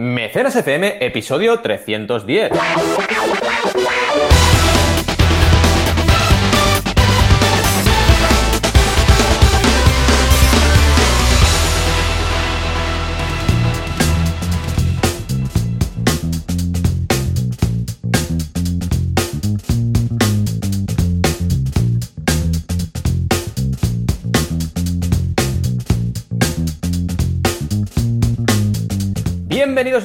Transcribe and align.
Mecenas 0.00 0.54
FM, 0.54 1.04
episodio 1.04 1.58
310. 1.58 2.52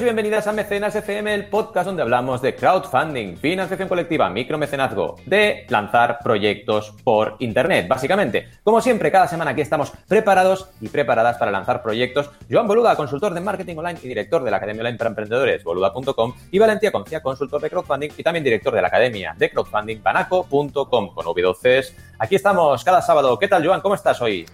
Bienvenidas 0.04 0.46
a 0.46 0.52
Mecenas 0.52 0.94
FM, 0.94 1.32
el 1.32 1.46
podcast 1.46 1.86
donde 1.86 2.02
hablamos 2.02 2.42
de 2.42 2.54
crowdfunding, 2.54 3.38
financiación 3.38 3.88
colectiva, 3.88 4.28
micromecenazgo, 4.28 5.16
de 5.24 5.64
lanzar 5.70 6.18
proyectos 6.22 6.94
por 7.02 7.36
Internet, 7.38 7.88
básicamente. 7.88 8.48
Como 8.62 8.82
siempre, 8.82 9.10
cada 9.10 9.26
semana 9.26 9.52
aquí 9.52 9.62
estamos 9.62 9.92
preparados 10.06 10.68
y 10.82 10.88
preparadas 10.88 11.38
para 11.38 11.50
lanzar 11.50 11.82
proyectos. 11.82 12.30
Joan 12.50 12.68
Boluda, 12.68 12.96
consultor 12.96 13.32
de 13.32 13.40
marketing 13.40 13.76
online 13.76 13.98
y 14.02 14.08
director 14.08 14.44
de 14.44 14.50
la 14.50 14.58
Academia 14.58 14.82
Online 14.82 14.98
para 14.98 15.08
Emprendedores, 15.08 15.64
boluda.com, 15.64 16.34
y 16.50 16.58
Valentía 16.58 16.92
Concia, 16.92 17.22
consultor 17.22 17.62
de 17.62 17.70
crowdfunding 17.70 18.10
y 18.14 18.22
también 18.22 18.44
director 18.44 18.74
de 18.74 18.82
la 18.82 18.88
Academia 18.88 19.34
de 19.38 19.50
Crowdfunding, 19.50 20.02
banaco.com, 20.02 21.14
con 21.14 21.26
V12. 21.26 21.94
Aquí 22.18 22.34
estamos 22.34 22.84
cada 22.84 23.00
sábado. 23.00 23.38
¿Qué 23.38 23.48
tal, 23.48 23.66
Joan? 23.66 23.80
¿Cómo 23.80 23.94
estás 23.94 24.20
hoy? 24.20 24.46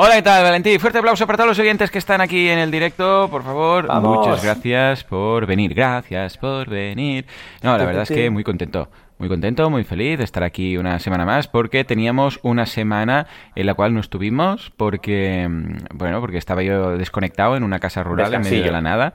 Hola, 0.00 0.14
¿qué 0.14 0.22
tal, 0.22 0.44
Valentín? 0.44 0.78
Fuerte 0.78 0.98
aplauso 0.98 1.26
para 1.26 1.38
todos 1.38 1.48
los 1.48 1.58
oyentes 1.58 1.90
que 1.90 1.98
están 1.98 2.20
aquí 2.20 2.48
en 2.48 2.60
el 2.60 2.70
directo, 2.70 3.26
por 3.28 3.42
favor. 3.42 3.92
Muchas 4.00 4.44
gracias 4.44 5.02
por 5.02 5.44
venir, 5.44 5.74
gracias 5.74 6.38
por 6.38 6.70
venir. 6.70 7.26
No, 7.64 7.76
la 7.76 7.84
verdad 7.84 8.02
es 8.04 8.08
que 8.08 8.30
muy 8.30 8.44
contento. 8.44 8.88
Muy 9.18 9.28
contento, 9.28 9.68
muy 9.70 9.82
feliz 9.82 10.18
de 10.18 10.22
estar 10.22 10.44
aquí 10.44 10.76
una 10.76 11.00
semana 11.00 11.24
más 11.24 11.48
porque 11.48 11.82
teníamos 11.82 12.38
una 12.44 12.66
semana 12.66 13.26
en 13.56 13.66
la 13.66 13.74
cual 13.74 13.92
no 13.92 13.98
estuvimos 13.98 14.70
porque, 14.76 15.48
mm, 15.50 15.96
bueno, 15.96 16.20
porque 16.20 16.38
estaba 16.38 16.62
yo 16.62 16.96
desconectado 16.96 17.56
en 17.56 17.64
una 17.64 17.80
casa 17.80 18.04
rural 18.04 18.32
en 18.32 18.42
medio 18.42 18.62
de 18.62 18.70
la 18.70 18.80
nada. 18.80 19.14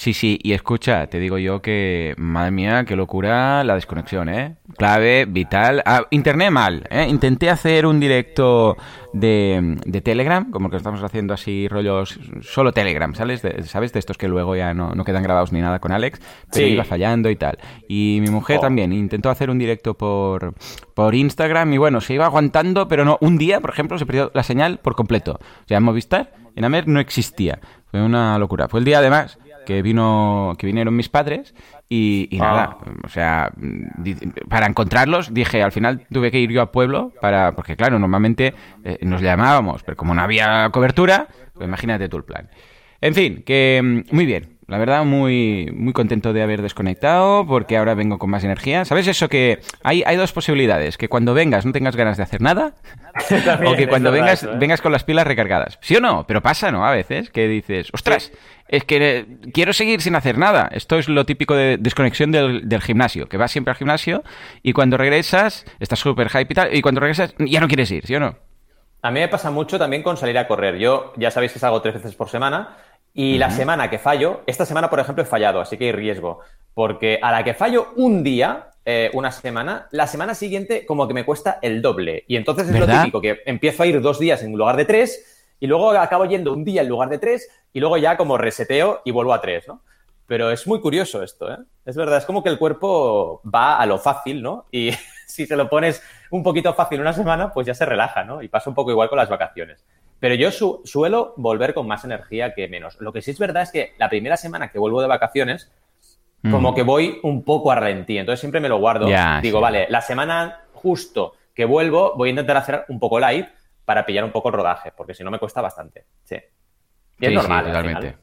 Sí, 0.00 0.14
sí, 0.14 0.38
y 0.42 0.54
escucha, 0.54 1.08
te 1.08 1.18
digo 1.18 1.36
yo 1.36 1.60
que, 1.60 2.14
madre 2.16 2.52
mía, 2.52 2.86
qué 2.86 2.96
locura 2.96 3.62
la 3.64 3.74
desconexión, 3.74 4.30
¿eh? 4.30 4.56
Clave, 4.78 5.26
vital. 5.26 5.82
Ah, 5.84 6.06
internet 6.08 6.50
mal, 6.50 6.86
¿eh? 6.88 7.06
Intenté 7.06 7.50
hacer 7.50 7.84
un 7.84 8.00
directo 8.00 8.78
de, 9.12 9.76
de, 9.84 10.00
Telegram, 10.00 10.50
como 10.50 10.70
que 10.70 10.78
estamos 10.78 11.02
haciendo 11.02 11.34
así 11.34 11.68
rollos, 11.68 12.18
solo 12.40 12.72
Telegram, 12.72 13.14
¿sabes? 13.14 13.42
De, 13.42 13.62
¿Sabes? 13.64 13.92
De 13.92 13.98
estos 13.98 14.16
que 14.16 14.26
luego 14.26 14.56
ya 14.56 14.72
no, 14.72 14.94
no, 14.94 15.04
quedan 15.04 15.22
grabados 15.22 15.52
ni 15.52 15.60
nada 15.60 15.80
con 15.80 15.92
Alex, 15.92 16.18
pero 16.50 16.66
iba 16.66 16.84
fallando 16.84 17.28
y 17.28 17.36
tal. 17.36 17.58
Y 17.86 18.20
mi 18.22 18.30
mujer 18.30 18.56
oh. 18.56 18.62
también 18.62 18.94
intentó 18.94 19.28
hacer 19.28 19.50
un 19.50 19.58
directo 19.58 19.98
por, 19.98 20.54
por 20.94 21.14
Instagram 21.14 21.74
y 21.74 21.76
bueno, 21.76 22.00
se 22.00 22.14
iba 22.14 22.24
aguantando, 22.24 22.88
pero 22.88 23.04
no, 23.04 23.18
un 23.20 23.36
día, 23.36 23.60
por 23.60 23.68
ejemplo, 23.68 23.98
se 23.98 24.06
perdió 24.06 24.30
la 24.32 24.44
señal 24.44 24.78
por 24.78 24.94
completo. 24.94 25.32
O 25.32 25.68
sea, 25.68 25.76
en 25.76 25.82
Movistar, 25.82 26.32
en 26.56 26.64
Amer 26.64 26.88
no 26.88 27.00
existía. 27.00 27.60
Fue 27.90 28.00
una 28.00 28.38
locura. 28.38 28.66
Fue 28.66 28.78
el 28.78 28.86
día 28.86 29.00
además 29.00 29.36
que 29.70 29.82
vino 29.82 30.56
que 30.58 30.66
vinieron 30.66 30.96
mis 30.96 31.08
padres 31.08 31.54
y, 31.88 32.26
y 32.30 32.38
nada, 32.38 32.76
Ah. 32.80 32.92
o 33.04 33.08
sea, 33.08 33.52
para 34.48 34.66
encontrarlos 34.66 35.32
dije, 35.32 35.62
al 35.62 35.70
final 35.70 36.06
tuve 36.10 36.32
que 36.32 36.40
ir 36.40 36.50
yo 36.50 36.60
a 36.60 36.72
pueblo 36.72 37.12
para 37.20 37.52
porque 37.54 37.76
claro, 37.76 37.98
normalmente 38.00 38.52
eh, 38.82 38.98
nos 39.02 39.20
llamábamos, 39.20 39.84
pero 39.84 39.96
como 39.96 40.12
no 40.12 40.22
había 40.22 40.68
cobertura, 40.72 41.28
pues 41.54 41.68
imagínate 41.68 42.08
tú 42.08 42.16
el 42.16 42.24
plan. 42.24 42.48
En 43.00 43.14
fin, 43.14 43.42
que 43.46 43.80
mm, 44.10 44.14
muy 44.14 44.26
bien. 44.26 44.58
La 44.70 44.78
verdad, 44.78 45.04
muy, 45.04 45.68
muy 45.74 45.92
contento 45.92 46.32
de 46.32 46.42
haber 46.42 46.62
desconectado 46.62 47.44
porque 47.44 47.76
ahora 47.76 47.96
vengo 47.96 48.20
con 48.20 48.30
más 48.30 48.44
energía. 48.44 48.84
¿Sabes 48.84 49.08
eso 49.08 49.28
que 49.28 49.58
hay, 49.82 50.04
hay 50.06 50.14
dos 50.14 50.30
posibilidades? 50.32 50.96
Que 50.96 51.08
cuando 51.08 51.34
vengas 51.34 51.66
no 51.66 51.72
tengas 51.72 51.96
ganas 51.96 52.18
de 52.18 52.22
hacer 52.22 52.40
nada 52.40 52.74
o 53.66 53.74
que 53.74 53.88
cuando 53.88 54.12
vengas 54.12 54.44
eso, 54.44 54.52
¿eh? 54.52 54.56
vengas 54.60 54.80
con 54.80 54.92
las 54.92 55.02
pilas 55.02 55.26
recargadas. 55.26 55.80
¿Sí 55.82 55.96
o 55.96 56.00
no? 56.00 56.24
Pero 56.24 56.40
pasa, 56.40 56.70
¿no? 56.70 56.86
A 56.86 56.92
veces 56.92 57.30
que 57.30 57.48
dices, 57.48 57.88
ostras, 57.92 58.30
es 58.68 58.84
que 58.84 59.18
eh, 59.18 59.26
quiero 59.52 59.72
seguir 59.72 60.02
sin 60.02 60.14
hacer 60.14 60.38
nada. 60.38 60.68
Esto 60.70 61.00
es 61.00 61.08
lo 61.08 61.26
típico 61.26 61.56
de 61.56 61.76
desconexión 61.76 62.30
del, 62.30 62.68
del 62.68 62.80
gimnasio, 62.80 63.28
que 63.28 63.38
vas 63.38 63.50
siempre 63.50 63.72
al 63.72 63.76
gimnasio 63.76 64.22
y 64.62 64.72
cuando 64.72 64.96
regresas 64.96 65.64
estás 65.80 65.98
súper 65.98 66.28
hype 66.28 66.46
y 66.48 66.54
tal, 66.54 66.76
y 66.76 66.80
cuando 66.80 67.00
regresas 67.00 67.34
ya 67.40 67.58
no 67.58 67.66
quieres 67.66 67.90
ir, 67.90 68.06
¿sí 68.06 68.14
o 68.14 68.20
no? 68.20 68.36
A 69.02 69.10
mí 69.10 69.18
me 69.18 69.28
pasa 69.28 69.50
mucho 69.50 69.78
también 69.78 70.02
con 70.02 70.16
salir 70.16 70.36
a 70.38 70.46
correr. 70.46 70.76
Yo 70.76 71.12
ya 71.16 71.30
sabéis 71.30 71.52
que 71.52 71.58
salgo 71.58 71.80
tres 71.80 71.94
veces 71.94 72.14
por 72.14 72.28
semana 72.28 72.76
y 73.12 73.38
la 73.38 73.50
semana 73.50 73.90
que 73.90 73.98
fallo, 73.98 74.42
esta 74.46 74.64
semana 74.64 74.88
por 74.88 75.00
ejemplo 75.00 75.24
he 75.24 75.26
fallado, 75.26 75.60
así 75.60 75.76
que 75.76 75.86
hay 75.86 75.92
riesgo, 75.92 76.40
porque 76.74 77.18
a 77.20 77.32
la 77.32 77.42
que 77.42 77.54
fallo 77.54 77.88
un 77.96 78.22
día, 78.22 78.70
eh, 78.84 79.10
una 79.14 79.32
semana, 79.32 79.88
la 79.90 80.06
semana 80.06 80.34
siguiente 80.34 80.86
como 80.86 81.08
que 81.08 81.14
me 81.14 81.24
cuesta 81.24 81.58
el 81.60 81.82
doble. 81.82 82.24
Y 82.28 82.36
entonces 82.36 82.68
es 82.68 82.72
¿Verdad? 82.72 82.94
lo 82.94 83.00
típico, 83.00 83.20
que 83.20 83.40
empiezo 83.46 83.82
a 83.82 83.86
ir 83.86 84.00
dos 84.00 84.18
días 84.18 84.42
en 84.42 84.52
lugar 84.52 84.76
de 84.76 84.84
tres 84.84 85.46
y 85.58 85.66
luego 85.66 85.90
acabo 85.90 86.24
yendo 86.24 86.52
un 86.52 86.64
día 86.64 86.82
en 86.82 86.88
lugar 86.88 87.08
de 87.08 87.18
tres 87.18 87.48
y 87.72 87.80
luego 87.80 87.96
ya 87.98 88.16
como 88.16 88.38
reseteo 88.38 89.02
y 89.04 89.10
vuelvo 89.10 89.34
a 89.34 89.40
tres, 89.40 89.66
¿no? 89.68 89.82
Pero 90.26 90.52
es 90.52 90.66
muy 90.68 90.80
curioso 90.80 91.24
esto, 91.24 91.52
¿eh? 91.52 91.58
Es 91.84 91.96
verdad, 91.96 92.18
es 92.18 92.24
como 92.24 92.42
que 92.44 92.50
el 92.50 92.58
cuerpo 92.58 93.42
va 93.44 93.78
a 93.78 93.86
lo 93.86 93.98
fácil, 93.98 94.40
¿no? 94.42 94.66
Y 94.70 94.92
si 95.26 95.46
te 95.46 95.56
lo 95.56 95.68
pones 95.68 96.02
un 96.30 96.44
poquito 96.44 96.72
fácil 96.72 97.00
una 97.00 97.12
semana, 97.12 97.52
pues 97.52 97.66
ya 97.66 97.74
se 97.74 97.84
relaja, 97.84 98.22
¿no? 98.22 98.40
Y 98.40 98.48
pasa 98.48 98.70
un 98.70 98.76
poco 98.76 98.92
igual 98.92 99.08
con 99.08 99.18
las 99.18 99.28
vacaciones. 99.28 99.84
Pero 100.20 100.34
yo 100.34 100.50
su 100.52 100.82
suelo 100.84 101.32
volver 101.36 101.72
con 101.74 101.86
más 101.86 102.04
energía 102.04 102.54
que 102.54 102.68
menos. 102.68 103.00
Lo 103.00 103.12
que 103.12 103.22
sí 103.22 103.30
es 103.30 103.38
verdad 103.38 103.62
es 103.62 103.72
que 103.72 103.94
la 103.98 104.08
primera 104.08 104.36
semana 104.36 104.70
que 104.70 104.78
vuelvo 104.78 105.00
de 105.00 105.08
vacaciones, 105.08 105.72
como 106.50 106.72
Mm. 106.72 106.74
que 106.74 106.82
voy 106.82 107.20
un 107.22 107.42
poco 107.42 107.72
a 107.72 107.74
ralentí. 107.74 108.18
Entonces 108.18 108.40
siempre 108.40 108.60
me 108.60 108.68
lo 108.68 108.78
guardo. 108.78 109.06
Digo, 109.06 109.58
sí. 109.58 109.62
vale, 109.62 109.86
la 109.88 110.00
semana 110.02 110.60
justo 110.74 111.34
que 111.54 111.64
vuelvo, 111.64 112.14
voy 112.16 112.28
a 112.28 112.30
intentar 112.30 112.56
hacer 112.58 112.84
un 112.88 112.98
poco 113.00 113.18
live 113.18 113.48
para 113.84 114.06
pillar 114.06 114.24
un 114.24 114.30
poco 114.32 114.48
el 114.48 114.54
rodaje, 114.54 114.92
porque 114.96 115.14
si 115.14 115.24
no 115.24 115.30
me 115.30 115.38
cuesta 115.38 115.60
bastante. 115.60 116.04
Sí. 116.24 116.36
Y 117.18 117.24
es 117.26 117.30
Sí, 117.30 117.34
normal. 117.34 117.64
sí, 117.64 117.70
al 117.70 117.76
totalmente. 117.76 118.16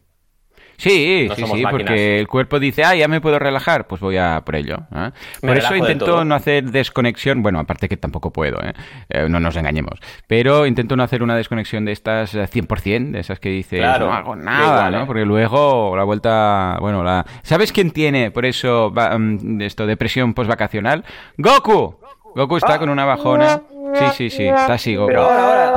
Sí, 0.78 1.26
No 1.28 1.36
sí, 1.36 1.42
sí, 1.44 1.50
máquinas. 1.52 1.72
porque 1.72 2.20
el 2.20 2.28
cuerpo 2.28 2.60
dice, 2.60 2.84
ah, 2.84 2.96
ya 2.96 3.08
me 3.08 3.20
puedo 3.20 3.40
relajar, 3.40 3.88
pues 3.88 4.00
voy 4.00 4.18
a 4.18 4.42
por 4.46 4.56
ello. 4.56 4.78
¿eh? 4.96 5.10
Por 5.42 5.58
eso 5.58 5.76
intento 5.76 6.24
no 6.24 6.36
hacer 6.36 6.66
desconexión, 6.66 7.42
bueno, 7.42 7.60
aparte 7.60 7.90
que 7.90 7.98
tampoco 7.98 8.32
puedo, 8.32 8.62
¿eh? 8.64 8.74
Eh, 9.10 9.28
no 9.28 9.40
nos 9.40 9.56
engañemos, 9.56 10.00
pero 10.28 10.68
intento 10.68 10.96
no 10.96 11.02
hacer 11.02 11.24
una 11.24 11.36
desconexión 11.36 11.84
de 11.84 11.94
estas 11.94 12.36
eh, 12.36 12.44
100%, 12.48 13.12
de 13.12 13.20
esas 13.20 13.40
que 13.40 13.50
dices, 13.50 13.80
Claro, 13.80 14.06
no 14.06 14.14
hago 14.14 14.36
nada, 14.36 14.66
igual, 14.68 14.92
¿no? 14.94 15.02
¿eh? 15.02 15.06
Porque 15.08 15.26
luego 15.26 15.96
la 15.98 16.04
vuelta, 16.04 16.78
bueno, 16.80 17.04
la... 17.04 17.26
¿Sabes 17.42 17.72
quién 17.72 17.90
tiene, 17.90 18.30
por 18.30 18.46
eso, 18.46 18.94
va- 18.94 19.18
mm, 19.18 19.62
esto, 19.62 19.88
depresión 19.88 20.36
postvacacional? 20.36 21.04
¡Goku! 21.38 21.96
Goku 22.36 22.58
está 22.58 22.78
con 22.78 22.90
una 22.90 23.04
bajona. 23.04 23.62
Sí, 23.96 24.06
sí, 24.16 24.30
sí, 24.30 24.44
está 24.46 24.74
así, 24.74 24.96
Goku. 24.96 25.12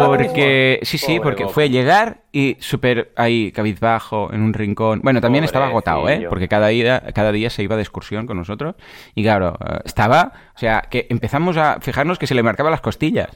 Porque, 0.04 0.78
sí, 0.82 0.98
sí, 0.98 1.20
porque 1.20 1.46
fue 1.48 1.70
llegar 1.70 2.18
y 2.32 2.56
súper 2.60 3.10
ahí, 3.16 3.50
cabizbajo, 3.52 4.30
en 4.32 4.42
un 4.42 4.52
rincón. 4.54 5.00
Bueno, 5.02 5.20
también 5.20 5.44
estaba 5.44 5.66
agotado, 5.66 6.00
¿eh? 6.00 6.02
Pobrecillo. 6.02 6.28
Porque 6.28 6.48
cada 6.48 6.68
día, 6.68 7.02
cada 7.14 7.32
día 7.32 7.50
se 7.50 7.62
iba 7.62 7.76
de 7.76 7.82
excursión 7.82 8.26
con 8.26 8.36
nosotros. 8.36 8.76
Y 9.14 9.22
claro, 9.22 9.56
eh, 9.64 9.78
estaba, 9.84 10.32
o 10.54 10.58
sea, 10.58 10.82
que 10.91 11.06
empezamos 11.10 11.56
a 11.56 11.78
fijarnos 11.80 12.18
que 12.18 12.26
se 12.26 12.34
le 12.34 12.42
marcaban 12.42 12.70
las 12.70 12.80
costillas. 12.80 13.28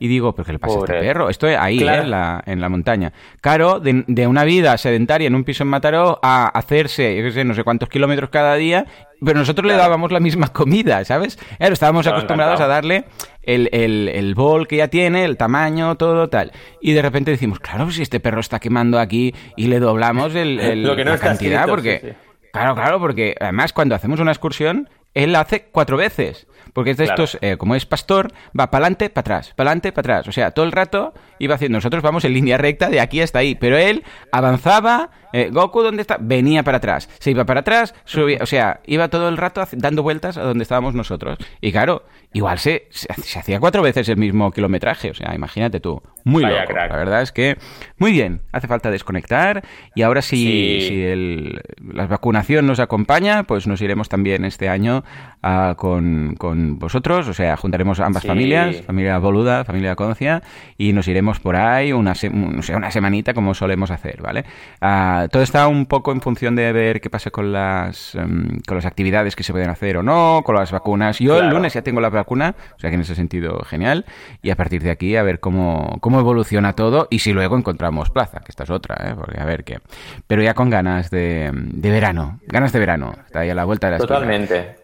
Y 0.00 0.08
digo, 0.08 0.34
¿pero 0.34 0.44
qué 0.44 0.52
le 0.52 0.58
pasa 0.58 0.74
a 0.74 0.78
Pobre. 0.78 0.96
este 0.96 1.06
perro? 1.06 1.28
Esto 1.30 1.46
ahí, 1.46 1.78
Claro. 1.78 2.02
¿eh? 2.02 2.04
en, 2.04 2.10
la, 2.10 2.42
en 2.44 2.60
la 2.60 2.68
montaña. 2.68 3.12
Claro, 3.40 3.78
de, 3.78 4.04
de 4.08 4.26
una 4.26 4.42
vida 4.44 4.76
sedentaria 4.76 5.28
en 5.28 5.34
un 5.36 5.44
piso 5.44 5.62
en 5.62 5.68
Mataró 5.70 6.18
a 6.22 6.46
hacerse, 6.48 7.16
yo 7.16 7.22
qué 7.22 7.30
sé, 7.30 7.44
no 7.44 7.54
sé 7.54 7.62
cuántos 7.62 7.88
kilómetros 7.88 8.28
cada 8.30 8.56
día, 8.56 8.84
pero 9.24 9.38
nosotros 9.38 9.64
le 9.64 9.74
Claro. 9.74 9.84
dábamos 9.90 10.10
la 10.10 10.18
misma 10.18 10.48
comida, 10.48 11.04
¿sabes? 11.04 11.36
Claro, 11.58 11.72
estábamos 11.74 12.00
Estaba 12.00 12.18
acostumbrados 12.18 12.54
encantado. 12.58 12.72
a 12.72 12.74
darle 12.74 13.04
el, 13.42 13.68
el, 13.72 14.08
el 14.08 14.34
bol 14.34 14.66
que 14.66 14.78
ya 14.78 14.88
tiene, 14.88 15.24
el 15.24 15.36
tamaño, 15.36 15.94
todo 15.96 16.28
tal. 16.28 16.50
Y 16.80 16.92
de 16.94 17.02
repente 17.02 17.30
decimos, 17.30 17.60
claro, 17.60 17.88
si 17.92 18.02
este 18.02 18.18
perro 18.18 18.40
está 18.42 18.60
quemando 18.60 18.98
aquí 19.00 19.34
y 19.56 19.68
le 19.68 19.80
doblamos 19.80 20.34
el, 20.34 20.60
el- 20.60 20.82
Lo 20.82 20.94
que 20.94 21.04
no 21.06 21.12
la 21.12 21.18
cantidad, 21.18 21.60
escrito, 21.60 21.70
porque... 21.72 22.00
sí, 22.02 22.08
sí. 22.10 22.48
Claro, 22.52 22.74
claro, 22.74 23.00
porque 23.00 23.34
además 23.40 23.72
cuando 23.72 23.94
hacemos 23.94 24.20
una 24.20 24.30
excursión, 24.30 24.90
él 25.14 25.32
la 25.32 25.40
hace 25.40 25.68
cuatro 25.72 25.96
veces. 25.96 26.46
Porque 26.74 26.90
es 26.92 26.96
de 26.98 27.04
Claro. 27.04 27.24
estos, 27.24 27.38
eh, 27.42 27.56
como 27.56 27.74
es 27.74 27.84
pastor, 27.86 28.28
va 28.58 28.70
para 28.70 28.84
adelante, 28.84 29.08
para 29.10 29.20
atrás, 29.22 29.52
para 29.56 29.70
adelante, 29.70 29.90
para 29.92 30.16
atrás. 30.18 30.28
O 30.28 30.32
sea, 30.32 30.50
todo 30.52 30.64
el 30.66 30.72
rato 30.72 31.12
iba 31.44 31.56
haciendo. 31.56 31.76
Nosotros 31.76 32.02
vamos 32.02 32.24
en 32.24 32.32
línea 32.32 32.56
recta 32.56 32.88
de 32.88 33.00
aquí 33.00 33.20
hasta 33.20 33.40
ahí. 33.40 33.54
Pero 33.56 33.76
él 33.76 34.04
avanzaba, 34.30 35.10
eh, 35.32 35.50
Goku, 35.52 35.82
¿dónde 35.82 36.02
está? 36.02 36.16
Venía 36.20 36.62
para 36.62 36.78
atrás. 36.78 37.08
Se 37.18 37.30
iba 37.32 37.44
para 37.44 37.60
atrás, 37.60 37.94
subía. 38.04 38.38
O 38.40 38.46
sea, 38.46 38.80
iba 38.86 39.08
todo 39.08 39.28
el 39.28 39.36
rato 39.36 39.64
dando 39.72 40.02
vueltas 40.02 40.36
a 40.36 40.42
donde 40.42 40.62
estábamos 40.62 40.94
nosotros. 40.94 41.38
Y 41.60 41.72
claro, 41.72 42.04
igual 42.32 42.58
se, 42.60 42.86
se, 42.90 43.12
se 43.14 43.38
hacía 43.40 43.58
cuatro 43.58 43.82
veces 43.82 44.08
el 44.08 44.16
mismo 44.16 44.50
kilometraje. 44.52 45.10
O 45.10 45.14
sea, 45.14 45.34
imagínate 45.34 45.80
tú. 45.80 46.00
Muy 46.24 46.44
Vaya 46.44 46.60
loco. 46.60 46.72
crack. 46.74 46.90
La 46.92 46.96
verdad 46.96 47.22
es 47.22 47.32
que 47.32 47.56
muy 47.98 48.12
bien. 48.12 48.42
Hace 48.52 48.68
falta 48.68 48.90
desconectar. 48.92 49.64
Y 49.96 50.02
ahora 50.02 50.22
si, 50.22 50.36
Sí. 50.80 50.86
si 50.88 51.02
el- 51.02 51.60
la 51.92 52.06
vacunación 52.06 52.66
nos 52.66 52.78
acompaña, 52.78 53.42
pues 53.42 53.66
nos 53.66 53.82
iremos 53.82 54.08
también 54.08 54.44
este 54.44 54.68
año 54.68 55.02
ah, 55.42 55.74
con, 55.76 56.36
con 56.38 56.52
con 56.52 56.78
vosotros, 56.78 57.28
o 57.28 57.32
sea, 57.32 57.56
juntaremos 57.56 57.98
ambas 57.98 58.24
familias, 58.26 58.82
familia 58.82 59.16
Boluda, 59.16 59.64
familia 59.64 59.96
Concia, 59.96 60.42
y 60.76 60.92
nos 60.92 61.08
iremos 61.08 61.31
por 61.40 61.56
ahí 61.56 61.92
una, 61.92 62.14
sé, 62.14 62.28
una 62.28 62.90
semanita 62.90 63.34
como 63.34 63.54
solemos 63.54 63.90
hacer, 63.90 64.20
¿vale? 64.22 64.44
Ah, 64.80 65.28
todo 65.30 65.42
está 65.42 65.68
un 65.68 65.86
poco 65.86 66.12
en 66.12 66.20
función 66.20 66.56
de 66.56 66.72
ver 66.72 67.00
qué 67.00 67.10
pasa 67.10 67.30
con 67.30 67.52
las, 67.52 68.14
em, 68.14 68.60
con 68.66 68.76
las 68.76 68.86
actividades 68.86 69.36
que 69.36 69.42
se 69.42 69.52
pueden 69.52 69.70
hacer 69.70 69.96
o 69.96 70.02
no, 70.02 70.42
con 70.44 70.54
las 70.54 70.70
vacunas. 70.70 71.18
Yo 71.18 71.38
el 71.38 71.50
lunes 71.50 71.74
ya 71.74 71.82
tengo 71.82 72.00
la 72.00 72.10
vacuna, 72.10 72.54
o 72.76 72.78
sea 72.78 72.90
que 72.90 72.94
en 72.94 73.02
ese 73.02 73.14
sentido 73.14 73.60
genial, 73.64 74.04
y 74.42 74.50
a 74.50 74.56
partir 74.56 74.82
de 74.82 74.90
aquí 74.90 75.16
a 75.16 75.22
ver 75.22 75.40
cómo, 75.40 75.98
cómo 76.00 76.20
evoluciona 76.20 76.74
todo 76.74 77.08
y 77.10 77.20
si 77.20 77.32
luego 77.32 77.56
encontramos 77.56 78.10
plaza, 78.10 78.40
que 78.40 78.50
esta 78.50 78.64
es 78.64 78.70
otra, 78.70 78.96
¿eh? 79.10 79.14
Porque 79.16 79.40
a 79.40 79.44
ver 79.44 79.64
qué. 79.64 79.80
Pero 80.26 80.42
ya 80.42 80.54
con 80.54 80.70
ganas 80.70 81.10
de, 81.10 81.50
de 81.52 81.90
verano, 81.90 82.40
ganas 82.46 82.72
de 82.72 82.78
verano, 82.78 83.14
está 83.24 83.40
ahí 83.40 83.50
a 83.50 83.54
la 83.54 83.64
vuelta 83.64 83.88
de 83.88 83.92
la 83.92 83.98
Totalmente. 83.98 84.82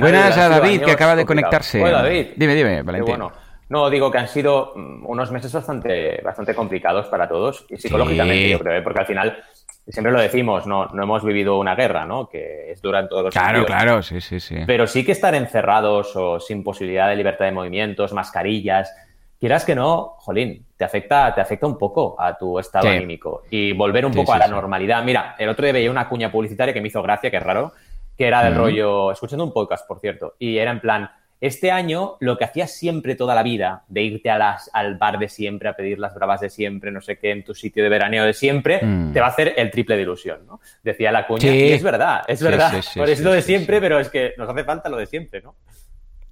Buenas 0.00 0.36
a 0.36 0.48
David, 0.48 0.82
que 0.82 0.90
acaba 0.90 1.16
de 1.16 1.24
conectarse. 1.24 1.82
Hola, 1.82 2.02
David. 2.02 2.28
Dime, 2.36 2.54
dime, 2.54 2.82
Valentín. 2.82 3.16
Bueno. 3.16 3.32
No, 3.72 3.88
digo 3.88 4.10
que 4.10 4.18
han 4.18 4.28
sido 4.28 4.74
mm, 4.76 5.06
unos 5.06 5.32
meses 5.32 5.50
bastante, 5.50 6.20
bastante 6.22 6.54
complicados 6.54 7.06
para 7.06 7.26
todos 7.26 7.64
y 7.70 7.78
psicológicamente, 7.78 8.50
yo 8.50 8.58
creo, 8.58 8.76
¿eh? 8.76 8.82
porque 8.82 9.00
al 9.00 9.06
final 9.06 9.42
siempre 9.88 10.12
lo 10.12 10.20
decimos, 10.20 10.66
no, 10.66 10.88
no 10.88 11.04
hemos 11.04 11.24
vivido 11.24 11.58
una 11.58 11.74
guerra, 11.74 12.04
¿no? 12.04 12.28
Que 12.28 12.70
es 12.70 12.82
dura 12.82 13.00
en 13.00 13.08
todos 13.08 13.24
los 13.24 13.32
Claro, 13.32 13.64
claro, 13.64 14.02
sí, 14.02 14.20
sí, 14.20 14.40
sí. 14.40 14.56
Pero 14.66 14.86
sí 14.86 15.06
que 15.06 15.12
estar 15.12 15.34
encerrados 15.34 16.14
o 16.16 16.38
sin 16.38 16.62
posibilidad 16.62 17.08
de 17.08 17.16
libertad 17.16 17.46
de 17.46 17.52
movimientos, 17.52 18.12
mascarillas, 18.12 18.94
quieras 19.40 19.64
que 19.64 19.74
no, 19.74 20.16
jolín, 20.18 20.66
te 20.76 20.84
afecta, 20.84 21.34
te 21.34 21.40
afecta 21.40 21.66
un 21.66 21.78
poco 21.78 22.14
a 22.20 22.36
tu 22.36 22.58
estado 22.58 22.90
anímico 22.90 23.44
y 23.48 23.72
volver 23.72 24.04
un 24.04 24.12
poco 24.12 24.34
a 24.34 24.38
la 24.38 24.48
normalidad. 24.48 25.02
Mira, 25.02 25.34
el 25.38 25.48
otro 25.48 25.64
día 25.64 25.72
veía 25.72 25.90
una 25.90 26.10
cuña 26.10 26.30
publicitaria 26.30 26.74
que 26.74 26.82
me 26.82 26.88
hizo 26.88 27.02
gracia, 27.02 27.30
que 27.30 27.38
es 27.38 27.42
raro, 27.42 27.72
que 28.18 28.26
era 28.26 28.44
del 28.44 28.54
rollo, 28.54 29.12
escuchando 29.12 29.44
un 29.44 29.52
podcast, 29.54 29.88
por 29.88 29.98
cierto, 29.98 30.34
y 30.38 30.58
era 30.58 30.72
en 30.72 30.80
plan, 30.80 31.10
este 31.42 31.72
año 31.72 32.16
lo 32.20 32.38
que 32.38 32.44
hacías 32.44 32.70
siempre 32.70 33.16
toda 33.16 33.34
la 33.34 33.42
vida, 33.42 33.82
de 33.88 34.02
irte 34.02 34.30
a 34.30 34.38
las, 34.38 34.70
al 34.72 34.96
bar 34.96 35.18
de 35.18 35.28
siempre, 35.28 35.68
a 35.68 35.72
pedir 35.72 35.98
las 35.98 36.14
bravas 36.14 36.40
de 36.40 36.48
siempre, 36.48 36.92
no 36.92 37.00
sé 37.00 37.18
qué, 37.18 37.32
en 37.32 37.42
tu 37.42 37.52
sitio 37.52 37.82
de 37.82 37.88
veraneo 37.88 38.24
de 38.24 38.32
siempre, 38.32 38.78
mm. 38.80 39.12
te 39.12 39.18
va 39.18 39.26
a 39.26 39.30
hacer 39.30 39.54
el 39.56 39.68
triple 39.72 39.96
de 39.96 40.02
ilusión, 40.02 40.46
¿no? 40.46 40.60
Decía 40.84 41.10
la 41.10 41.26
cuña. 41.26 41.52
Y 41.52 41.72
es 41.72 41.82
verdad, 41.82 42.22
es 42.28 42.40
verdad. 42.40 42.72
Por 42.94 43.10
eso 43.10 43.24
lo 43.24 43.32
de 43.32 43.42
siempre, 43.42 43.80
pero 43.80 43.98
es 43.98 44.08
que 44.08 44.34
nos 44.38 44.48
hace 44.48 44.62
falta 44.62 44.88
lo 44.88 44.98
de 44.98 45.06
siempre, 45.06 45.42
¿no? 45.42 45.56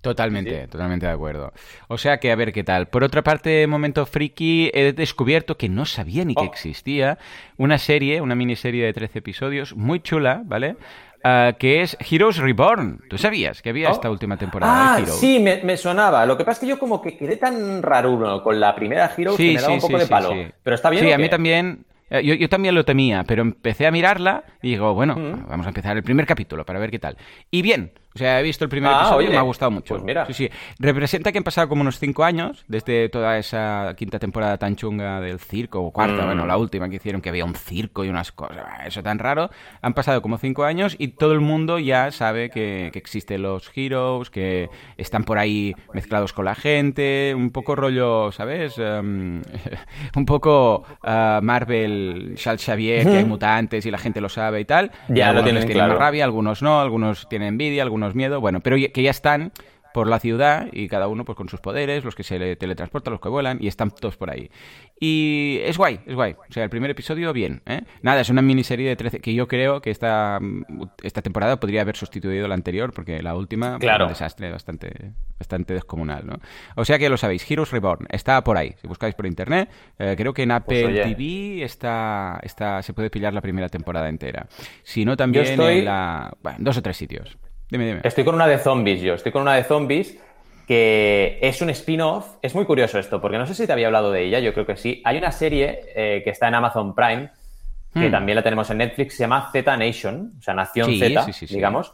Totalmente, 0.00 0.66
totalmente 0.68 1.06
de 1.06 1.12
acuerdo. 1.12 1.52
O 1.88 1.98
sea 1.98 2.18
que 2.18 2.32
a 2.32 2.36
ver 2.36 2.52
qué 2.52 2.64
tal. 2.64 2.88
Por 2.88 3.04
otra 3.04 3.22
parte, 3.22 3.66
momento 3.66 4.06
friki, 4.06 4.70
he 4.72 4.92
descubierto 4.92 5.58
que 5.58 5.68
no 5.68 5.84
sabía 5.84 6.24
ni 6.24 6.34
que 6.34 6.42
oh. 6.42 6.46
existía 6.46 7.18
una 7.58 7.76
serie, 7.76 8.20
una 8.20 8.34
miniserie 8.34 8.84
de 8.84 8.92
13 8.92 9.18
episodios, 9.18 9.76
muy 9.76 10.00
chula, 10.00 10.42
¿vale? 10.46 10.76
Ah, 11.22 11.54
que 11.58 11.82
es 11.82 11.98
Heroes 12.00 12.38
Reborn. 12.38 13.00
¿Tú 13.10 13.18
sabías 13.18 13.60
que 13.60 13.68
había 13.68 13.90
oh. 13.90 13.92
esta 13.92 14.10
última 14.10 14.36
temporada 14.38 14.96
de 14.96 15.02
ah, 15.02 15.06
Sí, 15.06 15.38
me, 15.38 15.76
sonaba. 15.76 16.24
Lo 16.24 16.38
que 16.38 16.44
pasa 16.44 16.52
es 16.52 16.60
que 16.60 16.66
yo 16.68 16.78
como 16.78 17.02
que 17.02 17.16
quedé 17.16 17.36
tan 17.36 17.82
raro 17.82 18.42
con 18.42 18.58
la 18.58 18.74
primera 18.74 19.12
Heroes 19.16 19.36
que 19.36 19.54
me 19.54 19.60
daba 19.60 19.74
un 19.74 19.80
poco 19.80 19.98
de 19.98 20.06
palo. 20.06 20.30
Pero 20.62 20.76
está 20.76 20.88
bien. 20.88 21.04
Sí, 21.04 21.12
a 21.12 21.18
mí 21.18 21.28
también. 21.28 21.84
Eh, 22.08 22.24
yo, 22.24 22.48
también 22.48 22.74
lo 22.74 22.84
temía, 22.84 23.22
pero 23.22 23.42
empecé 23.42 23.86
a 23.86 23.92
mirarla 23.92 24.42
y 24.62 24.70
digo, 24.70 24.94
bueno, 24.94 25.14
mm. 25.14 25.46
vamos 25.48 25.66
a 25.66 25.68
empezar 25.68 25.96
el 25.96 26.02
primer 26.02 26.26
capítulo 26.26 26.66
para 26.66 26.80
ver 26.80 26.90
qué 26.90 26.98
tal. 26.98 27.16
Y 27.52 27.62
bien, 27.62 27.92
o 28.14 28.18
sea, 28.18 28.40
he 28.40 28.42
visto 28.42 28.64
el 28.64 28.70
primer 28.70 28.92
ah, 28.92 29.02
episodio 29.02 29.28
y 29.28 29.30
me 29.32 29.38
ha 29.38 29.42
gustado 29.42 29.70
mucho. 29.70 29.94
Pues 29.94 30.02
mira. 30.02 30.26
Sí, 30.26 30.34
sí. 30.34 30.50
Representa 30.78 31.30
que 31.30 31.38
han 31.38 31.44
pasado 31.44 31.68
como 31.68 31.82
unos 31.82 31.98
cinco 31.98 32.24
años 32.24 32.64
desde 32.66 33.08
toda 33.08 33.38
esa 33.38 33.94
quinta 33.96 34.18
temporada 34.18 34.58
tan 34.58 34.74
chunga 34.74 35.20
del 35.20 35.38
circo, 35.38 35.80
o 35.80 35.92
cuarta, 35.92 36.24
bueno, 36.24 36.44
la 36.44 36.56
mm. 36.56 36.60
última 36.60 36.88
que 36.88 36.96
hicieron, 36.96 37.20
que 37.20 37.28
había 37.28 37.44
un 37.44 37.54
circo 37.54 38.04
y 38.04 38.08
unas 38.08 38.32
cosas, 38.32 38.56
eso 38.84 39.02
tan 39.02 39.18
raro. 39.18 39.50
Han 39.80 39.94
pasado 39.94 40.22
como 40.22 40.38
cinco 40.38 40.64
años 40.64 40.96
y 40.98 41.08
todo 41.08 41.32
el 41.32 41.40
mundo 41.40 41.78
ya 41.78 42.10
sabe 42.10 42.50
que, 42.50 42.90
que 42.92 42.98
existen 42.98 43.42
los 43.42 43.70
heroes, 43.76 44.30
que 44.30 44.68
están 44.96 45.22
por 45.24 45.38
ahí 45.38 45.74
mezclados 45.92 46.32
con 46.32 46.46
la 46.46 46.56
gente, 46.56 47.32
un 47.36 47.50
poco 47.50 47.76
rollo, 47.76 48.32
¿sabes? 48.32 48.74
Em, 48.78 49.42
un 50.16 50.26
poco 50.26 50.84
uh, 51.04 51.42
Marvel, 51.42 52.34
Charles 52.36 52.64
Xavier, 52.64 53.04
que 53.04 53.18
hay 53.18 53.24
mutantes 53.24 53.86
y 53.86 53.90
la 53.90 53.98
gente 53.98 54.20
lo 54.20 54.28
sabe 54.28 54.60
y 54.60 54.64
tal. 54.64 54.90
Ya 55.08 55.32
lo 55.32 55.44
tienes 55.44 55.64
tienen 55.66 55.90
rabia, 55.96 56.24
algunos 56.24 56.62
no, 56.62 56.80
algunos 56.80 57.28
tienen 57.28 57.48
envidia, 57.48 57.82
algunos 57.82 57.99
miedo, 58.14 58.40
bueno, 58.40 58.60
pero 58.60 58.76
que 58.76 59.02
ya 59.02 59.10
están 59.10 59.52
por 59.92 60.08
la 60.08 60.20
ciudad 60.20 60.68
y 60.72 60.88
cada 60.88 61.08
uno 61.08 61.24
pues 61.24 61.36
con 61.36 61.48
sus 61.48 61.60
poderes, 61.60 62.04
los 62.04 62.14
que 62.14 62.22
se 62.22 62.56
teletransportan, 62.56 63.12
los 63.12 63.20
que 63.20 63.28
vuelan 63.28 63.58
y 63.60 63.68
están 63.68 63.90
todos 63.90 64.16
por 64.16 64.30
ahí. 64.30 64.50
Y 64.98 65.58
es 65.62 65.76
guay, 65.78 66.00
es 66.06 66.14
guay. 66.14 66.32
O 66.32 66.52
sea, 66.52 66.64
el 66.64 66.70
primer 66.70 66.90
episodio 66.90 67.32
bien, 67.32 67.62
¿eh? 67.66 67.82
Nada, 68.02 68.20
es 68.20 68.30
una 68.30 68.42
miniserie 68.42 68.88
de 68.88 68.96
13 68.96 69.20
que 69.20 69.34
yo 69.34 69.48
creo 69.48 69.80
que 69.80 69.90
esta, 69.90 70.38
esta 71.02 71.22
temporada 71.22 71.58
podría 71.58 71.82
haber 71.82 71.96
sustituido 71.96 72.46
la 72.48 72.54
anterior 72.54 72.92
porque 72.92 73.22
la 73.22 73.34
última 73.34 73.78
fue 73.78 74.02
un 74.02 74.08
desastre 74.08 74.50
bastante 74.50 75.12
bastante 75.38 75.72
descomunal, 75.72 76.26
¿no? 76.26 76.38
O 76.76 76.84
sea 76.84 76.98
que 76.98 77.08
lo 77.08 77.16
sabéis, 77.16 77.50
Heroes 77.50 77.70
Reborn 77.70 78.06
está 78.10 78.44
por 78.44 78.58
ahí. 78.58 78.74
Si 78.80 78.86
buscáis 78.86 79.14
por 79.14 79.26
internet, 79.26 79.70
eh, 79.98 80.14
creo 80.16 80.34
que 80.34 80.42
en 80.42 80.50
pues 80.64 80.84
Apple 80.84 81.02
TV 81.02 81.64
está, 81.64 82.38
está 82.42 82.82
se 82.82 82.92
puede 82.92 83.08
pillar 83.08 83.32
la 83.32 83.40
primera 83.40 83.70
temporada 83.70 84.08
entera. 84.08 84.46
Si 84.82 85.04
no 85.04 85.16
también 85.16 85.58
en 85.58 85.84
la 85.84 86.36
dos 86.58 86.76
o 86.76 86.82
tres 86.82 86.98
sitios. 86.98 87.38
Estoy 88.02 88.24
con 88.24 88.34
una 88.34 88.46
de 88.46 88.58
zombies 88.58 89.00
yo, 89.00 89.14
estoy 89.14 89.32
con 89.32 89.42
una 89.42 89.54
de 89.54 89.64
zombies 89.64 90.18
que 90.70 91.40
es 91.42 91.60
un 91.62 91.70
spin-off. 91.70 92.36
Es 92.42 92.54
muy 92.54 92.64
curioso 92.64 93.00
esto, 93.00 93.20
porque 93.20 93.38
no 93.38 93.44
sé 93.44 93.56
si 93.56 93.66
te 93.66 93.72
había 93.72 93.88
hablado 93.88 94.12
de 94.12 94.22
ella, 94.22 94.38
yo 94.38 94.54
creo 94.54 94.64
que 94.64 94.76
sí. 94.76 95.02
Hay 95.04 95.18
una 95.18 95.32
serie 95.32 95.80
eh, 95.96 96.20
que 96.22 96.30
está 96.30 96.46
en 96.46 96.54
Amazon 96.54 96.94
Prime, 96.94 97.28
que 97.92 98.08
hmm. 98.08 98.12
también 98.12 98.36
la 98.36 98.42
tenemos 98.44 98.70
en 98.70 98.78
Netflix, 98.78 99.16
se 99.16 99.24
llama 99.24 99.50
Z 99.50 99.76
Nation, 99.76 100.32
o 100.38 100.40
sea, 100.40 100.54
Nación 100.54 100.96
Z, 100.96 101.26
digamos, 101.48 101.92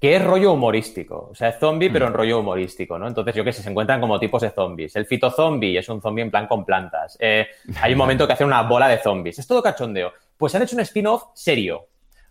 que 0.00 0.16
es 0.16 0.24
rollo 0.24 0.52
humorístico. 0.52 1.28
O 1.30 1.34
sea, 1.36 1.50
es 1.50 1.60
zombie, 1.60 1.90
pero 1.90 2.06
hmm. 2.06 2.08
en 2.08 2.14
rollo 2.14 2.40
humorístico, 2.40 2.98
¿no? 2.98 3.06
Entonces, 3.06 3.36
yo 3.36 3.44
qué 3.44 3.52
sé, 3.52 3.62
se 3.62 3.70
encuentran 3.70 4.00
como 4.00 4.18
tipos 4.18 4.42
de 4.42 4.50
zombies. 4.50 4.96
El 4.96 5.06
fitozombie 5.06 5.78
es 5.78 5.88
un 5.88 6.02
zombie 6.02 6.22
en 6.22 6.32
plan 6.32 6.48
con 6.48 6.64
plantas. 6.64 7.16
Eh, 7.20 7.46
hay 7.80 7.92
un 7.92 7.98
momento 7.98 8.26
que 8.26 8.32
hace 8.32 8.44
una 8.44 8.62
bola 8.62 8.88
de 8.88 8.98
zombies. 8.98 9.38
Es 9.38 9.46
todo 9.46 9.62
cachondeo. 9.62 10.12
Pues 10.36 10.52
han 10.56 10.62
hecho 10.62 10.74
un 10.74 10.82
spin-off 10.82 11.26
serio. 11.34 11.86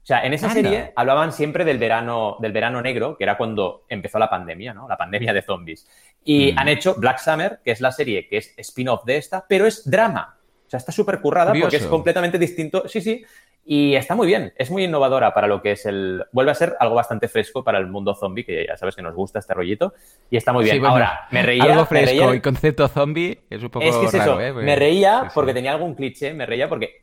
O 0.07 0.13
sea, 0.15 0.23
en 0.23 0.33
esa 0.33 0.49
serie 0.49 0.93
hablaban 0.95 1.33
siempre 1.33 1.65
del 1.65 1.79
verano, 1.79 2.37
del 2.39 2.53
verano 2.53 2.81
negro, 2.81 3.17
que 3.17 3.25
era 3.25 3.35
cuando 3.35 3.83
empezó 3.89 4.17
la 4.17 4.29
pandemia, 4.29 4.73
¿no? 4.73 4.87
La 4.87 4.95
pandemia 4.95 5.33
de 5.33 5.41
zombies. 5.41 5.85
Y 6.23 6.53
mm. 6.53 6.59
han 6.59 6.67
hecho 6.69 6.95
Black 6.95 7.19
Summer, 7.19 7.59
que 7.61 7.71
es 7.71 7.81
la 7.81 7.91
serie 7.91 8.25
que 8.25 8.37
es 8.37 8.53
spin-off 8.55 9.03
de 9.03 9.17
esta, 9.17 9.45
pero 9.45 9.67
es 9.67 9.83
drama. 9.83 10.37
O 10.65 10.69
sea, 10.69 10.77
está 10.77 10.93
súper 10.93 11.19
currada 11.19 11.53
porque 11.59 11.75
es 11.75 11.87
completamente 11.87 12.39
distinto. 12.39 12.87
Sí, 12.87 13.01
sí. 13.01 13.25
Y 13.69 13.95
está 13.95 14.15
muy 14.15 14.27
bien, 14.27 14.53
es 14.55 14.71
muy 14.71 14.85
innovadora 14.85 15.33
para 15.33 15.45
lo 15.45 15.61
que 15.61 15.73
es 15.73 15.85
el... 15.85 16.23
Vuelve 16.31 16.51
a 16.51 16.55
ser 16.55 16.77
algo 16.79 16.95
bastante 16.95 17.27
fresco 17.27 17.65
para 17.65 17.79
el 17.79 17.87
mundo 17.87 18.15
zombie, 18.15 18.45
que 18.45 18.65
ya 18.65 18.77
sabes 18.77 18.95
que 18.95 19.01
nos 19.01 19.13
gusta 19.13 19.39
este 19.39 19.53
rollito, 19.53 19.93
y 20.29 20.37
está 20.37 20.53
muy 20.53 20.63
bien. 20.63 20.85
Ahora, 20.85 21.27
me 21.31 21.43
reía... 21.43 21.65
Algo 21.65 21.85
fresco 21.85 22.33
y 22.33 22.39
concepto 22.39 22.87
zombie 22.87 23.41
es 23.49 23.61
un 23.61 23.69
poco 23.69 23.85
Es 23.85 23.97
que 23.97 24.05
es 24.05 24.13
eso, 24.13 24.39
¿eh? 24.39 24.53
me 24.53 24.77
reía 24.77 25.29
porque 25.33 25.53
tenía 25.53 25.73
algún 25.73 25.95
cliché, 25.95 26.33
me 26.33 26.45
reía 26.45 26.69
porque... 26.69 27.01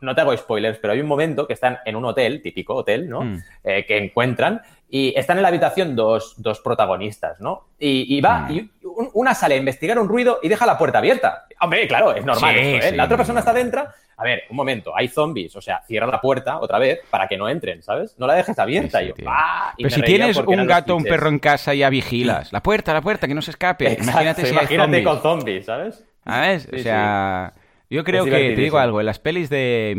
No 0.00 0.14
te 0.14 0.22
hago 0.22 0.34
spoilers, 0.34 0.78
pero 0.78 0.94
hay 0.94 1.00
un 1.00 1.06
momento 1.06 1.46
que 1.46 1.52
están 1.52 1.80
en 1.84 1.96
un 1.96 2.06
hotel, 2.06 2.40
típico 2.40 2.76
hotel, 2.76 3.10
¿no? 3.10 3.20
Mm. 3.20 3.42
Eh, 3.64 3.84
que 3.84 3.98
encuentran 3.98 4.62
y 4.88 5.12
están 5.18 5.36
en 5.36 5.42
la 5.42 5.48
habitación 5.48 5.94
dos, 5.94 6.34
dos 6.38 6.60
protagonistas, 6.60 7.40
¿no? 7.40 7.68
Y, 7.78 8.18
va, 8.22 8.48
mm. 8.48 8.52
y 8.52 8.70
una 9.12 9.34
sale 9.34 9.56
a 9.56 9.58
investigar 9.58 9.98
un 9.98 10.08
ruido 10.08 10.38
y 10.42 10.48
deja 10.48 10.64
la 10.64 10.78
puerta 10.78 10.96
abierta. 10.96 11.44
Hombre, 11.60 11.86
claro, 11.86 12.14
es 12.14 12.24
normal 12.24 12.56
esto, 12.56 12.86
¿eh? 12.86 12.96
la 12.96 13.04
otra 13.04 13.18
persona 13.18 13.40
está 13.40 13.52
dentro 13.52 13.86
a 14.18 14.24
ver, 14.24 14.44
un 14.48 14.56
momento, 14.56 14.96
hay 14.96 15.08
zombies, 15.08 15.54
o 15.56 15.60
sea, 15.60 15.82
cierra 15.86 16.06
la 16.06 16.20
puerta 16.20 16.58
otra 16.58 16.78
vez 16.78 17.00
para 17.10 17.28
que 17.28 17.36
no 17.36 17.48
entren, 17.48 17.82
¿sabes? 17.82 18.14
No 18.18 18.26
la 18.26 18.34
dejes 18.34 18.58
abierta. 18.58 19.02
y 19.02 19.08
yo, 19.08 19.14
¡ah! 19.26 19.74
Pero 19.76 19.90
si 19.90 20.02
tienes 20.02 20.36
un 20.38 20.66
gato 20.66 20.94
o 20.94 20.96
un 20.96 21.04
perro 21.04 21.28
en 21.28 21.38
casa, 21.38 21.74
ya 21.74 21.90
vigilas. 21.90 22.52
La 22.56 22.62
puerta, 22.62 22.94
la 22.94 23.02
puerta, 23.02 23.28
que 23.28 23.34
no 23.34 23.42
se 23.42 23.50
escape. 23.50 23.98
imagínate 24.00 24.46
si 24.46 24.52
imagínate 24.52 25.02
con 25.02 25.20
zombies, 25.20 25.66
¿sabes? 25.66 26.04
¿Sabes? 26.24 26.68
o 26.72 26.78
sea... 26.78 27.52
Yo 27.88 28.02
creo 28.02 28.24
que, 28.24 28.30
te 28.30 28.60
digo 28.60 28.78
algo, 28.78 28.98
en 28.98 29.06
las 29.06 29.20
pelis 29.20 29.48
de, 29.48 29.94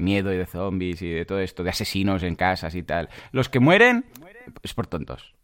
miedo 0.00 0.32
y 0.32 0.36
de 0.36 0.46
zombies 0.46 1.00
y 1.02 1.10
de 1.10 1.24
todo 1.24 1.38
esto, 1.38 1.62
de 1.62 1.70
asesinos 1.70 2.24
en 2.24 2.34
casas 2.34 2.74
y 2.74 2.82
tal, 2.82 3.08
los 3.30 3.48
que 3.48 3.60
mueren 3.60 4.06
es 4.62 4.74
por 4.74 4.88
tontos. 4.88 5.34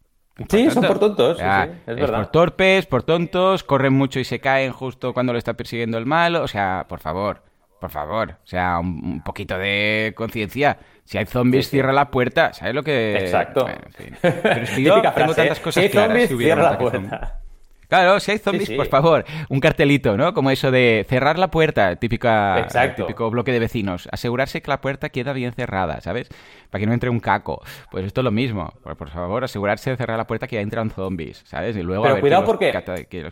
sí, 0.48 0.70
son 0.72 0.84
por 0.84 0.98
tontos, 0.98 1.38
sí, 1.38 1.44
es, 1.86 1.96
verdad. 1.96 2.18
por 2.18 2.26
torpes, 2.32 2.86
por 2.86 3.04
tontos, 3.04 3.62
corren 3.62 3.92
mucho 3.92 4.18
y 4.18 4.24
se 4.24 4.40
caen 4.40 4.72
justo 4.72 5.14
cuando 5.14 5.32
lo 5.32 5.38
está 5.38 5.54
persiguiendo 5.54 5.96
el 5.96 6.04
malo, 6.04 6.42
o 6.42 6.48
sea, 6.48 6.86
por 6.88 6.98
favor. 6.98 7.42
Por 7.84 7.90
favor, 7.90 8.30
o 8.42 8.46
sea, 8.46 8.78
un, 8.78 9.20
poquito 9.22 9.58
de 9.58 10.14
conciencia. 10.16 10.78
Si 11.04 11.18
hay 11.18 11.26
zombies, 11.26 11.68
cierra 11.68 11.92
la 11.92 12.10
puerta. 12.10 12.54
¿Sabes 12.54 12.74
lo 12.74 12.82
que...? 12.82 13.14
Exacto. 13.18 13.66
Pero 14.22 14.62
es 14.62 14.70
que 14.70 14.82
yo 14.82 15.02
tengo 15.14 15.34
tantas 15.34 15.60
cosas 15.60 15.74
si 15.74 15.80
hay 15.80 15.88
zombies, 15.90 16.30
cierra 16.34 16.62
la 16.62 16.78
puerta. 16.78 17.42
Claro, 17.94 18.18
si 18.18 18.32
hay 18.32 18.38
zombies, 18.38 18.70
por 18.70 18.88
favor, 18.88 19.24
un 19.48 19.60
cartelito, 19.60 20.16
¿no? 20.16 20.34
Como 20.34 20.50
eso 20.50 20.72
de 20.72 21.06
cerrar 21.08 21.38
la 21.38 21.48
puerta, 21.48 21.94
típica, 21.94 22.66
típico 22.96 23.30
bloque 23.30 23.52
de 23.52 23.60
vecinos. 23.60 24.08
Asegurarse 24.10 24.60
que 24.62 24.68
la 24.68 24.80
puerta 24.80 25.10
queda 25.10 25.32
bien 25.32 25.52
cerrada, 25.52 26.00
¿sabes? 26.00 26.28
Para 26.70 26.80
que 26.80 26.86
no 26.86 26.92
entre 26.92 27.08
un 27.08 27.20
caco. 27.20 27.62
Pues 27.92 28.04
esto 28.04 28.20
es 28.20 28.24
lo 28.24 28.32
mismo. 28.32 28.72
Por, 28.82 29.08
favor, 29.08 29.44
asegurarse 29.44 29.90
de 29.90 29.96
cerrar 29.96 30.18
la 30.18 30.26
puerta 30.26 30.48
que 30.48 30.56
ya 30.56 30.62
entran 30.62 30.90
zombies, 30.90 31.44
¿sabes? 31.46 31.76
Y 31.76 31.82
luego 31.82 32.02
Pero 32.02 32.20
cuidado 32.20 32.44
porque 32.44 32.72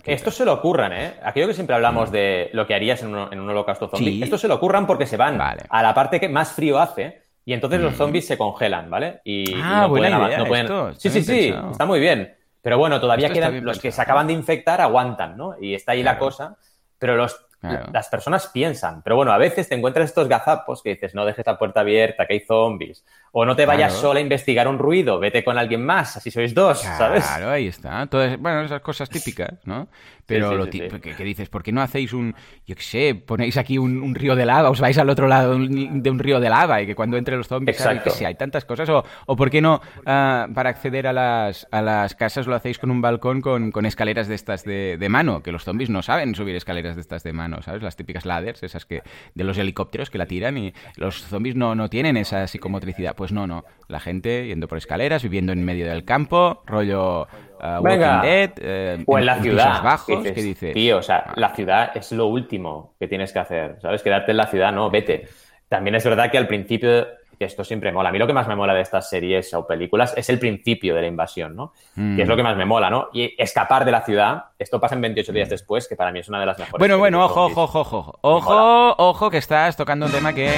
esto 0.07 0.31
se 0.31 0.45
lo 0.45 0.52
ocurran, 0.52 0.92
¿eh? 0.92 1.14
Aquello 1.25 1.49
que 1.49 1.54
siempre 1.54 1.75
hablamos 1.75 2.12
de 2.12 2.49
lo 2.52 2.64
que 2.64 2.75
harías 2.75 3.02
en 3.02 3.16
un, 3.16 3.50
holocausto 3.50 3.88
zombie. 3.88 4.23
Esto 4.23 4.38
se 4.38 4.47
lo 4.47 4.54
ocurran 4.54 4.87
porque 4.87 5.07
se 5.07 5.16
van 5.16 5.40
a 5.40 5.83
la 5.83 5.92
parte 5.92 6.21
que 6.21 6.28
más 6.28 6.52
frío 6.52 6.78
hace 6.78 7.23
y 7.45 7.52
entonces 7.52 7.81
los 7.81 7.95
mm. 7.95 7.97
zombies 7.97 8.26
se 8.28 8.38
congelan, 8.38 8.88
¿vale? 8.88 9.21
Y, 9.25 9.54
ah, 9.61 9.88
no, 9.88 10.47
pueden, 10.47 10.95
Sí, 10.99 11.11
sí, 11.11 11.23
sí, 11.23 11.52
está 11.73 11.85
muy 11.85 11.99
bien. 11.99 12.33
Pero 12.62 12.78
bueno, 12.78 13.00
todavía 13.00 13.31
quedan 13.31 13.64
los 13.64 13.81
que 13.81 13.90
se 13.90 14.00
acaban 14.00 14.28
de 14.28 14.33
infectar, 14.33 14.81
aguantan, 14.81 15.37
¿no? 15.37 15.57
Y 15.61 15.75
está 15.75 15.92
ahí 15.92 16.02
la 16.02 16.16
cosa. 16.16 16.57
Pero 16.99 17.16
los, 17.16 17.45
las 17.92 18.09
personas 18.09 18.49
piensan. 18.49 19.02
Pero 19.02 19.16
bueno, 19.16 19.33
a 19.33 19.38
veces 19.38 19.69
te 19.69 19.75
encuentras 19.75 20.11
estos 20.11 20.28
gazapos 20.28 20.83
que 20.83 20.90
dices, 20.90 21.14
no 21.14 21.25
dejes 21.25 21.47
la 21.47 21.59
puerta 21.59 21.81
abierta, 21.81 22.26
que 22.26 22.35
hay 22.35 22.40
zombies. 22.40 23.04
O 23.33 23.45
no 23.45 23.57
te 23.57 23.66
vayas 23.66 23.92
sola 23.95 24.19
a 24.19 24.23
investigar 24.23 24.69
un 24.69 24.78
ruido, 24.78 25.19
vete 25.19 25.42
con 25.42 25.59
alguien 25.59 25.85
más, 25.85 26.16
así 26.16 26.31
sois 26.31 26.54
dos, 26.54 26.81
¿sabes? 26.81 27.25
Claro, 27.25 27.50
ahí 27.50 27.66
está. 27.69 28.07
Todas, 28.07 28.38
bueno, 28.38 28.62
esas 28.62 28.81
cosas 28.81 29.09
típicas, 29.09 29.54
¿no? 29.64 29.88
Pero 30.26 30.55
lo 30.57 30.67
que, 30.69 31.25
dices, 31.25 31.49
¿por 31.49 31.62
qué 31.62 31.73
no 31.73 31.83
hacéis 31.83 32.12
un, 32.12 32.35
yo 32.67 32.75
qué 32.75 32.83
sé, 32.83 33.14
ponéis 33.14 33.57
aquí 33.57 33.79
un, 33.79 34.14
río 34.14 34.37
de 34.37 34.47
lava, 34.47 34.71
os 34.71 34.81
vais 34.81 34.97
al 34.99 35.11
otro 35.11 35.26
lado 35.26 35.59
de 35.59 36.11
un 36.11 36.19
río 36.19 36.41
de 36.41 36.49
lava 36.49 36.81
y 36.83 36.87
que 36.87 36.95
cuando 36.95 37.17
entre 37.17 37.37
los 37.37 37.49
zombies, 37.49 37.76
Exacto. 37.76 38.12
que 38.17 38.26
hay 38.26 38.35
tantas 38.35 38.64
cosas? 38.64 38.88
O, 38.88 39.05
o 39.26 39.37
¿por 39.37 39.50
qué 39.50 39.61
no 39.61 39.81
ah, 40.07 40.47
para 40.55 40.71
acceder 40.71 41.07
a 41.07 41.12
las, 41.12 41.67
a 41.71 41.83
las 41.83 42.14
casas 42.14 42.47
lo 42.47 42.55
hacéis 42.55 42.79
con 42.79 42.91
un 42.91 43.00
balcón 43.00 43.41
con, 43.41 43.73
con 43.73 43.87
escaleras 43.87 44.29
de 44.29 44.35
estas 44.35 44.64
de, 44.64 44.97
de, 44.99 45.09
mano? 45.09 45.43
Que 45.43 45.52
los 45.52 45.64
zombies 45.64 45.91
no 45.91 46.02
saben 46.02 46.35
subir 46.35 46.55
escaleras 46.57 46.95
de 46.95 47.00
estas 47.00 47.23
de 47.23 47.33
mano, 47.33 47.62
¿sabes? 47.62 47.83
Las 47.83 47.97
típicas 47.97 48.25
ladders, 48.25 48.62
esas 48.62 48.87
que 48.87 49.02
de 49.35 49.45
los 49.45 49.59
helicópteros 49.59 50.11
que 50.11 50.19
la 50.19 50.26
tiran 50.26 50.57
y 50.59 50.73
los 50.97 51.23
zombies 51.23 51.57
no, 51.57 51.75
no 51.75 51.88
tienen 51.88 52.17
esa 52.17 52.47
psicomotricidad. 52.47 53.14
Pues 53.17 53.33
no, 53.33 53.47
no. 53.47 53.64
La 53.88 54.00
gente 54.00 54.47
yendo 54.47 54.69
por 54.69 54.79
escaleras, 54.79 55.23
viviendo 55.23 55.52
en 55.52 55.64
medio 55.64 55.87
del 55.87 56.05
campo, 56.05 56.62
rollo 56.67 57.26
uh, 57.62 57.83
Walking 57.83 58.21
Dead, 58.23 58.50
eh, 58.59 59.04
o 59.07 59.19
en 59.19 59.26
la 59.26 59.40
ciudad. 59.40 59.83
Bajos, 59.83 60.23
¿qué 60.23 60.33
dices? 60.33 60.75
Tío, 60.75 60.99
o 60.99 61.02
sea, 61.02 61.33
la 61.37 61.54
ciudad 61.54 61.92
es 61.95 62.12
lo 62.12 62.26
último 62.26 62.95
que 62.99 63.09
tienes 63.09 63.33
que 63.33 63.38
hacer, 63.38 63.76
¿sabes? 63.81 64.02
Quedarte 64.02 64.33
en 64.33 64.37
la 64.37 64.47
ciudad, 64.47 64.73
no, 64.73 64.90
vete. 64.90 65.28
También 65.69 65.95
es 65.95 66.04
verdad 66.04 66.31
que 66.31 66.38
al 66.38 66.47
principio, 66.47 67.07
que 67.38 67.47
esto 67.47 67.64
siempre 67.64 67.92
mola, 67.92 68.11
a 68.11 68.12
mí 68.12 68.19
lo 68.19 68.26
que 68.26 68.35
más 68.35 68.47
me 68.47 68.54
mola 68.54 68.75
de 68.75 68.83
estas 68.83 69.09
series 69.09 69.54
o 69.54 69.66
películas 69.66 70.12
es 70.16 70.28
el 70.28 70.38
principio 70.38 70.95
de 70.95 71.00
la 71.00 71.07
invasión, 71.07 71.57
¿no? 71.57 71.73
Que 71.95 72.23
es 72.23 72.28
lo 72.28 72.37
que 72.37 72.42
más 72.42 72.57
me 72.57 72.66
mola, 72.66 72.90
¿no? 72.90 73.09
Y 73.12 73.35
escapar 73.38 73.85
de 73.85 73.92
la 73.92 74.02
ciudad, 74.02 74.45
esto 74.59 74.81
pasa 74.81 74.95
en 74.95 75.00
28 75.00 75.33
días 75.33 75.49
después, 75.49 75.88
que 75.88 75.97
para 75.97 76.12
mí 76.12 76.19
es 76.19 76.28
una 76.28 76.40
de 76.40 76.47
las 76.47 76.59
mejores. 76.59 76.78
Bueno, 76.78 76.99
bueno, 76.99 77.25
ojo, 77.25 77.47
ojo, 77.47 77.62
ojo, 77.62 77.83
ojo, 77.85 78.19
ojo, 78.21 78.95
ojo, 78.99 79.31
que 79.31 79.38
estás 79.38 79.76
tocando 79.76 80.07
un 80.07 80.12
tema 80.12 80.35
que... 80.35 80.50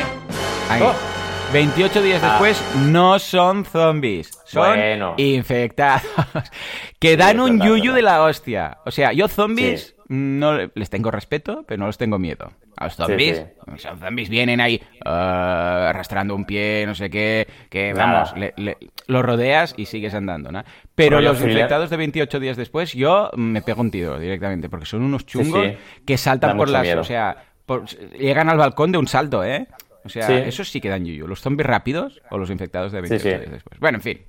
Ahí. 0.69 0.83
Oh. 0.83 1.24
28 1.55 2.03
días 2.03 2.21
ah. 2.25 2.31
después 2.31 2.61
no 2.91 3.17
son 3.21 3.65
zombies, 3.65 4.41
son 4.45 4.77
infectados. 5.19 6.03
que 6.99 7.17
dan 7.17 7.39
un 7.39 7.61
yuyu 7.61 7.93
de 7.93 8.03
la 8.03 8.25
hostia. 8.25 8.79
O 8.85 8.91
sea, 8.91 9.13
yo 9.13 9.29
zombies 9.29 9.95
no 10.09 10.59
les 10.75 10.91
tengo 10.91 11.13
respeto, 11.13 11.65
pero 11.65 11.79
no 11.79 11.87
les 11.87 11.97
tengo 11.97 12.19
miedo. 12.19 12.51
A 12.77 12.87
los 12.87 12.97
zombies, 12.97 13.47
los 13.67 13.83
zombies 13.83 14.29
vienen 14.31 14.61
ahí 14.61 14.83
uh, 15.07 15.09
arrastrando 15.09 16.35
un 16.35 16.45
pie, 16.45 16.83
no 16.89 16.97
sé 16.97 17.09
qué, 17.09 17.47
que 17.71 17.93
vamos, 17.93 18.35
los 19.07 19.25
rodeas 19.25 19.75
y 19.77 19.87
sigues 19.87 20.13
andando, 20.13 20.51
¿no? 20.51 20.65
Pero 20.97 21.21
los 21.21 21.41
infectados 21.41 21.89
de 21.89 21.97
28 21.97 22.41
días 22.41 22.57
después, 22.57 22.95
yo 22.95 23.31
me 23.37 23.63
pego 23.63 23.81
un 23.81 23.93
tiro 23.93 24.19
directamente, 24.19 24.69
porque 24.69 24.87
son 24.87 25.03
unos 25.03 25.25
chungos 25.25 25.69
que 26.05 26.19
saltan 26.19 26.57
por 26.57 26.69
las... 26.69 26.93
O 26.97 27.05
sea, 27.05 27.37
llegan 28.19 28.49
al 28.49 28.59
balcón 28.59 28.91
de 28.91 28.99
un 28.99 29.07
salto, 29.07 29.45
¿eh? 29.45 29.69
O 30.05 30.09
sea, 30.09 30.39
eso 30.39 30.65
sí 30.65 30.81
que 30.81 30.89
dan 30.89 31.05
yuyu. 31.05 31.27
Los 31.27 31.41
zombies 31.41 31.67
rápidos 31.67 32.21
o 32.31 32.39
los 32.39 32.51
infectados 32.51 32.93
de 32.93 33.01
28 33.01 33.29
días 33.29 33.51
después. 33.51 33.81
Bueno, 33.81 33.99
en 33.99 34.03
fin. 34.03 34.21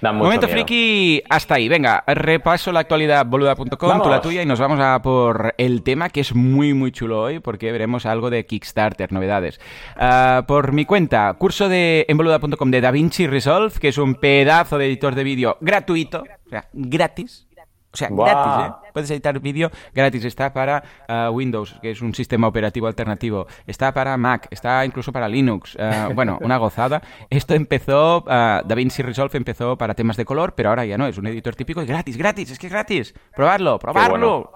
Momento 0.00 0.46
friki, 0.46 1.22
hasta 1.28 1.56
ahí. 1.56 1.68
Venga, 1.68 2.04
repaso 2.06 2.70
la 2.70 2.80
actualidad 2.80 3.26
boluda.com, 3.26 4.02
tú 4.02 4.08
la 4.08 4.20
tuya, 4.20 4.42
y 4.42 4.46
nos 4.46 4.60
vamos 4.60 4.78
a 4.78 5.02
por 5.02 5.54
el 5.58 5.82
tema 5.82 6.08
que 6.08 6.20
es 6.20 6.34
muy, 6.34 6.72
muy 6.72 6.92
chulo 6.92 7.20
hoy, 7.20 7.40
porque 7.40 7.72
veremos 7.72 8.06
algo 8.06 8.30
de 8.30 8.46
Kickstarter, 8.46 9.12
novedades. 9.12 9.60
Ah, 9.96 10.44
por 10.46 10.72
mi 10.72 10.84
cuenta, 10.84 11.34
curso 11.36 11.68
de 11.68 12.06
en 12.08 12.16
boluda.com 12.16 12.70
de 12.70 12.80
DaVinci 12.80 13.26
Resolve, 13.26 13.74
que 13.80 13.88
es 13.88 13.98
un 13.98 14.14
pedazo 14.14 14.78
de 14.78 14.86
editor 14.86 15.16
de 15.16 15.24
vídeo 15.24 15.58
gratuito, 15.60 16.22
o 16.46 16.48
sea, 16.48 16.68
gratis. 16.72 17.47
O 17.98 18.06
sea, 18.06 18.08
gratis, 18.10 18.66
¿eh? 18.66 18.88
Puedes 18.92 19.10
editar 19.10 19.38
vídeo 19.40 19.70
gratis. 19.94 20.24
Está 20.24 20.52
para 20.52 20.82
uh, 21.08 21.30
Windows, 21.30 21.76
que 21.82 21.90
es 21.90 22.00
un 22.02 22.14
sistema 22.14 22.48
operativo 22.48 22.86
alternativo. 22.86 23.46
Está 23.66 23.92
para 23.92 24.16
Mac, 24.16 24.48
está 24.50 24.84
incluso 24.84 25.12
para 25.12 25.28
Linux. 25.28 25.76
Uh, 25.76 26.12
bueno, 26.14 26.38
una 26.40 26.56
gozada. 26.56 27.02
Esto 27.30 27.54
empezó, 27.54 28.24
uh, 28.26 28.66
DaVinci 28.66 29.02
Resolve 29.02 29.36
empezó 29.36 29.76
para 29.76 29.94
temas 29.94 30.16
de 30.16 30.24
color, 30.24 30.54
pero 30.54 30.70
ahora 30.70 30.84
ya 30.84 30.98
no, 30.98 31.06
es 31.06 31.18
un 31.18 31.26
editor 31.26 31.54
típico 31.54 31.82
y 31.82 31.86
gratis, 31.86 32.16
gratis, 32.16 32.50
es 32.50 32.58
que 32.58 32.66
es 32.66 32.72
gratis. 32.72 33.14
Probarlo, 33.34 33.78
probarlo. 33.78 34.52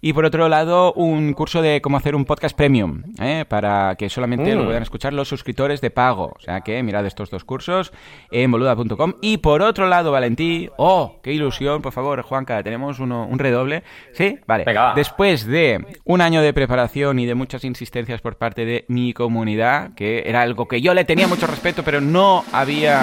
Y 0.00 0.12
por 0.12 0.24
otro 0.24 0.48
lado, 0.48 0.92
un 0.92 1.32
curso 1.32 1.62
de 1.62 1.80
cómo 1.80 1.96
hacer 1.96 2.14
un 2.14 2.24
podcast 2.24 2.56
premium, 2.56 3.02
¿eh? 3.20 3.44
para 3.48 3.94
que 3.96 4.08
solamente 4.08 4.54
lo 4.54 4.62
mm. 4.62 4.66
puedan 4.66 4.82
escuchar 4.82 5.12
los 5.12 5.28
suscriptores 5.28 5.80
de 5.80 5.90
pago. 5.90 6.34
O 6.36 6.40
sea 6.40 6.60
que 6.60 6.82
mirad 6.82 7.06
estos 7.06 7.30
dos 7.30 7.44
cursos 7.44 7.92
en 8.30 8.50
boluda.com. 8.50 9.14
Y 9.22 9.38
por 9.38 9.62
otro 9.62 9.88
lado, 9.88 10.12
Valentí, 10.12 10.68
oh, 10.76 11.20
qué 11.22 11.32
ilusión, 11.32 11.80
por 11.80 11.92
favor, 11.92 12.20
Juanca, 12.22 12.62
tenemos 12.62 12.83
uno, 12.98 13.26
un 13.26 13.38
redoble 13.38 13.82
¿Sí? 14.12 14.38
Vale. 14.46 14.64
Después 14.94 15.46
de 15.46 15.84
un 16.04 16.20
año 16.20 16.42
de 16.42 16.52
preparación 16.52 17.18
y 17.18 17.26
de 17.26 17.34
muchas 17.34 17.64
insistencias 17.64 18.20
por 18.20 18.36
parte 18.36 18.64
de 18.64 18.84
mi 18.88 19.12
comunidad, 19.12 19.94
que 19.94 20.24
era 20.26 20.42
algo 20.42 20.68
que 20.68 20.80
yo 20.80 20.94
le 20.94 21.04
tenía 21.04 21.26
mucho 21.26 21.46
respeto, 21.46 21.82
pero 21.82 22.00
no 22.00 22.44
había 22.52 23.00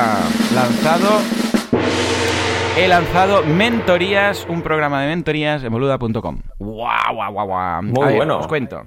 lanzado, 0.54 1.20
he 2.78 2.88
lanzado 2.88 3.44
Mentorías, 3.44 4.46
un 4.50 4.62
programa 4.62 5.02
de 5.02 5.08
mentorías 5.08 5.64
en 5.64 5.72
boluda.com. 5.72 6.42
¡Guau, 6.60 7.16
guau, 7.16 7.34
guau, 7.34 7.48
guau! 7.48 7.84
Muy 7.84 8.16
bueno. 8.16 8.40
Os 8.40 8.48
cuento. 8.48 8.84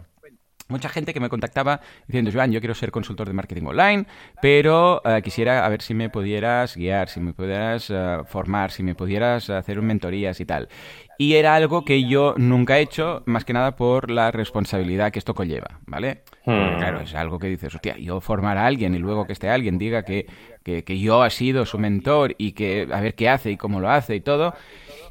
Mucha 0.75 0.89
gente 0.89 1.15
que 1.15 1.21
me 1.21 1.29
contactaba 1.29 1.81
diciendo, 2.09 2.33
Joan, 2.35 2.51
yo 2.51 2.59
quiero 2.59 2.75
ser 2.75 2.91
consultor 2.91 3.29
de 3.29 3.33
marketing 3.33 3.67
online, 3.67 4.07
pero 4.43 5.01
eh, 5.05 5.23
quisiera 5.23 5.65
a 5.65 5.69
ver 5.69 5.83
si 5.83 5.95
me 5.95 6.11
pudieras 6.11 6.77
guiar, 6.77 7.09
si 7.09 7.21
me 7.21 7.33
pudieras 7.33 7.91
eh, 7.91 8.19
formar, 8.27 8.73
si 8.73 8.83
me 8.83 8.97
pudieras 8.97 9.51
hacer 9.51 9.79
un 9.79 9.87
mentorías 9.87 10.41
y 10.41 10.45
tal. 10.45 10.69
Y 11.19 11.35
era 11.35 11.55
algo 11.55 11.85
que 11.85 12.05
yo 12.05 12.35
nunca 12.37 12.79
he 12.79 12.83
hecho, 12.83 13.23
más 13.27 13.45
que 13.45 13.53
nada 13.53 13.77
por 13.77 14.11
la 14.11 14.31
responsabilidad 14.31 15.13
que 15.13 15.19
esto 15.19 15.35
conlleva, 15.35 15.81
¿vale? 15.87 16.23
Hmm. 16.45 16.79
Claro, 16.79 17.01
es 17.01 17.15
algo 17.15 17.39
que 17.39 17.49
dices, 17.49 17.75
hostia, 17.75 17.97
yo 17.97 18.21
formar 18.21 18.59
a 18.59 18.67
alguien 18.67 18.95
y 18.95 18.99
luego 18.99 19.27
que 19.27 19.33
este 19.33 19.49
alguien 19.49 19.79
diga 19.79 20.03
que, 20.03 20.27
que, 20.63 20.85
que 20.85 20.99
yo 20.99 21.25
he 21.25 21.31
sido 21.31 21.67
su 21.67 21.79
mentor 21.79 22.35
y 22.39 22.53
que 22.53 22.89
a 22.91 23.01
ver 23.01 23.15
qué 23.15 23.29
hace 23.29 23.53
y 23.53 23.57
cómo 23.57 23.81
lo 23.81 23.91
hace 23.91 24.17
y 24.17 24.21
todo, 24.21 24.55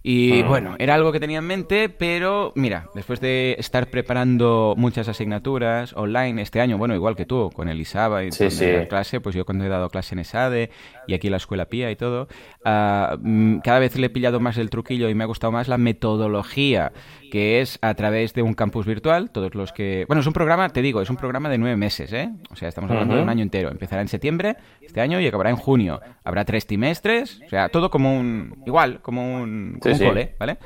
y 0.05 0.43
bueno, 0.43 0.75
era 0.79 0.95
algo 0.95 1.13
que 1.13 1.21
tenía 1.21 1.37
en 1.37 1.45
mente, 1.45 1.87
pero 1.87 2.51
mira, 2.55 2.89
después 2.93 3.21
de 3.21 3.55
estar 3.57 3.89
preparando 3.89 4.73
muchas 4.75 5.07
asignaturas 5.07 5.93
online 5.93 6.41
este 6.41 6.59
año, 6.59 6.77
bueno, 6.77 6.93
igual 6.93 7.15
que 7.15 7.25
tú, 7.25 7.49
con 7.55 7.69
el 7.69 7.79
ISABA 7.79 8.25
y 8.25 8.29
con 8.29 8.47
la 8.49 8.87
clase, 8.89 9.21
pues 9.21 9.33
yo 9.33 9.45
cuando 9.45 9.63
he 9.63 9.69
dado 9.69 9.89
clase 9.89 10.13
en 10.13 10.19
ESADE 10.19 10.71
y 11.07 11.13
aquí 11.13 11.27
en 11.27 11.31
la 11.31 11.37
escuela 11.37 11.67
PIA 11.67 11.89
y 11.89 11.95
todo, 11.95 12.27
uh, 12.65 13.61
cada 13.63 13.79
vez 13.79 13.95
le 13.95 14.07
he 14.07 14.09
pillado 14.09 14.41
más 14.41 14.57
el 14.57 14.69
truquillo 14.69 15.07
y 15.07 15.15
me 15.15 15.23
ha 15.23 15.27
gustado 15.27 15.51
más 15.51 15.69
la 15.69 15.77
metodología 15.93 16.91
que 17.31 17.61
es 17.61 17.79
a 17.81 17.95
través 17.95 18.33
de 18.35 18.43
un 18.43 18.53
campus 18.53 18.85
virtual. 18.85 19.31
Todos 19.31 19.55
los 19.55 19.71
que. 19.71 20.05
Bueno, 20.07 20.21
es 20.21 20.27
un 20.27 20.33
programa, 20.33 20.69
te 20.69 20.83
digo, 20.83 21.01
es 21.01 21.09
un 21.09 21.17
programa 21.17 21.49
de 21.49 21.57
nueve 21.57 21.75
meses, 21.75 22.13
¿eh? 22.13 22.29
O 22.51 22.55
sea, 22.55 22.69
estamos 22.69 22.91
hablando 22.91 23.15
de 23.15 23.23
un 23.23 23.29
año 23.29 23.41
entero. 23.41 23.71
Empezará 23.71 24.03
en 24.03 24.07
septiembre 24.07 24.55
este 24.81 25.01
año 25.01 25.19
y 25.19 25.25
acabará 25.25 25.49
en 25.49 25.55
junio. 25.55 25.99
Habrá 26.23 26.45
tres 26.45 26.67
trimestres, 26.67 27.41
o 27.43 27.49
sea, 27.49 27.69
todo 27.69 27.89
como 27.89 28.15
un. 28.15 28.61
Igual, 28.67 29.01
como 29.01 29.41
un, 29.41 29.79
cole, 29.81 30.35
¿vale? 30.37 30.57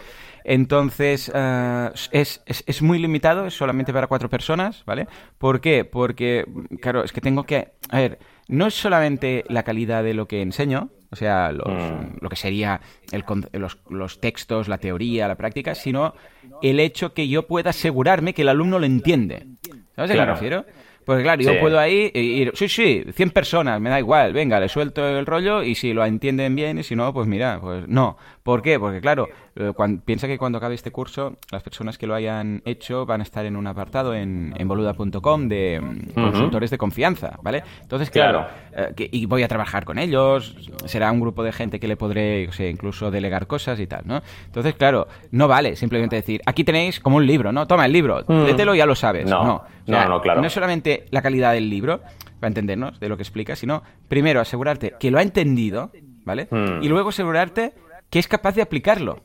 Entonces, 0.43 1.29
uh, 1.29 1.91
es, 2.11 2.41
es, 2.45 2.63
es, 2.65 2.81
muy 2.81 2.99
limitado, 2.99 3.47
es 3.47 3.53
solamente 3.53 3.93
para 3.93 4.07
cuatro 4.07 4.29
personas, 4.29 4.83
¿vale? 4.85 5.07
¿Por 5.37 5.59
qué? 5.59 5.83
Porque, 5.83 6.45
claro, 6.81 7.03
es 7.03 7.11
que 7.11 7.19
tengo 7.19 7.43
que... 7.43 7.73
A 7.89 7.97
ver, 7.97 8.19
no 8.47 8.67
es 8.67 8.73
solamente 8.73 9.43
la 9.49 9.63
calidad 9.63 10.05
de 10.05 10.13
lo 10.13 10.25
que 10.29 10.41
enseño, 10.41 10.89
o 11.09 11.15
sea, 11.15 11.51
mm. 11.51 12.17
lo 12.21 12.29
que 12.29 12.35
sería 12.35 12.81
el, 13.11 13.23
los, 13.53 13.79
los, 13.89 14.19
textos, 14.19 14.67
la 14.67 14.77
teoría, 14.77 15.27
la 15.27 15.35
práctica, 15.35 15.75
sino 15.75 16.13
el 16.61 16.79
hecho 16.79 17.13
que 17.13 17.27
yo 17.27 17.47
pueda 17.47 17.69
asegurarme 17.69 18.33
que 18.33 18.41
el 18.41 18.49
alumno 18.49 18.79
lo 18.79 18.85
entiende. 18.85 19.45
¿Sabes 19.95 20.11
a 20.11 20.13
qué 20.13 20.19
me 20.19 20.25
refiero? 20.25 20.65
Pues 21.07 21.23
claro, 21.23 21.41
yo 21.41 21.57
puedo 21.61 21.79
ahí 21.79 22.11
ir, 22.13 22.51
sí, 22.55 22.67
sí, 22.67 23.05
100 23.13 23.29
personas, 23.29 23.79
me 23.79 23.89
da 23.89 23.97
igual, 23.97 24.33
venga, 24.33 24.59
le 24.59 24.67
suelto 24.67 25.07
el 25.07 25.25
rollo 25.25 25.63
y 25.63 25.73
si 25.73 25.93
lo 25.93 26.03
entienden 26.03 26.53
bien 26.53 26.79
y 26.79 26.83
si 26.83 26.97
no, 26.97 27.13
pues 27.13 27.27
mira, 27.27 27.59
pues 27.61 27.87
no. 27.87 28.17
¿Por 28.47 28.61
qué? 28.61 28.79
Porque 28.79 29.01
claro, 29.01 29.27
eh, 29.57 29.73
piensa 30.05 30.25
que 30.25 30.37
cuando 30.37 30.57
acabe 30.57 30.73
este 30.73 30.89
curso, 30.89 31.35
las 31.51 31.61
personas 31.61 31.97
que 31.97 32.07
lo 32.07 32.15
hayan 32.15 32.61
hecho 32.63 33.05
van 33.05 33.19
a 33.19 33.23
estar 33.23 33.45
en 33.45 33.57
un 33.57 33.67
apartado 33.67 34.13
en, 34.13 34.53
en 34.55 34.67
boluda.com 34.69 35.49
de 35.49 35.81
mm, 35.81 36.13
consultores 36.13 36.71
de 36.71 36.77
confianza, 36.77 37.37
¿vale? 37.41 37.61
Entonces, 37.81 38.09
claro, 38.09 38.47
eh, 38.71 39.09
y 39.11 39.25
voy 39.25 39.43
a 39.43 39.49
trabajar 39.49 39.83
con 39.83 39.99
ellos, 39.99 40.55
será 40.85 41.11
un 41.11 41.19
grupo 41.19 41.43
de 41.43 41.51
gente 41.51 41.77
que 41.77 41.89
le 41.89 41.97
podré, 41.97 42.47
o 42.47 42.53
sea, 42.53 42.69
incluso 42.69 43.11
delegar 43.11 43.47
cosas 43.47 43.81
y 43.81 43.87
tal, 43.87 44.03
¿no? 44.05 44.21
Entonces, 44.45 44.75
claro, 44.75 45.09
no 45.31 45.49
vale 45.49 45.75
simplemente 45.75 46.15
decir, 46.15 46.39
aquí 46.45 46.63
tenéis 46.63 47.01
como 47.01 47.17
un 47.17 47.27
libro, 47.27 47.51
¿no? 47.51 47.67
Toma 47.67 47.85
el 47.85 47.91
libro, 47.91 48.23
mm. 48.25 48.45
lételo 48.45 48.75
y 48.75 48.77
ya 48.77 48.85
lo 48.85 48.95
sabes. 48.95 49.29
No, 49.29 49.43
no, 49.87 50.07
no, 50.07 50.21
claro. 50.21 50.39
No 50.39 50.47
es 50.47 50.53
solamente 50.53 51.03
la 51.11 51.21
calidad 51.21 51.51
del 51.51 51.69
libro, 51.69 51.99
para 52.39 52.47
entendernos 52.47 52.97
de 52.97 53.09
lo 53.09 53.17
que 53.17 53.23
explica, 53.23 53.57
sino 53.57 53.83
primero 54.07 54.39
asegurarte 54.39 54.93
que 54.97 55.11
lo 55.11 55.19
ha 55.19 55.21
entendido, 55.21 55.91
¿vale? 56.23 56.47
Mm. 56.49 56.81
Y 56.81 56.87
luego 56.87 57.09
asegurarte 57.09 57.73
que 58.09 58.19
es 58.19 58.27
capaz 58.27 58.55
de 58.55 58.61
aplicarlo. 58.61 59.23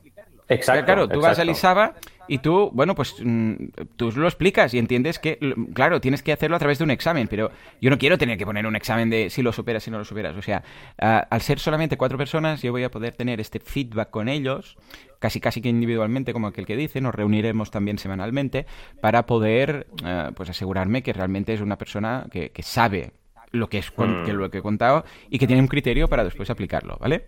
Exacto. 0.48 0.84
claro, 0.84 1.08
tú 1.08 1.20
vas 1.20 1.38
a 1.38 1.44
Lisaba 1.44 1.94
y 2.28 2.38
tú, 2.38 2.70
bueno, 2.72 2.94
pues 2.94 3.16
mm, 3.22 3.54
tú 3.96 4.12
lo 4.12 4.26
explicas 4.26 4.74
y 4.74 4.78
entiendes 4.78 5.18
que, 5.18 5.38
claro, 5.74 6.00
tienes 6.00 6.22
que 6.22 6.32
hacerlo 6.32 6.56
a 6.56 6.58
través 6.58 6.78
de 6.78 6.84
un 6.84 6.90
examen, 6.90 7.26
pero 7.28 7.50
yo 7.80 7.90
no 7.90 7.98
quiero 7.98 8.18
tener 8.18 8.38
que 8.38 8.44
poner 8.44 8.66
un 8.66 8.76
examen 8.76 9.10
de 9.10 9.30
si 9.30 9.42
lo 9.42 9.52
superas, 9.52 9.82
si 9.82 9.90
no 9.90 9.98
lo 9.98 10.04
superas. 10.04 10.36
O 10.36 10.42
sea, 10.42 10.62
al 10.98 11.40
ser 11.40 11.58
solamente 11.58 11.96
cuatro 11.96 12.18
personas, 12.18 12.62
yo 12.62 12.72
voy 12.72 12.84
a 12.84 12.90
poder 12.90 13.14
tener 13.14 13.40
este 13.40 13.60
feedback 13.60 14.10
con 14.10 14.28
ellos, 14.28 14.76
casi 15.18 15.40
casi 15.40 15.60
que 15.60 15.68
individualmente, 15.68 16.32
como 16.32 16.48
aquel 16.48 16.66
que 16.66 16.76
dice, 16.76 17.00
nos 17.00 17.14
reuniremos 17.14 17.70
también 17.70 17.98
semanalmente 17.98 18.66
para 19.00 19.26
poder, 19.26 19.86
eh, 20.04 20.30
pues 20.34 20.50
asegurarme 20.50 21.02
que 21.02 21.12
realmente 21.12 21.54
es 21.54 21.60
una 21.60 21.78
persona 21.78 22.26
que, 22.30 22.50
que 22.50 22.62
sabe 22.62 23.12
lo 23.50 23.68
que 23.68 23.78
es 23.78 23.92
mm. 23.96 24.24
que 24.24 24.32
lo 24.32 24.50
que 24.50 24.58
he 24.58 24.62
contado 24.62 25.04
y 25.28 25.38
que 25.38 25.46
tiene 25.46 25.60
un 25.60 25.68
criterio 25.68 26.08
para 26.08 26.24
después 26.24 26.50
aplicarlo, 26.50 26.96
¿vale? 26.98 27.26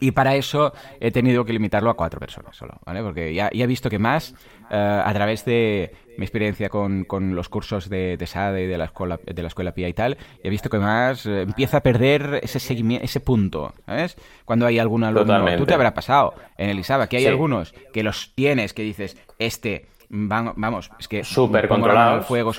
Y 0.00 0.12
para 0.12 0.34
eso 0.34 0.72
he 0.98 1.10
tenido 1.10 1.44
que 1.44 1.52
limitarlo 1.52 1.90
a 1.90 1.94
cuatro 1.94 2.18
personas 2.18 2.56
solo, 2.56 2.74
¿vale? 2.84 3.02
Porque 3.02 3.32
ya, 3.34 3.50
he 3.52 3.66
visto 3.66 3.90
que 3.90 3.98
más, 3.98 4.34
eh, 4.70 5.02
a 5.04 5.12
través 5.12 5.44
de 5.44 5.92
mi 6.16 6.24
experiencia 6.24 6.68
con, 6.68 7.04
con 7.04 7.34
los 7.34 7.48
cursos 7.48 7.88
de, 7.88 8.16
de 8.16 8.26
SADE, 8.26 8.66
de 8.66 8.78
la 8.78 8.86
escuela, 8.86 9.20
de 9.24 9.42
la 9.42 9.48
escuela 9.48 9.72
PIA 9.72 9.88
y 9.88 9.92
tal, 9.92 10.18
he 10.42 10.50
visto 10.50 10.68
que 10.68 10.78
más 10.78 11.26
eh, 11.26 11.42
empieza 11.42 11.78
a 11.78 11.82
perder 11.82 12.40
ese 12.42 12.60
seguimiento, 12.60 13.04
ese 13.04 13.20
punto, 13.20 13.72
¿sabes? 13.86 14.16
Cuando 14.44 14.66
hay 14.66 14.78
algún 14.78 15.04
alumno, 15.04 15.56
tú 15.56 15.66
te 15.66 15.74
habrá 15.74 15.94
pasado 15.94 16.34
en 16.56 16.70
el 16.70 16.78
ISABA, 16.78 17.06
que 17.06 17.18
hay 17.18 17.26
algunos 17.26 17.74
que 17.92 18.02
los 18.02 18.32
tienes, 18.34 18.72
que 18.72 18.82
dices, 18.82 19.16
este 19.38 19.86
vamos, 20.10 20.90
es 20.98 21.06
que 21.08 21.22
súper 21.24 21.68
controlados. 21.68 22.26
Fuego, 22.26 22.52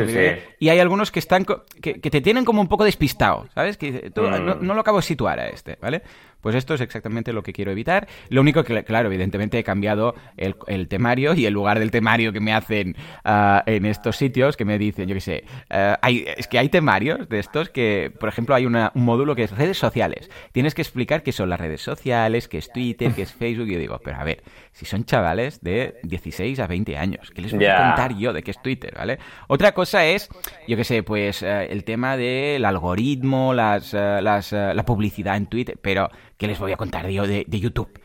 Y 0.59 0.69
hay 0.69 0.79
algunos 0.79 1.11
que 1.11 1.19
están 1.19 1.45
que, 1.45 1.93
te 1.95 2.21
tienen 2.21 2.45
como 2.45 2.61
un 2.61 2.67
poco 2.67 2.85
despistado, 2.85 3.47
¿sabes? 3.53 3.77
Que 3.77 4.11
no, 4.15 4.55
mm. 4.55 4.65
no, 4.65 4.73
lo 4.73 4.81
acabo 4.81 4.99
de 4.99 5.03
situar 5.03 5.39
a 5.39 5.47
este, 5.49 5.77
¿vale? 5.81 6.01
Pues 6.41 6.55
esto 6.55 6.73
es 6.73 6.81
exactamente 6.81 7.33
lo 7.33 7.43
que 7.43 7.53
quiero 7.53 7.71
evitar. 7.71 8.07
Lo 8.29 8.41
único 8.41 8.63
que, 8.63 8.83
claro, 8.83 9.07
evidentemente 9.07 9.59
he 9.59 9.63
cambiado 9.63 10.15
el, 10.37 10.87
temario 10.87 11.33
y 11.33 11.45
el 11.45 11.53
lugar 11.53 11.79
del 11.79 11.91
temario 11.91 12.33
que 12.33 12.39
me 12.39 12.53
hacen 12.53 12.95
ah, 13.23 13.63
en 13.65 13.85
estos 13.85 14.17
sitios, 14.17 14.57
que 14.57 14.65
me 14.65 14.77
dicen, 14.77 15.07
yo 15.07 15.15
qué 15.15 15.21
sé, 15.21 15.43
ah, 15.69 15.99
hay, 16.01 16.25
es 16.37 16.47
que 16.47 16.59
hay 16.59 16.69
temarios 16.69 17.29
de 17.29 17.39
estos 17.39 17.69
que, 17.69 18.11
por 18.19 18.29
ejemplo, 18.29 18.55
hay 18.55 18.65
un 18.65 18.77
módulo 18.95 19.35
que 19.35 19.43
es 19.43 19.51
redes 19.51 19.77
sociales. 19.77 20.29
Tienes 20.51 20.73
que 20.73 20.81
explicar 20.81 21.23
qué 21.23 21.31
son 21.31 21.49
las 21.49 21.59
redes 21.59 21.81
sociales, 21.81 22.47
qué 22.47 22.57
es 22.57 22.71
Twitter, 22.71 23.13
qué 23.13 23.23
es 23.23 23.33
Facebook. 23.33 23.67
Y 23.67 23.73
yo 23.73 23.79
digo, 23.79 23.99
pero 24.03 24.17
a 24.17 24.23
ver, 24.23 24.43
si 24.71 24.85
son 24.85 25.05
chavales 25.05 25.61
de 25.61 25.95
16 26.03 26.59
a 26.59 26.67
20 26.67 26.97
años, 26.97 27.31
¿qué 27.31 27.41
les 27.41 27.53
voy 27.53 27.65
a 27.65 27.77
contar 27.77 28.15
yo 28.17 28.33
de 28.33 28.41
qué 28.41 28.51
es 28.51 28.61
Twitter, 28.61 28.93
¿vale? 28.97 29.19
Otra 29.47 29.73
cosa 29.73 30.05
es, 30.05 30.29
yo 30.67 30.75
qué 30.77 30.83
sé, 30.83 31.03
pues 31.03 31.43
ah, 31.43 31.63
el 31.63 31.83
tema 31.83 32.17
del 32.17 32.65
algoritmo, 32.65 33.53
las, 33.53 33.93
las, 33.93 34.51
la 34.51 34.83
publicidad 34.85 35.37
en 35.37 35.47
Twitter, 35.47 35.77
pero 35.81 36.09
¿Qué 36.41 36.47
les 36.47 36.57
voy 36.57 36.71
a 36.71 36.75
contar 36.75 37.05
de 37.05 37.59
YouTube? 37.59 38.01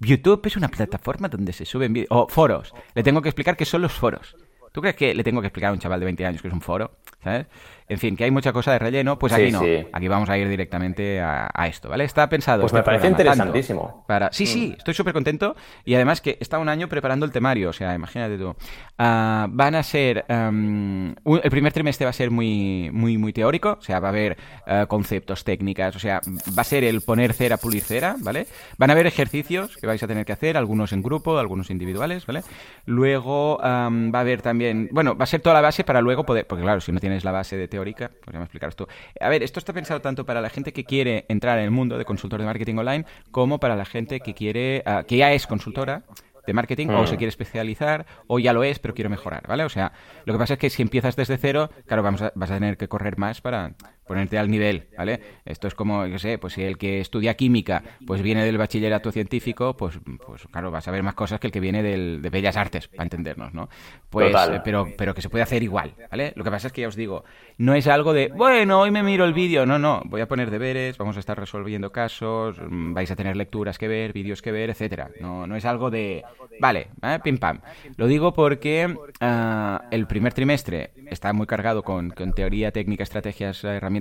YouTube 0.00 0.44
es 0.44 0.56
una 0.56 0.66
plataforma 0.66 1.28
donde 1.28 1.52
se 1.52 1.64
suben 1.64 1.92
vídeos. 1.92 2.08
O 2.10 2.26
foros. 2.26 2.74
Le 2.96 3.04
tengo 3.04 3.22
que 3.22 3.28
explicar 3.28 3.56
qué 3.56 3.64
son 3.64 3.80
los 3.80 3.92
foros. 3.92 4.34
¿Tú 4.72 4.80
crees 4.80 4.96
que 4.96 5.14
le 5.14 5.22
tengo 5.22 5.40
que 5.40 5.46
explicar 5.46 5.70
a 5.70 5.72
un 5.72 5.78
chaval 5.78 6.00
de 6.00 6.06
20 6.06 6.26
años 6.26 6.42
que 6.42 6.48
es 6.48 6.54
un 6.54 6.60
foro? 6.60 6.96
¿Sabes? 7.26 7.46
En 7.88 7.98
fin, 7.98 8.16
que 8.16 8.24
hay 8.24 8.32
mucha 8.32 8.52
cosa 8.52 8.72
de 8.72 8.80
relleno, 8.80 9.16
pues 9.18 9.32
aquí 9.32 9.52
no. 9.52 9.62
Aquí 9.92 10.08
vamos 10.08 10.28
a 10.28 10.36
ir 10.36 10.48
directamente 10.48 11.20
a, 11.20 11.66
esto, 11.68 11.88
¿vale? 11.88 12.04
Está 12.04 12.28
pensado. 12.28 12.62
Pues 12.62 12.72
me 12.72 12.80
este 12.80 12.86
parece 12.86 13.06
interesantísimo. 13.08 14.04
Para... 14.08 14.32
Sí, 14.32 14.46
sí, 14.46 14.68
mm. 14.70 14.78
estoy 14.78 14.94
súper 14.94 15.12
contento. 15.12 15.54
Y 15.84 15.94
además 15.94 16.20
que 16.20 16.36
está 16.40 16.58
un 16.58 16.68
año 16.68 16.88
preparando 16.88 17.26
el 17.26 17.32
temario, 17.32 17.70
o 17.70 17.72
sea, 17.72 17.94
imagínate 17.94 18.38
tú. 18.38 18.56
Ah, 18.98 19.46
van 19.50 19.76
a 19.76 19.82
ser. 19.84 20.24
el 20.28 21.50
primer 21.50 21.72
trimestre 21.72 22.06
va 22.06 22.10
a 22.10 22.12
ser 22.12 22.30
muy, 22.30 22.90
muy, 22.92 23.18
muy 23.18 23.32
teórico, 23.32 23.76
o 23.78 23.82
sea, 23.82 24.00
va 24.00 24.08
a 24.08 24.10
haber 24.10 24.36
ah, 24.66 24.86
conceptos, 24.86 25.44
técnicas, 25.44 25.94
o 25.94 26.00
sea, 26.00 26.20
va 26.56 26.62
a 26.62 26.64
ser 26.64 26.82
el 26.82 27.02
poner 27.02 27.34
cera, 27.34 27.56
pulir 27.56 27.82
cera, 27.82 28.16
¿vale? 28.18 28.46
Van 28.78 28.90
a 28.90 28.94
haber 28.94 29.06
ejercicios 29.06 29.76
que 29.76 29.86
vais 29.86 30.02
a 30.02 30.08
tener 30.08 30.24
que 30.24 30.32
hacer, 30.32 30.56
algunos 30.56 30.92
en 30.92 31.02
grupo, 31.02 31.38
algunos 31.38 31.70
individuales, 31.70 32.26
¿vale? 32.26 32.42
Luego 32.84 33.58
va 33.58 34.18
a 34.18 34.20
haber 34.20 34.42
también. 34.42 34.88
Bueno, 34.90 35.16
va 35.16 35.22
a 35.24 35.26
ser 35.26 35.40
toda 35.40 35.54
la 35.54 35.60
base 35.60 35.84
para 35.84 36.00
luego 36.00 36.24
poder. 36.24 36.46
Porque 36.48 36.62
claro, 36.62 36.80
si 36.80 36.90
no 36.90 36.98
tienes 36.98 37.15
la 37.24 37.32
base 37.32 37.56
de 37.56 37.68
teórica, 37.68 38.10
ya 38.32 38.38
me 38.38 38.44
explicarás 38.44 38.76
tú. 38.76 38.86
A 39.20 39.28
ver, 39.28 39.42
esto 39.42 39.58
está 39.58 39.72
pensado 39.72 40.00
tanto 40.00 40.24
para 40.24 40.40
la 40.40 40.50
gente 40.50 40.72
que 40.72 40.84
quiere 40.84 41.24
entrar 41.28 41.58
en 41.58 41.64
el 41.64 41.70
mundo 41.70 41.98
de 41.98 42.04
consultor 42.04 42.40
de 42.40 42.46
marketing 42.46 42.76
online 42.76 43.04
como 43.30 43.58
para 43.58 43.76
la 43.76 43.84
gente 43.84 44.20
que 44.20 44.34
quiere, 44.34 44.82
ah, 44.86 45.04
que 45.06 45.16
ya 45.16 45.32
es 45.32 45.46
consultora 45.46 46.04
de 46.46 46.52
marketing 46.52 46.88
o 46.88 47.06
se 47.06 47.14
mm. 47.14 47.18
quiere 47.18 47.28
especializar 47.28 48.06
o 48.28 48.38
ya 48.38 48.52
lo 48.52 48.62
es 48.64 48.78
pero 48.78 48.94
quiero 48.94 49.10
mejorar, 49.10 49.46
¿vale? 49.48 49.64
O 49.64 49.68
sea, 49.68 49.92
lo 50.24 50.32
que 50.32 50.38
pasa 50.38 50.54
es 50.54 50.60
que 50.60 50.70
si 50.70 50.82
empiezas 50.82 51.16
desde 51.16 51.36
cero, 51.36 51.70
claro, 51.86 52.02
vamos 52.02 52.22
vas 52.34 52.50
a 52.50 52.54
tener 52.54 52.76
que 52.76 52.88
correr 52.88 53.18
más 53.18 53.40
para, 53.40 53.72
ponerte 54.06 54.38
al 54.38 54.48
nivel, 54.48 54.88
¿vale? 54.96 55.20
Esto 55.44 55.68
es 55.68 55.74
como, 55.74 56.06
yo 56.06 56.18
sé, 56.18 56.38
pues 56.38 56.54
si 56.54 56.62
el 56.62 56.78
que 56.78 57.00
estudia 57.00 57.34
química 57.34 57.82
pues 58.06 58.22
viene 58.22 58.44
del 58.44 58.56
bachillerato 58.56 59.10
científico, 59.10 59.76
pues, 59.76 59.98
pues 60.24 60.46
claro, 60.50 60.70
vas 60.70 60.86
a 60.86 60.90
ver 60.90 61.02
más 61.02 61.14
cosas 61.14 61.40
que 61.40 61.48
el 61.48 61.52
que 61.52 61.60
viene 61.60 61.82
del, 61.82 62.22
de 62.22 62.30
Bellas 62.30 62.56
Artes, 62.56 62.88
para 62.88 63.02
entendernos, 63.02 63.52
¿no? 63.52 63.68
Pues, 64.08 64.34
eh, 64.34 64.60
pero, 64.64 64.88
pero 64.96 65.14
que 65.14 65.22
se 65.22 65.28
puede 65.28 65.42
hacer 65.42 65.62
igual, 65.62 65.92
¿vale? 66.10 66.32
Lo 66.36 66.44
que 66.44 66.50
pasa 66.50 66.68
es 66.68 66.72
que 66.72 66.82
ya 66.82 66.88
os 66.88 66.96
digo, 66.96 67.24
no 67.58 67.74
es 67.74 67.86
algo 67.88 68.12
de, 68.12 68.28
bueno, 68.28 68.80
hoy 68.80 68.90
me 68.90 69.02
miro 69.02 69.24
el 69.24 69.34
vídeo, 69.34 69.66
no, 69.66 69.78
no, 69.78 70.02
voy 70.04 70.20
a 70.20 70.28
poner 70.28 70.50
deberes, 70.50 70.96
vamos 70.98 71.16
a 71.16 71.20
estar 71.20 71.38
resolviendo 71.38 71.90
casos, 71.90 72.56
mm, 72.60 72.94
vais 72.94 73.10
a 73.10 73.16
tener 73.16 73.36
lecturas 73.36 73.78
que 73.78 73.88
ver, 73.88 74.12
vídeos 74.12 74.40
que 74.40 74.52
ver, 74.52 74.70
etcétera. 74.70 75.10
No, 75.20 75.46
no 75.46 75.56
es 75.56 75.64
algo 75.64 75.90
de, 75.90 76.22
vale, 76.60 76.88
¿eh? 77.02 77.18
pim 77.22 77.38
pam. 77.38 77.60
Lo 77.96 78.06
digo 78.06 78.32
porque 78.32 78.94
ah, 79.20 79.82
el 79.90 80.06
primer 80.06 80.32
trimestre 80.32 80.92
está 81.10 81.32
muy 81.32 81.46
cargado 81.46 81.82
con, 81.82 82.10
con 82.10 82.32
teoría, 82.32 82.70
técnica, 82.70 83.02
estrategias, 83.02 83.64
herramientas 83.64 83.95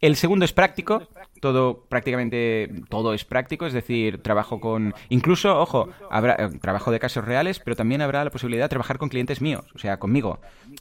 El 0.00 0.16
segundo 0.16 0.44
es 0.44 0.52
práctico, 0.52 1.08
todo 1.40 1.84
prácticamente 1.88 2.70
todo 2.88 3.14
es 3.14 3.24
práctico, 3.24 3.66
es 3.66 3.72
decir, 3.72 4.22
trabajo 4.22 4.60
con 4.60 4.94
incluso, 5.08 5.58
ojo, 5.60 5.88
habrá 6.10 6.34
eh, 6.38 6.58
trabajo 6.60 6.90
de 6.90 6.98
casos 6.98 7.24
reales, 7.24 7.60
pero 7.60 7.76
también 7.76 8.00
habrá 8.02 8.24
la 8.24 8.30
posibilidad 8.30 8.64
de 8.64 8.68
trabajar 8.68 8.98
con 8.98 9.08
clientes 9.08 9.40
míos, 9.40 9.64
o 9.74 9.78
sea, 9.78 9.98
conmigo. 9.98 10.40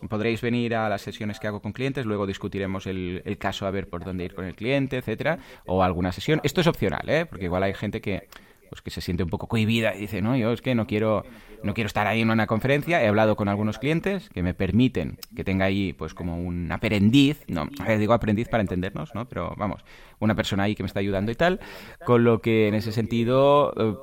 Podréis 0.10 0.42
venir 0.42 0.76
a 0.76 0.90
las 0.90 1.02
sesiones 1.02 1.40
que 1.40 1.48
hago 1.48 1.62
con 1.62 1.74
clientes, 1.74 2.06
luego 2.06 2.26
discutiremos 2.26 2.88
el, 2.88 3.22
el 3.26 3.38
caso 3.38 3.66
a 3.66 3.72
ver 3.72 3.90
por 3.90 4.04
dónde 4.04 4.26
ir 4.26 4.36
con 4.36 4.46
el 4.46 4.56
cliente, 4.56 4.98
etcétera, 4.98 5.40
o 5.66 5.84
alguna 5.84 6.12
sesión. 6.12 6.42
Esto 6.44 6.62
es 6.62 6.68
opcional, 6.68 7.08
¿eh? 7.10 7.26
Porque 7.26 7.46
igual 7.46 7.64
hay 7.64 7.74
gente 7.74 8.02
que 8.02 8.28
pues 8.70 8.82
que 8.82 8.92
se 8.92 9.02
siente 9.02 9.24
un 9.24 9.30
poco 9.30 9.48
cohibida 9.48 9.96
y 9.96 10.02
dice, 10.02 10.22
no, 10.22 10.36
yo 10.36 10.52
es 10.52 10.62
que 10.62 10.76
no 10.76 10.88
quiero, 10.88 11.24
no 11.64 11.74
quiero 11.74 11.88
estar 11.88 12.08
ahí 12.08 12.22
en 12.22 12.30
una 12.30 12.48
conferencia. 12.48 13.04
He 13.04 13.08
hablado 13.08 13.36
con 13.36 13.48
algunos 13.48 13.80
clientes 13.80 14.30
que 14.30 14.44
me 14.44 14.54
permiten 14.54 15.18
que 15.36 15.44
tenga 15.44 15.66
ahí, 15.66 15.94
pues, 15.94 16.14
como 16.14 16.38
un 16.38 16.72
aprendiz, 16.72 17.44
no, 17.48 17.68
digo 17.98 18.14
aprendiz 18.14 18.48
para 18.48 18.62
entendernos, 18.62 19.14
¿no? 19.16 19.28
Pero 19.28 19.54
vamos, 19.58 19.84
una 20.20 20.36
persona 20.36 20.64
ahí 20.64 20.76
que 20.76 20.84
me 20.84 20.88
está 20.88 21.00
ayudando 21.00 21.32
y 21.32 21.36
tal. 21.36 21.60
Con 22.06 22.24
lo 22.24 22.42
que 22.42 22.68
en 22.68 22.76
ese 22.76 22.92
sentido, 22.92 23.74
eh, 23.78 23.96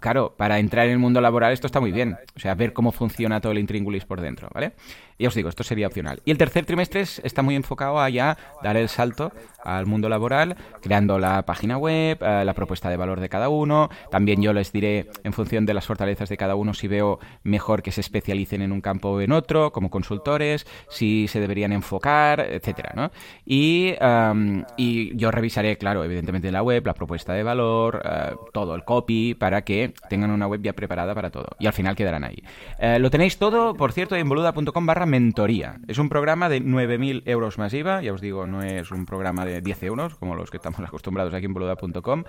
claro, 0.00 0.34
para 0.36 0.58
entrar 0.58 0.86
en 0.86 0.92
el 0.92 0.98
mundo 0.98 1.20
laboral 1.20 1.52
esto 1.52 1.66
está 1.66 1.80
muy 1.80 1.92
bien. 1.92 2.16
O 2.36 2.40
sea, 2.40 2.54
ver 2.54 2.72
cómo 2.72 2.92
funciona 2.92 3.40
todo 3.40 3.52
el 3.52 3.58
intríngulis 3.58 4.04
por 4.04 4.20
dentro, 4.20 4.48
¿vale? 4.52 4.72
Ya 5.18 5.28
os 5.28 5.34
digo, 5.34 5.48
esto 5.48 5.62
sería 5.62 5.86
opcional. 5.86 6.20
Y 6.24 6.32
el 6.32 6.38
tercer 6.38 6.66
trimestre 6.66 7.02
está 7.02 7.42
muy 7.42 7.54
enfocado 7.54 8.00
a 8.00 8.08
ya 8.10 8.36
dar 8.62 8.76
el 8.76 8.88
salto 8.88 9.32
al 9.62 9.86
mundo 9.86 10.08
laboral, 10.08 10.56
creando 10.82 11.18
la 11.18 11.44
página 11.46 11.78
web, 11.78 12.18
eh, 12.20 12.44
la 12.44 12.52
propuesta 12.52 12.90
de 12.90 12.96
valor 12.96 13.20
de 13.20 13.28
cada 13.28 13.48
uno. 13.48 13.90
También 14.10 14.42
yo 14.42 14.52
les 14.52 14.72
diré, 14.72 15.08
en 15.22 15.32
función 15.32 15.66
de 15.66 15.74
las 15.74 15.86
fortalezas 15.86 16.28
de 16.28 16.36
cada 16.36 16.56
uno, 16.56 16.74
si 16.74 16.88
veo 16.88 17.20
mejor 17.44 17.82
que 17.82 17.92
se 17.92 18.00
especialicen 18.00 18.60
en 18.62 18.72
un 18.72 18.80
campo 18.80 19.10
o 19.10 19.20
en 19.20 19.32
otro, 19.32 19.72
como 19.72 19.88
consultores, 19.88 20.66
si 20.88 21.28
se 21.28 21.40
deberían 21.40 21.72
enfocar, 21.72 22.40
etcétera, 22.40 22.92
¿no? 22.94 23.10
Y, 23.46 23.94
y 24.76 25.16
yo 25.16 25.30
revisaré, 25.54 25.78
claro, 25.78 26.02
evidentemente 26.04 26.50
la 26.50 26.62
web, 26.62 26.84
la 26.84 26.94
propuesta 26.94 27.32
de 27.32 27.42
valor, 27.42 28.02
eh, 28.04 28.34
todo, 28.52 28.74
el 28.74 28.84
copy, 28.84 29.34
para 29.34 29.62
que 29.62 29.94
tengan 30.08 30.30
una 30.30 30.46
web 30.46 30.60
ya 30.62 30.72
preparada 30.72 31.14
para 31.14 31.30
todo. 31.30 31.46
Y 31.58 31.66
al 31.66 31.72
final 31.72 31.94
quedarán 31.94 32.24
ahí. 32.24 32.42
Eh, 32.78 32.98
lo 32.98 33.10
tenéis 33.10 33.38
todo, 33.38 33.74
por 33.74 33.92
cierto, 33.92 34.16
en 34.16 34.28
boluda.com 34.28 34.86
barra 34.86 35.06
mentoría. 35.06 35.76
Es 35.86 35.98
un 35.98 36.08
programa 36.08 36.48
de 36.48 36.60
9.000 36.60 37.22
euros 37.26 37.58
más 37.58 37.72
IVA, 37.72 38.02
ya 38.02 38.12
os 38.12 38.20
digo, 38.20 38.46
no 38.46 38.62
es 38.62 38.90
un 38.90 39.06
programa 39.06 39.44
de 39.44 39.60
10 39.60 39.82
euros, 39.84 40.16
como 40.16 40.34
los 40.34 40.50
que 40.50 40.56
estamos 40.56 40.80
acostumbrados 40.86 41.32
aquí 41.34 41.46
en 41.46 41.54
boluda.com, 41.54 42.24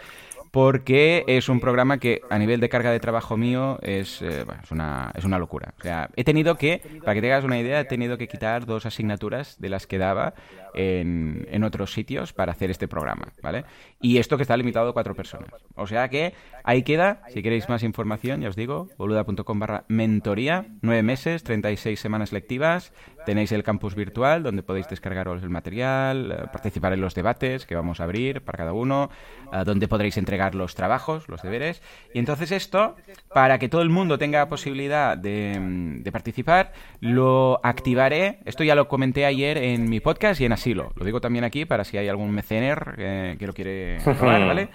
porque 0.51 1.23
es 1.27 1.49
un 1.49 1.59
programa 1.59 1.97
que 1.97 2.21
a 2.29 2.38
nivel 2.38 2.59
de 2.59 2.69
carga 2.69 2.91
de 2.91 2.99
trabajo 2.99 3.38
mío 3.38 3.79
es, 3.81 4.21
eh, 4.21 4.45
es, 4.63 4.71
una, 4.71 5.11
es 5.15 5.25
una 5.25 5.39
locura. 5.39 5.73
O 5.79 5.81
sea, 5.81 6.09
he 6.15 6.23
tenido 6.23 6.55
que, 6.55 6.81
para 7.03 7.15
que 7.15 7.21
te 7.21 7.31
hagas 7.31 7.43
una 7.43 7.59
idea, 7.59 7.79
he 7.79 7.85
tenido 7.85 8.17
que 8.17 8.27
quitar 8.27 8.65
dos 8.65 8.85
asignaturas 8.85 9.59
de 9.59 9.69
las 9.69 9.88
que 9.88 9.97
daba 9.97 10.33
en, 10.75 11.47
en 11.49 11.63
otros 11.63 11.93
sitios 11.93 12.33
para 12.33 12.51
hacer 12.51 12.69
este 12.69 12.88
programa, 12.88 13.04
¿vale? 13.41 13.65
Y 14.01 14.17
esto 14.17 14.37
que 14.37 14.43
está 14.43 14.57
limitado 14.57 14.89
a 14.89 14.93
cuatro 14.93 15.15
personas. 15.15 15.49
O 15.75 15.87
sea 15.87 16.09
que 16.09 16.33
ahí 16.63 16.83
queda, 16.83 17.21
si 17.29 17.41
queréis 17.43 17.69
más 17.69 17.83
información, 17.83 18.41
ya 18.41 18.49
os 18.49 18.55
digo, 18.55 18.89
boluda.com 18.97 19.59
barra 19.59 19.85
mentoría, 19.87 20.65
nueve 20.81 21.03
meses, 21.03 21.43
36 21.43 21.99
semanas 21.99 22.31
lectivas, 22.31 22.93
tenéis 23.25 23.51
el 23.51 23.63
campus 23.63 23.95
virtual 23.95 24.43
donde 24.43 24.63
podéis 24.63 24.87
descargaros 24.87 25.43
el 25.43 25.49
material, 25.49 26.31
eh, 26.31 26.47
participar 26.51 26.93
en 26.93 27.01
los 27.01 27.15
debates 27.15 27.65
que 27.65 27.75
vamos 27.75 27.99
a 27.99 28.03
abrir 28.03 28.41
para 28.41 28.57
cada 28.57 28.73
uno, 28.73 29.09
eh, 29.51 29.63
donde 29.65 29.87
podréis 29.87 30.17
entregar 30.17 30.55
los 30.55 30.75
trabajos, 30.75 31.27
los 31.27 31.41
deberes. 31.41 31.81
Y 32.13 32.19
entonces 32.19 32.51
esto, 32.51 32.95
para 33.33 33.59
que 33.59 33.69
todo 33.69 33.81
el 33.81 33.89
mundo 33.89 34.17
tenga 34.17 34.47
posibilidad 34.47 35.17
de, 35.17 35.57
mm, 35.59 36.03
de 36.03 36.11
participar, 36.11 36.73
lo 36.99 37.59
activaré, 37.63 38.39
esto 38.45 38.63
ya 38.63 38.75
lo 38.75 38.87
comenté 38.87 39.25
ayer 39.25 39.57
en 39.57 39.89
mi 39.89 39.99
podcast 39.99 40.39
y 40.41 40.45
en 40.45 40.53
Asilo, 40.53 40.91
lo 40.95 41.05
digo 41.05 41.21
también 41.21 41.43
aquí 41.43 41.65
para 41.65 41.83
si 41.83 41.97
hay 41.97 42.07
algún 42.07 42.31
mecener 42.31 42.94
eh, 42.97 43.36
que 43.38 43.47
lo 43.47 43.53
quiere 43.53 43.99
probar, 44.03 44.45
¿vale? 44.45 44.69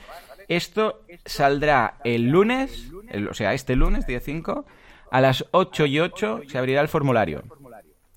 Esto 0.49 1.03
saldrá 1.25 1.99
el 2.05 2.29
lunes, 2.29 2.91
o 3.31 3.35
sea, 3.35 3.55
este 3.55 3.77
lunes, 3.77 4.07
día 4.07 4.21
5, 4.21 4.67
A 5.13 5.21
las 5.21 5.45
8 5.53 5.87
y 5.87 6.01
8 6.01 6.43
se 6.49 6.59
abrirá 6.59 6.81
el 6.81 6.89
formulario. 6.89 7.45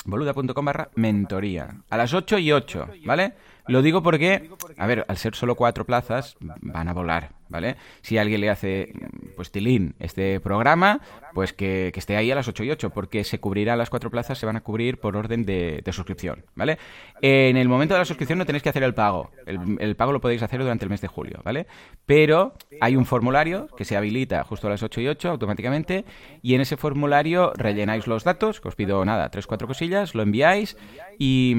boluda.com 0.05 0.65
barra 0.65 0.89
mentoría. 0.95 1.75
A 1.89 1.97
las 1.97 2.13
8 2.13 2.39
y 2.39 2.51
8, 2.51 2.87
¿vale? 3.05 3.33
Lo 3.67 3.81
digo 3.81 4.01
porque, 4.03 4.49
a 4.77 4.87
ver, 4.87 5.05
al 5.07 5.17
ser 5.17 5.35
solo 5.35 5.55
cuatro 5.55 5.85
plazas, 5.85 6.35
van 6.39 6.89
a 6.89 6.93
volar, 6.93 7.31
¿vale? 7.53 7.77
Si 8.01 8.17
alguien 8.17 8.41
le 8.41 8.49
hace, 8.49 8.91
pues, 9.35 9.51
tilín 9.51 9.93
este 9.99 10.39
programa, 10.39 10.99
pues 11.33 11.53
que, 11.53 11.93
esté 11.95 12.17
ahí 12.17 12.31
a 12.31 12.35
las 12.35 12.47
8 12.47 12.63
y 12.63 12.71
8, 12.71 12.89
porque 12.89 13.23
se 13.23 13.39
cubrirá 13.39 13.75
las 13.75 13.91
cuatro 13.91 14.09
plazas, 14.09 14.39
se 14.39 14.45
van 14.45 14.55
a 14.55 14.61
cubrir 14.61 14.99
por 14.99 15.15
orden 15.15 15.45
de, 15.45 15.83
suscripción, 15.91 16.43
¿vale? 16.55 16.79
En 17.21 17.55
el 17.55 17.69
momento 17.69 17.93
de 17.93 17.99
la 17.99 18.05
suscripción 18.05 18.39
no 18.39 18.45
tenéis 18.47 18.63
que 18.63 18.69
hacer 18.69 18.81
el 18.81 18.95
pago. 18.95 19.29
El, 19.45 19.95
pago 19.95 20.11
lo 20.11 20.19
podéis 20.19 20.41
hacer 20.41 20.59
durante 20.61 20.83
el 20.83 20.89
mes 20.89 21.01
de 21.01 21.07
julio, 21.07 21.39
¿vale? 21.43 21.67
Pero 22.07 22.53
hay 22.81 22.95
un 22.95 23.05
formulario 23.05 23.67
que 23.77 23.85
se 23.85 23.95
habilita 23.95 24.43
justo 24.43 24.65
a 24.65 24.71
las 24.71 24.81
8 24.81 25.01
y 25.01 25.07
8 25.07 25.29
automáticamente, 25.29 26.05
y 26.41 26.55
en 26.55 26.61
ese 26.61 26.75
formulario 26.75 27.53
rellenáis 27.55 28.07
los 28.07 28.23
datos, 28.23 28.59
que 28.59 28.69
os 28.69 28.75
pido 28.75 29.05
nada, 29.05 29.29
tres, 29.29 29.45
cuatro 29.45 29.67
cosillas, 29.67 30.15
lo 30.15 30.23
enviáis, 30.23 30.75
y, 31.19 31.55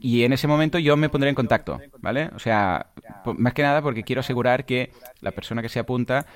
y 0.00 0.24
en 0.24 0.34
ese 0.34 0.46
momento 0.46 0.78
yo 0.78 0.98
me 0.98 1.08
pondré 1.08 1.30
en 1.30 1.34
contacto, 1.34 1.80
¿vale? 2.00 2.28
O 2.34 2.38
sea, 2.38 2.92
más 3.38 3.54
que 3.54 3.62
nada 3.62 3.80
porque 3.80 4.02
quiero 4.02 4.20
asegurar 4.20 4.66
que 4.66 4.90
la 5.22 5.30
persona 5.30 5.62
que 5.62 5.70
se 5.70 5.78
apunta 5.78 6.26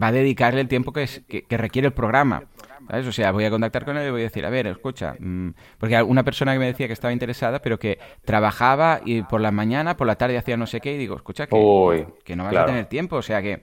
va 0.00 0.08
a 0.08 0.12
dedicarle 0.12 0.60
el 0.60 0.68
tiempo 0.68 0.92
que, 0.92 1.06
que, 1.48 1.56
requiere 1.56 1.86
el 1.86 1.94
programa. 1.94 2.44
¿sabes? 2.88 3.06
O 3.06 3.12
sea, 3.12 3.30
voy 3.30 3.44
a 3.44 3.50
contactar 3.50 3.84
con 3.84 3.96
él 3.96 4.08
y 4.08 4.10
voy 4.10 4.22
a 4.22 4.24
decir, 4.24 4.44
a 4.44 4.50
ver, 4.50 4.66
escucha, 4.66 5.14
mm", 5.18 5.50
porque 5.78 5.94
alguna 5.94 6.24
persona 6.24 6.52
que 6.52 6.58
me 6.58 6.66
decía 6.66 6.86
que 6.86 6.92
estaba 6.92 7.12
interesada, 7.12 7.60
pero 7.60 7.78
que 7.78 7.98
trabajaba 8.24 9.00
y 9.04 9.22
por 9.22 9.40
la 9.40 9.52
mañana, 9.52 9.96
por 9.96 10.06
la 10.06 10.16
tarde 10.16 10.36
hacía 10.36 10.56
no 10.56 10.66
sé 10.66 10.80
qué, 10.80 10.94
y 10.94 10.98
digo, 10.98 11.14
escucha, 11.14 11.46
que, 11.46 12.06
que 12.24 12.36
no 12.36 12.44
vas 12.44 12.56
a 12.56 12.66
tener 12.66 12.86
tiempo, 12.86 13.16
o 13.16 13.22
sea, 13.22 13.42
que 13.42 13.62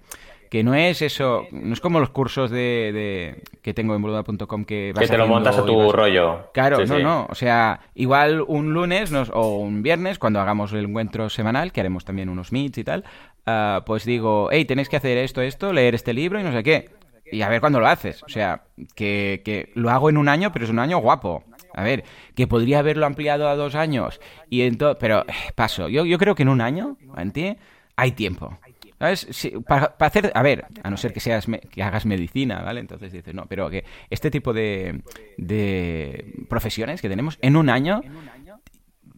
que 0.49 0.63
no 0.63 0.73
es 0.73 1.01
eso, 1.03 1.45
no 1.51 1.73
es 1.73 1.79
como 1.79 1.99
los 1.99 2.09
cursos 2.09 2.49
de, 2.49 3.43
que 3.61 3.73
tengo 3.75 3.95
en 3.95 4.01
boluda.com 4.01 4.65
que 4.65 4.93
vas 4.95 5.03
Que 5.03 5.11
te 5.11 5.17
lo 5.17 5.27
montas 5.27 5.57
a 5.57 5.63
tu 5.63 5.91
rollo. 5.91 6.49
Claro, 6.53 6.83
no, 6.85 6.99
no, 6.99 7.27
o 7.29 7.35
sea, 7.35 7.81
igual 7.93 8.43
un 8.47 8.73
lunes 8.73 9.11
o 9.31 9.57
un 9.57 9.83
viernes, 9.83 10.17
cuando 10.17 10.39
hagamos 10.39 10.73
el 10.73 10.85
encuentro 10.85 11.29
semanal, 11.29 11.71
que 11.71 11.81
haremos 11.81 12.03
también 12.03 12.29
unos 12.29 12.51
meets 12.51 12.79
y 12.79 12.83
tal, 12.83 13.05
ah, 13.45 13.83
pues 13.85 14.05
digo, 14.05 14.49
hey, 14.51 14.65
tenéis 14.65 14.89
que 14.89 14.97
hacer 14.97 15.17
esto, 15.17 15.41
esto, 15.41 15.73
leer 15.73 15.95
este 15.95 16.13
libro 16.13 16.39
y 16.39 16.43
no 16.43 16.51
sé 16.51 16.63
qué. 16.63 16.89
Y 17.31 17.41
a 17.41 17.49
ver 17.49 17.59
cuándo 17.59 17.79
lo 17.79 17.87
haces. 17.87 18.23
O 18.23 18.29
sea, 18.29 18.63
que, 18.95 19.41
que 19.45 19.71
lo 19.75 19.89
hago 19.89 20.09
en 20.09 20.17
un 20.17 20.27
año, 20.27 20.51
pero 20.51 20.65
es 20.65 20.71
un 20.71 20.79
año 20.79 20.97
guapo. 20.97 21.43
A 21.73 21.83
ver, 21.83 22.03
que 22.35 22.47
podría 22.47 22.79
haberlo 22.79 23.05
ampliado 23.05 23.47
a 23.47 23.55
dos 23.55 23.75
años. 23.75 24.19
y 24.49 24.61
entonces 24.61 24.97
Pero 24.99 25.21
eh, 25.27 25.33
paso. 25.55 25.87
Yo, 25.87 26.05
yo 26.05 26.17
creo 26.17 26.35
que 26.35 26.43
en 26.43 26.49
un 26.49 26.61
año, 26.61 26.97
¿entiendes? 27.17 27.61
Hay 27.95 28.13
tiempo. 28.13 28.57
¿Sabes? 28.97 29.27
para, 29.65 29.95
hacer, 29.99 30.29
a 30.35 30.41
ver, 30.41 30.65
a 30.83 30.89
no 30.89 30.97
ser 30.97 31.13
que 31.13 31.21
seas 31.21 31.47
que 31.71 31.81
hagas 31.81 32.05
medicina, 32.05 32.61
¿vale? 32.61 32.81
Entonces 32.81 33.13
dices, 33.13 33.33
no, 33.33 33.45
pero 33.45 33.69
que 33.69 33.85
este 34.09 34.29
tipo 34.29 34.51
de, 34.51 35.03
de 35.37 36.33
profesiones 36.49 37.01
que 37.01 37.07
tenemos, 37.07 37.37
en 37.41 37.55
un 37.55 37.69
año 37.69 38.01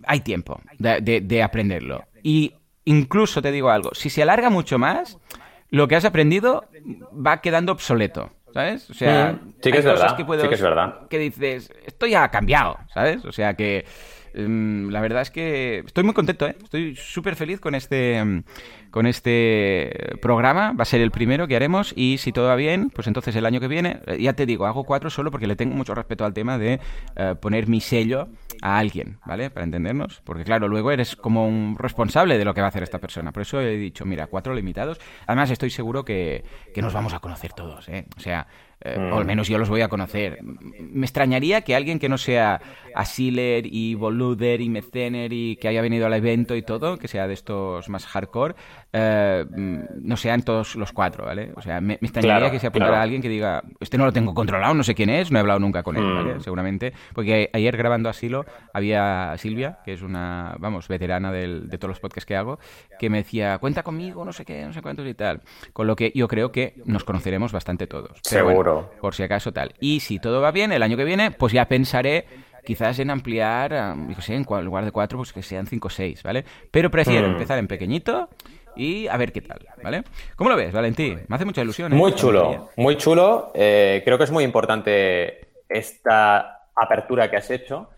hay 0.05 0.19
tiempo 0.19 0.62
de, 0.77 1.21
de, 1.21 1.43
aprenderlo. 1.43 2.05
Y 2.21 2.53
incluso 2.91 3.41
te 3.41 3.51
digo 3.51 3.69
algo, 3.69 3.91
si 3.93 4.10
se 4.10 4.21
alarga 4.21 4.49
mucho 4.49 4.77
más, 4.77 5.17
lo 5.69 5.88
que 5.88 5.95
has 5.95 6.06
aprendido 6.06 6.65
va 7.13 7.41
quedando 7.41 7.71
obsoleto. 7.71 8.32
¿Sabes? 8.54 8.89
O 8.89 8.93
sea, 8.93 9.39
sí 9.62 9.71
que 9.71 9.77
es 9.77 9.86
verdad. 9.86 10.17
Que, 10.17 10.23
sí 10.23 10.47
que 10.49 10.56
es 10.56 10.62
verdad. 10.62 11.08
Que 11.10 11.17
dices, 11.17 11.71
esto 11.86 12.06
ya 12.06 12.25
ha 12.25 12.32
cambiado, 12.32 12.77
¿sabes? 12.93 13.23
O 13.23 13.32
sea 13.32 13.54
que 13.54 13.86
la 14.34 15.02
verdad 15.02 15.22
es 15.22 15.32
que 15.32 15.84
estoy 15.86 16.04
muy 16.04 16.13
contento, 16.13 16.48
¿eh? 16.48 16.56
estoy 16.63 16.96
súper 16.96 17.36
feliz 17.36 17.60
con 17.60 17.76
este, 17.76 18.17
em, 18.17 18.44
con 18.89 19.06
este 19.06 20.17
programa. 20.22 20.74
Va 20.74 20.84
a 20.84 20.86
ser 20.86 21.02
el 21.02 21.12
primero 21.12 21.48
que 21.48 21.56
haremos 21.56 21.94
y 21.96 22.17
si 22.17 22.32
todo 22.32 22.48
va 22.48 22.56
bien, 22.56 22.89
pues 22.89 23.08
entonces 23.08 23.36
el 23.36 23.46
año 23.46 23.60
que 23.60 23.67
viene, 23.67 24.00
eh, 24.08 24.22
ya 24.22 24.34
te 24.34 24.46
digo, 24.46 24.65
hago 24.65 24.84
cuatro 24.84 25.10
solo 25.10 25.32
porque 25.32 25.48
le 25.48 25.56
tengo 25.56 25.76
mucho 25.76 25.96
respeto 25.96 26.26
al 26.26 26.34
tema 26.34 26.58
de 26.58 26.80
eh, 27.15 27.36
poner 27.41 27.67
mi 27.67 27.82
sello 27.82 28.30
a 28.62 28.78
alguien, 28.78 29.17
¿vale? 29.26 29.50
Para 29.50 29.65
entendernos. 29.65 30.22
Porque 30.24 30.44
claro, 30.44 30.67
luego 30.67 30.91
eres 30.91 31.15
como 31.15 31.48
un 31.48 31.76
responsable 31.78 32.38
de 32.38 32.46
lo 32.46 32.54
que 32.54 32.62
va 32.62 32.67
a 32.67 32.70
hacer 32.70 32.84
esta 32.84 33.00
persona. 33.00 33.32
Por 33.32 33.41
eso 33.41 33.60
he 33.60 33.76
dicho, 33.78 34.06
mira, 34.06 34.28
cuatro 34.28 34.54
limitados. 34.54 35.00
Además 35.28 35.50
estoy 35.52 35.70
seguro 35.70 36.06
que, 36.06 36.44
que 36.74 36.82
nos 36.82 36.94
vamos 36.94 37.13
a 37.13 37.20
conocer 37.20 37.54
todos, 37.54 37.89
¿eh? 37.89 38.06
O 38.17 38.20
sea, 38.20 38.48
eh, 38.84 38.98
o 39.12 39.17
al 39.17 39.24
mm. 39.24 39.28
menos 39.28 39.48
yo 39.48 39.58
los 39.58 39.70
voy 39.70 39.82
a 39.82 39.88
conocer. 39.88 40.39
Me 40.44 41.06
extrañaría 41.06 41.62
que 41.62 41.76
alguien 41.76 42.00
que 42.00 42.10
no 42.10 42.17
sea 42.17 42.62
Asiler 42.96 43.65
y 43.65 43.96
Boluder 43.96 44.60
y 44.60 44.70
Mecener 44.70 45.32
y 45.34 45.56
que 45.58 45.67
haya 45.67 45.82
venido 45.82 46.08
al 46.08 46.13
evento 46.13 46.56
y 46.56 46.63
todo, 46.63 46.98
que 46.98 47.08
sea 47.08 47.28
de 47.28 47.34
estos 47.34 47.89
más 47.89 48.06
hardcore, 48.06 48.56
eh, 48.91 49.46
no 50.02 50.17
sean 50.17 50.41
todos 50.41 50.76
los 50.76 50.91
cuatro, 50.91 51.26
¿vale? 51.26 51.52
O 51.56 51.62
sea, 51.62 51.80
me, 51.80 51.94
extrañaría 51.94 52.50
que 52.52 52.60
se 52.60 52.67
apuntara 52.67 53.00
a 53.00 53.04
alguien 53.04 53.22
que 53.22 53.30
diga, 53.30 53.63
este 53.80 53.98
no 53.98 54.06
lo 54.06 54.13
tengo 54.13 54.34
controlado, 54.34 54.74
no 54.74 54.84
sé 54.84 54.96
quién 54.96 55.10
es, 55.10 55.32
no 55.32 55.38
he 55.38 55.41
hablado 55.41 55.60
nunca 55.60 55.84
con 55.84 55.98
él, 55.98 56.13
¿vale? 56.13 56.36
Mm. 56.36 56.41
Seguramente. 56.41 56.94
Porque 57.13 57.50
ayer 57.54 57.78
grabando 57.78 58.10
Asilo 58.10 58.46
había 58.74 59.36
Silvia, 59.38 59.80
que 59.86 59.94
es 59.94 60.02
una, 60.02 60.56
vamos, 60.60 60.88
veterana 60.88 61.32
de 61.32 61.78
todos 61.78 61.89
los 61.89 62.00
podcasts 62.00 62.26
que 62.26 62.36
hago, 62.36 62.60
que 63.00 63.10
me 63.10 63.17
decía, 63.20 63.58
cuenta 63.60 63.84
conmigo, 63.84 64.26
no 64.26 64.34
sé 64.34 64.44
qué, 64.44 64.65
no 64.65 64.74
sé 64.74 64.82
cuántos 64.82 65.08
y 65.08 65.13
tal. 65.13 65.41
Con 65.74 65.88
lo 65.88 65.96
que 65.96 66.12
yo 66.15 66.28
creo 66.28 66.52
que 66.52 66.76
nos 66.86 67.04
conoceremos 67.04 67.52
bastante 67.52 67.88
todos. 67.88 68.20
Seguro 68.24 68.70
por 68.99 69.15
si 69.15 69.23
acaso 69.23 69.51
tal. 69.51 69.73
Y 69.79 69.99
si 69.99 70.19
todo 70.19 70.41
va 70.41 70.51
bien, 70.51 70.71
el 70.71 70.84
año 70.84 70.97
que 70.97 71.03
viene, 71.03 71.31
pues 71.31 71.53
ya 71.53 71.67
pensaré 71.67 72.25
quizás 72.63 72.99
en 72.99 73.10
ampliar, 73.10 73.95
yo 74.10 74.21
sé, 74.21 74.36
en 74.36 74.45
lugar 74.65 74.86
de 74.86 74.91
cuatro, 74.91 75.17
pues 75.17 75.34
que 75.34 75.41
sean 75.41 75.67
cinco 75.67 75.88
o 75.88 75.91
seis, 75.91 76.23
¿vale? 76.23 76.45
Pero 76.69 76.91
prefiero 76.91 77.27
mm. 77.27 77.31
empezar 77.31 77.57
en 77.57 77.67
pequeñito 77.67 78.29
y 78.75 79.07
a 79.07 79.17
ver 79.17 79.31
qué 79.31 79.41
tal, 79.41 79.60
¿vale? 79.84 80.03
¿Cómo 80.36 80.49
lo 80.49 80.55
ves, 80.55 80.71
Valentín? 80.71 81.21
Me 81.27 81.36
hace 81.36 81.45
mucha 81.45 81.62
ilusión. 81.62 81.91
¿eh? 81.91 81.95
Muy 81.95 82.13
chulo, 82.13 82.69
muy 82.77 82.97
chulo. 82.97 83.51
Eh, 83.53 84.01
creo 84.05 84.17
que 84.17 84.23
es 84.23 84.31
muy 84.31 84.43
importante 84.43 85.49
esta 85.67 86.67
apertura 86.75 87.29
que 87.29 87.38
has 87.38 87.49
hecho. 87.49 87.89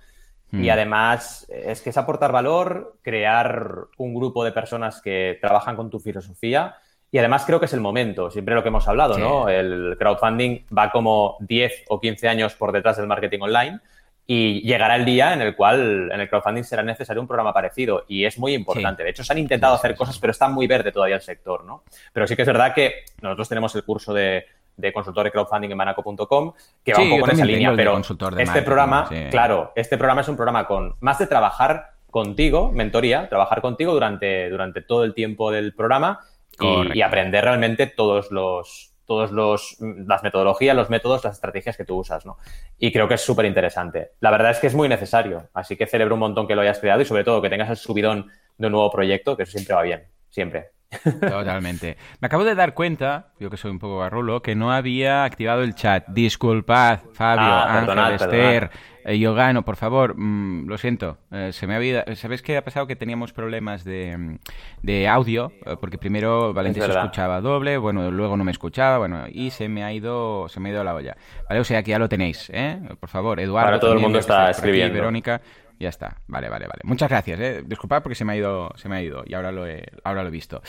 Y 0.51 0.67
mm. 0.67 0.69
además 0.69 1.47
es 1.49 1.81
que 1.81 1.89
es 1.89 1.97
aportar 1.97 2.31
valor, 2.31 2.97
crear 3.01 3.85
un 3.97 4.13
grupo 4.13 4.43
de 4.43 4.51
personas 4.51 5.01
que 5.01 5.39
trabajan 5.41 5.75
con 5.75 5.89
tu 5.89 5.99
filosofía 5.99 6.75
y 7.13 7.19
además 7.19 7.43
creo 7.45 7.59
que 7.59 7.67
es 7.67 7.73
el 7.73 7.79
momento, 7.79 8.31
siempre 8.31 8.55
lo 8.55 8.63
que 8.63 8.69
hemos 8.69 8.87
hablado, 8.87 9.19
¿no? 9.19 9.47
El 9.47 9.97
crowdfunding 9.99 10.65
va 10.75 10.89
como 10.89 11.37
10 11.41 11.85
o 11.89 12.01
15 12.01 12.27
años 12.27 12.55
por 12.55 12.71
detrás 12.71 12.97
del 12.97 13.05
marketing 13.05 13.41
online 13.41 13.79
y 14.25 14.61
llegará 14.61 14.95
el 14.95 15.05
día 15.05 15.31
en 15.31 15.41
el 15.41 15.55
cual 15.55 16.09
en 16.11 16.19
el 16.19 16.27
crowdfunding 16.27 16.63
será 16.63 16.81
necesario 16.81 17.21
un 17.21 17.27
programa 17.27 17.53
parecido 17.53 18.05
y 18.07 18.25
es 18.25 18.39
muy 18.39 18.55
importante. 18.55 19.03
De 19.03 19.11
hecho, 19.11 19.23
se 19.23 19.31
han 19.31 19.37
intentado 19.37 19.75
hacer 19.75 19.95
cosas, 19.95 20.17
pero 20.17 20.31
está 20.31 20.49
muy 20.49 20.65
verde 20.65 20.91
todavía 20.91 21.17
el 21.17 21.21
sector, 21.21 21.63
¿no? 21.65 21.83
Pero 22.11 22.25
sí 22.25 22.35
que 22.35 22.41
es 22.41 22.47
verdad 22.47 22.73
que 22.73 23.05
nosotros 23.21 23.47
tenemos 23.47 23.75
el 23.75 23.83
curso 23.83 24.11
de, 24.11 24.47
de 24.75 24.91
consultor 24.91 25.25
de 25.25 25.31
crowdfunding 25.31 25.69
en 25.69 25.77
manaco.com 25.77 26.53
que 26.83 26.93
va 26.93 26.99
un 26.99 27.09
poco 27.11 27.25
en 27.25 27.31
esa 27.31 27.45
línea, 27.45 27.73
pero 27.75 28.01
este 28.39 28.63
programa, 28.63 29.07
claro, 29.29 29.71
este 29.75 29.99
programa 29.99 30.21
es 30.21 30.29
un 30.29 30.35
programa 30.35 30.65
con 30.65 30.95
más 31.01 31.19
de 31.19 31.27
trabajar 31.27 31.91
contigo, 32.09 32.71
mentoría, 32.71 33.29
trabajar 33.29 33.61
contigo 33.61 33.93
durante, 33.93 34.49
durante 34.49 34.81
todo 34.81 35.03
el 35.03 35.13
tiempo 35.13 35.51
del 35.51 35.75
programa 35.75 36.19
y, 36.59 37.01
aprender 37.01 37.43
realmente 37.43 37.87
todos 37.87 38.31
los 38.31 38.91
todos 39.05 39.31
los 39.31 39.77
las 39.79 40.23
metodologías, 40.23 40.75
los 40.75 40.89
métodos, 40.89 41.23
las 41.23 41.35
estrategias 41.35 41.75
que 41.75 41.85
tú 41.85 41.97
usas, 41.97 42.25
¿no? 42.25 42.37
Y 42.77 42.91
creo 42.91 43.07
que 43.07 43.15
es 43.15 43.21
súper 43.21 43.45
interesante. 43.45 44.11
La 44.21 44.31
verdad 44.31 44.51
es 44.51 44.59
que 44.59 44.67
es 44.67 44.75
muy 44.75 44.87
necesario, 44.87 45.49
así 45.53 45.75
que 45.75 45.87
celebro 45.87 46.15
un 46.15 46.21
montón 46.21 46.47
que 46.47 46.55
lo 46.55 46.61
hayas 46.61 46.79
creado 46.79 47.01
y 47.01 47.05
sobre 47.05 47.23
todo 47.23 47.41
que 47.41 47.49
tengas 47.49 47.69
el 47.69 47.77
subidón 47.77 48.27
de 48.57 48.67
un 48.67 48.71
nuevo 48.71 48.91
proyecto, 48.91 49.35
que 49.35 49.43
eso 49.43 49.51
siempre 49.53 49.75
va 49.75 49.81
bien, 49.81 50.03
siempre. 50.29 50.71
Totalmente. 51.19 51.97
Me 52.19 52.27
acabo 52.27 52.43
de 52.43 52.55
dar 52.55 52.73
cuenta, 52.73 53.33
yo 53.39 53.49
que 53.49 53.57
soy 53.57 53.71
un 53.71 53.79
poco 53.79 53.99
garrulo, 53.99 54.41
que 54.41 54.55
no 54.55 54.71
había 54.71 55.23
activado 55.23 55.63
el 55.63 55.75
chat. 55.75 56.07
Disculpad, 56.07 56.99
Fabio, 57.13 57.43
ah, 57.43 57.79
Ángel, 57.79 58.15
Esther, 58.15 58.69
eh, 59.05 59.19
yo 59.19 59.33
gano, 59.33 59.63
por 59.63 59.75
favor, 59.75 60.15
mm, 60.17 60.67
lo 60.67 60.77
siento, 60.77 61.17
eh, 61.31 61.51
se 61.51 61.67
me 61.67 61.75
había... 61.75 62.05
¿Sabes 62.15 62.41
qué 62.41 62.57
ha 62.57 62.63
pasado? 62.63 62.87
Que 62.87 62.95
teníamos 62.95 63.33
problemas 63.33 63.83
de, 63.83 64.17
mm, 64.17 64.37
de 64.81 65.07
audio, 65.07 65.51
eh, 65.65 65.75
porque 65.79 65.97
primero 65.97 66.53
Valentín 66.53 66.83
se 66.83 66.91
escuchaba 66.91 67.41
doble, 67.41 67.77
bueno, 67.77 68.11
luego 68.11 68.37
no 68.37 68.43
me 68.43 68.51
escuchaba, 68.51 68.97
bueno, 68.97 69.25
y 69.29 69.49
se 69.49 69.67
me 69.67 69.83
ha 69.83 69.91
ido 69.91 70.47
se 70.49 70.59
me 70.59 70.69
ha 70.69 70.71
ido 70.73 70.83
la 70.83 70.93
olla. 70.93 71.17
¿Vale? 71.49 71.61
O 71.61 71.63
sea 71.63 71.83
que 71.83 71.91
ya 71.91 71.99
lo 71.99 72.07
tenéis, 72.09 72.49
¿eh? 72.53 72.79
Por 72.99 73.09
favor, 73.09 73.39
Eduardo. 73.39 73.67
Ahora 73.67 73.79
todo 73.79 73.93
el 73.93 73.99
mundo 73.99 74.19
está 74.19 74.49
escribiendo. 74.49 74.93
Verónica, 74.93 75.41
ya 75.79 75.89
está. 75.89 76.21
Vale, 76.27 76.49
vale, 76.49 76.67
vale. 76.67 76.81
Muchas 76.83 77.09
gracias, 77.09 77.39
¿eh? 77.39 77.63
Disculpad 77.65 78.01
porque 78.01 78.15
se 78.15 78.25
me 78.25 78.33
ha 78.33 78.35
ido, 78.35 78.71
se 78.75 78.89
me 78.89 78.97
ha 78.97 79.01
ido 79.01 79.23
y 79.25 79.33
ahora 79.33 79.51
lo 79.51 79.67
he, 79.67 79.83
ahora 80.03 80.23
lo 80.23 80.29
he 80.29 80.31
visto. 80.31 80.61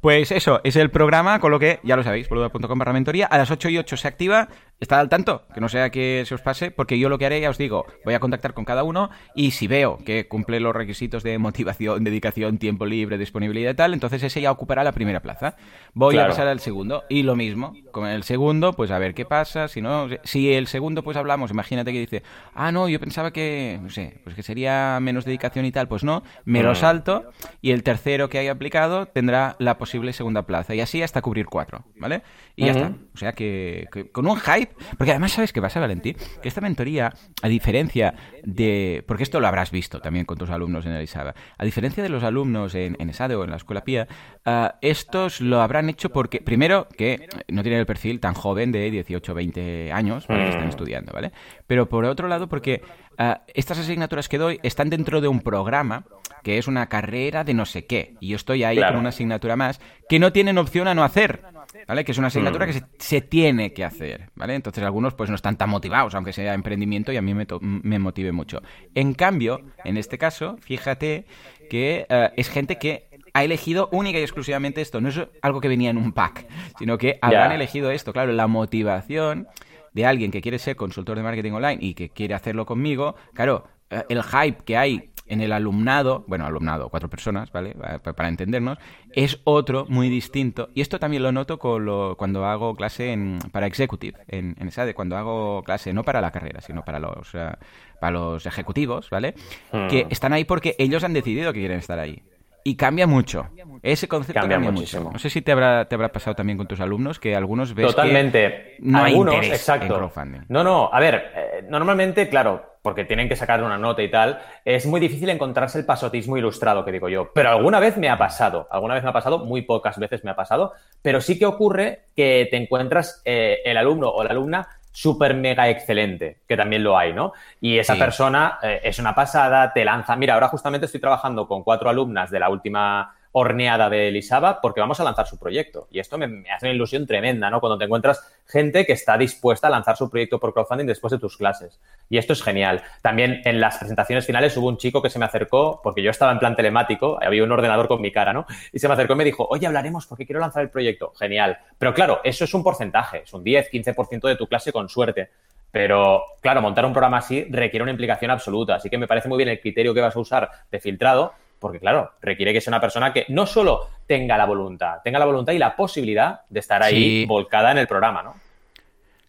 Pues 0.00 0.32
eso, 0.32 0.60
es 0.64 0.76
el 0.76 0.90
programa, 0.90 1.40
con 1.40 1.50
lo 1.50 1.58
que 1.58 1.80
ya 1.82 1.96
lo 1.96 2.02
sabéis, 2.02 2.28
boluda.com 2.28 2.78
barra 2.78 2.92
mentoría. 2.92 3.26
A 3.26 3.36
las 3.38 3.50
8 3.50 3.68
y 3.68 3.78
8 3.78 3.96
se 3.96 4.08
activa. 4.08 4.48
Estad 4.80 5.00
al 5.00 5.10
tanto, 5.10 5.46
que 5.52 5.60
no 5.60 5.68
sea 5.68 5.90
que 5.90 6.24
se 6.24 6.34
os 6.34 6.40
pase, 6.40 6.70
porque 6.70 6.98
yo 6.98 7.10
lo 7.10 7.18
que 7.18 7.26
haré, 7.26 7.38
ya 7.38 7.50
os 7.50 7.58
digo, 7.58 7.84
voy 8.02 8.14
a 8.14 8.18
contactar 8.18 8.54
con 8.54 8.64
cada 8.64 8.82
uno 8.82 9.10
y 9.34 9.50
si 9.50 9.66
veo 9.66 9.98
que 9.98 10.26
cumple 10.26 10.58
los 10.58 10.74
requisitos 10.74 11.22
de 11.22 11.36
motivación, 11.36 12.02
dedicación, 12.02 12.56
tiempo 12.56 12.86
libre, 12.86 13.18
disponibilidad 13.18 13.72
y 13.72 13.74
tal, 13.74 13.92
entonces 13.92 14.22
ese 14.22 14.40
ya 14.40 14.50
ocupará 14.50 14.82
la 14.82 14.92
primera 14.92 15.20
plaza. 15.20 15.56
Voy 15.92 16.16
a 16.16 16.26
pasar 16.26 16.48
al 16.48 16.60
segundo 16.60 17.04
y 17.10 17.24
lo 17.24 17.36
mismo, 17.36 17.74
con 17.92 18.08
el 18.08 18.22
segundo, 18.22 18.72
pues 18.72 18.90
a 18.90 18.98
ver 18.98 19.12
qué 19.12 19.26
pasa. 19.26 19.68
Si 19.68 19.82
no, 19.82 20.08
si 20.24 20.54
el 20.54 20.66
segundo, 20.66 21.02
pues 21.02 21.18
hablamos, 21.18 21.50
imagínate 21.50 21.92
que 21.92 22.00
dice, 22.00 22.22
ah, 22.54 22.72
no, 22.72 22.88
yo 22.88 22.98
pensaba 22.98 23.34
que, 23.34 23.78
no 23.82 23.90
sé, 23.90 24.18
pues 24.24 24.34
que 24.34 24.42
sería 24.50 24.98
menos 25.00 25.24
dedicación 25.24 25.64
y 25.64 25.70
tal, 25.70 25.86
pues 25.86 26.02
no, 26.02 26.24
me 26.44 26.64
lo 26.64 26.74
salto 26.74 27.30
y 27.62 27.70
el 27.70 27.84
tercero 27.84 28.28
que 28.28 28.36
haya 28.36 28.50
aplicado 28.50 29.06
tendrá 29.06 29.54
la 29.60 29.78
posible 29.78 30.12
segunda 30.12 30.44
plaza 30.44 30.74
y 30.74 30.80
así 30.80 31.04
hasta 31.04 31.22
cubrir 31.22 31.46
cuatro, 31.46 31.84
¿vale? 31.94 32.22
Y 32.56 32.64
ya 32.64 32.72
está. 32.72 32.92
O 33.14 33.16
sea 33.16 33.32
que, 33.32 33.86
con 34.10 34.26
un 34.26 34.36
hype, 34.40 34.74
porque 34.98 35.12
además 35.12 35.30
sabes 35.30 35.52
qué 35.52 35.62
pasa, 35.62 35.78
Valentín, 35.78 36.16
que 36.42 36.48
esta 36.48 36.60
mentoría, 36.60 37.12
a 37.42 37.46
diferencia 37.48 38.14
de, 38.42 39.04
porque 39.06 39.22
esto 39.22 39.38
lo 39.38 39.46
habrás 39.46 39.70
visto 39.70 40.00
también 40.00 40.24
con 40.24 40.36
tus 40.36 40.50
alumnos 40.50 40.84
en 40.84 40.92
el 40.92 41.04
ISABA, 41.04 41.32
a 41.56 41.64
diferencia 41.64 42.02
de 42.02 42.08
los 42.08 42.24
alumnos 42.24 42.74
en, 42.74 42.96
en 42.98 43.08
ESADE 43.08 43.36
o 43.36 43.44
en 43.44 43.50
la 43.50 43.56
Escuela 43.56 43.84
Pía, 43.84 44.08
ah, 44.44 44.78
estos 44.82 45.40
lo 45.40 45.62
habrán 45.62 45.88
hecho 45.88 46.10
porque, 46.10 46.40
primero, 46.40 46.88
que 46.88 47.28
no 47.46 47.62
tienen 47.62 47.78
el 47.78 47.86
perfil 47.86 48.18
tan 48.18 48.34
joven 48.34 48.72
de 48.72 48.90
18 48.90 49.30
o 49.30 49.34
20 49.36 49.92
años 49.92 50.26
para 50.26 50.50
que 50.50 50.58
mm. 50.58 50.68
estudiando, 50.68 51.12
¿vale? 51.12 51.30
Pero 51.68 51.88
por 51.88 52.04
otro 52.04 52.26
lado, 52.26 52.48
porque 52.48 52.82
ah, 53.20 53.42
estas 53.54 53.78
asignaturas 53.78 54.28
que 54.28 54.38
doy 54.38 54.58
están 54.62 54.90
dentro 54.90 55.20
de 55.20 55.28
un 55.28 55.40
programa 55.40 56.04
que 56.42 56.58
es 56.58 56.66
una 56.66 56.88
carrera 56.88 57.44
de 57.44 57.54
no 57.54 57.66
sé 57.66 57.86
qué, 57.86 58.14
y 58.18 58.28
yo 58.28 58.36
estoy 58.36 58.64
ahí 58.64 58.78
con 58.78 58.96
una 58.96 59.10
asignatura 59.10 59.56
más 59.56 59.80
que 60.08 60.18
no 60.18 60.32
tienen 60.32 60.58
opción 60.58 60.88
a 60.88 60.94
no 60.94 61.04
hacer. 61.04 61.42
¿Vale? 61.86 62.04
Que 62.04 62.12
es 62.12 62.18
una 62.18 62.28
asignatura 62.28 62.66
mm. 62.66 62.70
que 62.70 62.82
se, 62.98 63.20
tiene 63.20 63.72
que 63.72 63.84
hacer, 63.84 64.30
¿vale? 64.34 64.56
Entonces 64.56 64.82
algunos 64.82 65.14
pues 65.14 65.30
no 65.30 65.36
están 65.36 65.56
tan 65.56 65.70
motivados, 65.70 66.14
aunque 66.16 66.32
sea 66.32 66.54
emprendimiento 66.54 67.12
y 67.12 67.16
a 67.16 67.22
mí 67.22 67.32
me, 67.32 67.46
me 67.60 67.98
motive 68.00 68.32
mucho. 68.32 68.60
En 68.94 69.14
cambio, 69.14 69.60
en 69.84 69.96
este 69.96 70.18
caso, 70.18 70.56
fíjate 70.60 71.26
que 71.68 72.06
ah, 72.08 72.32
es 72.36 72.48
gente 72.48 72.78
que 72.78 73.10
ha 73.32 73.44
elegido 73.44 73.88
única 73.92 74.18
y 74.18 74.22
exclusivamente 74.22 74.80
esto. 74.80 75.00
No 75.00 75.08
es 75.08 75.20
algo 75.42 75.60
que 75.60 75.68
venía 75.68 75.90
en 75.90 75.96
un 75.96 76.12
pack, 76.12 76.46
sino 76.78 76.98
que 76.98 77.18
habrán 77.22 77.52
elegido 77.52 77.90
esto. 77.90 78.12
Claro, 78.12 78.32
la 78.32 78.46
motivación 78.46 79.46
de 79.92 80.06
alguien 80.06 80.30
que 80.30 80.40
quiere 80.40 80.58
ser 80.58 80.76
consultor 80.76 81.16
de 81.16 81.22
marketing 81.22 81.52
online 81.52 81.78
y 81.80 81.94
que 81.94 82.10
quiere 82.10 82.34
hacerlo 82.34 82.66
conmigo, 82.66 83.16
claro, 83.34 83.64
eh, 83.90 84.04
el 84.08 84.22
hype 84.22 84.64
que 84.64 84.76
hay 84.76 85.10
en 85.30 85.40
el 85.40 85.52
alumnado, 85.52 86.24
bueno, 86.26 86.44
alumnado, 86.44 86.88
cuatro 86.88 87.08
personas, 87.08 87.52
¿vale? 87.52 87.76
Para 88.02 88.28
entendernos, 88.28 88.78
es 89.12 89.40
otro 89.44 89.86
muy 89.88 90.08
distinto. 90.08 90.70
Y 90.74 90.80
esto 90.80 90.98
también 90.98 91.22
lo 91.22 91.30
noto 91.30 91.56
con 91.56 91.84
lo, 91.84 92.16
cuando 92.16 92.44
hago 92.44 92.74
clase 92.74 93.12
en, 93.12 93.38
para 93.52 93.68
executive, 93.68 94.18
en, 94.26 94.56
en 94.58 94.68
esa 94.68 94.84
de 94.84 94.92
cuando 94.92 95.16
hago 95.16 95.62
clase, 95.62 95.92
no 95.92 96.02
para 96.02 96.20
la 96.20 96.32
carrera, 96.32 96.60
sino 96.60 96.84
para 96.84 96.98
los, 96.98 97.32
eh, 97.34 97.52
para 98.00 98.10
los 98.10 98.44
ejecutivos, 98.44 99.08
¿vale? 99.08 99.34
Hmm. 99.70 99.86
Que 99.86 100.08
están 100.10 100.32
ahí 100.32 100.44
porque 100.44 100.74
ellos 100.78 101.04
han 101.04 101.12
decidido 101.12 101.52
que 101.52 101.60
quieren 101.60 101.78
estar 101.78 102.00
ahí. 102.00 102.24
Y 102.64 102.76
cambia 102.76 103.06
mucho. 103.06 103.48
Ese 103.82 104.08
concepto 104.08 104.40
cambia, 104.40 104.58
muchísimo. 104.58 105.10
No 105.12 105.18
sé 105.18 105.30
si 105.30 105.40
te 105.42 105.52
habrá, 105.52 105.86
te 105.86 105.94
habrá 105.94 106.12
pasado 106.12 106.34
también 106.36 106.58
con 106.58 106.66
tus 106.66 106.80
alumnos, 106.80 107.18
que 107.18 107.34
algunos 107.34 107.74
ves 107.74 107.86
Totalmente. 107.86 108.76
no 108.80 109.04
algunos, 109.04 109.46
exacto. 109.46 110.10
No, 110.48 110.62
no, 110.62 110.90
a 110.92 111.00
ver, 111.00 111.32
eh, 111.34 111.64
normalmente, 111.68 112.28
claro, 112.28 112.70
porque 112.82 113.04
tienen 113.04 113.28
que 113.28 113.36
sacar 113.36 113.62
una 113.62 113.78
nota 113.78 114.02
y 114.02 114.10
tal, 114.10 114.40
es 114.64 114.86
muy 114.86 115.00
difícil 115.00 115.28
encontrarse 115.28 115.78
el 115.78 115.86
pasotismo 115.86 116.36
ilustrado, 116.36 116.84
que 116.84 116.92
digo 116.92 117.08
yo. 117.08 117.30
Pero 117.34 117.50
alguna 117.50 117.80
vez 117.80 117.96
me 117.96 118.08
ha 118.08 118.18
pasado, 118.18 118.68
alguna 118.70 118.94
vez 118.94 119.02
me 119.02 119.10
ha 119.10 119.14
pasado, 119.14 119.44
muy 119.44 119.62
pocas 119.62 119.98
veces 119.98 120.24
me 120.24 120.30
ha 120.30 120.36
pasado, 120.36 120.72
pero 121.02 121.20
sí 121.20 121.38
que 121.38 121.46
ocurre 121.46 122.06
que 122.16 122.48
te 122.50 122.56
encuentras 122.56 123.22
eh, 123.24 123.58
el 123.64 123.76
alumno 123.76 124.08
o 124.08 124.24
la 124.24 124.30
alumna 124.30 124.68
súper 124.92 125.34
mega 125.34 125.68
excelente, 125.68 126.40
que 126.48 126.56
también 126.56 126.82
lo 126.82 126.98
hay, 126.98 127.12
¿no? 127.12 127.32
Y 127.60 127.78
esa 127.78 127.96
persona 127.96 128.58
eh, 128.62 128.80
es 128.84 128.98
una 128.98 129.14
pasada, 129.14 129.72
te 129.72 129.84
lanza. 129.84 130.16
Mira, 130.16 130.34
ahora 130.34 130.48
justamente 130.48 130.86
estoy 130.86 131.00
trabajando 131.00 131.46
con 131.46 131.62
cuatro 131.62 131.88
alumnas 131.88 132.30
de 132.30 132.40
la 132.40 132.48
última 132.48 133.14
horneada 133.32 133.88
de 133.88 134.08
Elisaba 134.08 134.60
porque 134.60 134.80
vamos 134.80 134.98
a 135.00 135.04
lanzar 135.04 135.26
su 135.26 135.38
proyecto. 135.38 135.86
Y 135.90 136.00
esto 136.00 136.18
me, 136.18 136.44
hace 136.50 136.66
una 136.66 136.74
ilusión 136.74 137.06
tremenda, 137.06 137.48
¿no? 137.50 137.60
Cuando 137.60 137.78
te 137.78 137.84
encuentras 137.84 138.20
gente 138.46 138.84
que 138.84 138.92
está 138.92 139.16
dispuesta 139.16 139.68
a 139.68 139.70
lanzar 139.70 139.96
su 139.96 140.10
proyecto 140.10 140.40
por 140.40 140.52
crowdfunding 140.52 140.86
después 140.86 141.12
de 141.12 141.18
tus 141.18 141.36
clases. 141.36 141.80
Y 142.08 142.18
esto 142.18 142.32
es 142.32 142.42
genial. 142.42 142.82
También 143.02 143.40
en 143.44 143.60
las 143.60 143.78
presentaciones 143.78 144.26
finales 144.26 144.56
hubo 144.56 144.68
un 144.68 144.78
chico 144.78 145.00
que 145.00 145.10
se 145.10 145.18
me 145.18 145.24
acercó, 145.24 145.80
porque 145.82 146.02
yo 146.02 146.10
estaba 146.10 146.32
en 146.32 146.38
plan 146.38 146.56
telemático, 146.56 147.18
había 147.22 147.44
un 147.44 147.52
ordenador 147.52 147.86
con 147.86 148.00
mi 148.00 148.10
cara, 148.10 148.32
¿no? 148.32 148.46
Y 148.72 148.78
se 148.78 148.88
me 148.88 148.94
acercó 148.94 149.12
y 149.12 149.16
me 149.16 149.24
dijo, 149.24 149.46
oye, 149.48 149.66
hablaremos 149.66 150.06
porque 150.06 150.26
quiero 150.26 150.40
lanzar 150.40 150.62
el 150.62 150.70
proyecto. 150.70 151.12
Genial. 151.18 151.58
Pero 151.78 151.94
claro, 151.94 152.20
eso 152.24 152.44
es 152.44 152.54
un 152.54 152.64
porcentaje, 152.64 153.22
es 153.24 153.32
un 153.32 153.44
10, 153.44 153.70
15% 153.70 154.28
de 154.28 154.36
tu 154.36 154.46
clase 154.46 154.72
con 154.72 154.88
suerte. 154.88 155.30
Pero, 155.70 156.24
claro, 156.40 156.60
montar 156.60 156.84
un 156.84 156.92
programa 156.92 157.18
así 157.18 157.44
requiere 157.48 157.82
una 157.82 157.92
implicación 157.92 158.30
absoluta. 158.30 158.74
Así 158.74 158.90
que 158.90 158.98
me 158.98 159.06
parece 159.06 159.28
muy 159.28 159.36
bien 159.36 159.48
el 159.48 159.60
criterio 159.60 159.94
que 159.94 160.00
vas 160.00 160.16
a 160.16 160.18
usar 160.18 160.50
de 160.70 160.80
filtrado, 160.80 161.32
porque 161.60 161.78
claro, 161.78 162.12
requiere 162.20 162.52
que 162.52 162.60
sea 162.60 162.72
una 162.72 162.80
persona 162.80 163.12
que 163.12 163.26
no 163.28 163.46
solo 163.46 163.88
tenga 164.06 164.36
la 164.36 164.46
voluntad, 164.46 164.98
tenga 165.04 165.18
la 165.18 165.26
voluntad 165.26 165.52
y 165.52 165.58
la 165.58 165.76
posibilidad 165.76 166.40
de 166.48 166.60
estar 166.60 166.82
ahí 166.82 167.26
volcada 167.26 167.70
en 167.70 167.78
el 167.78 167.86
programa, 167.86 168.22
¿no? 168.22 168.34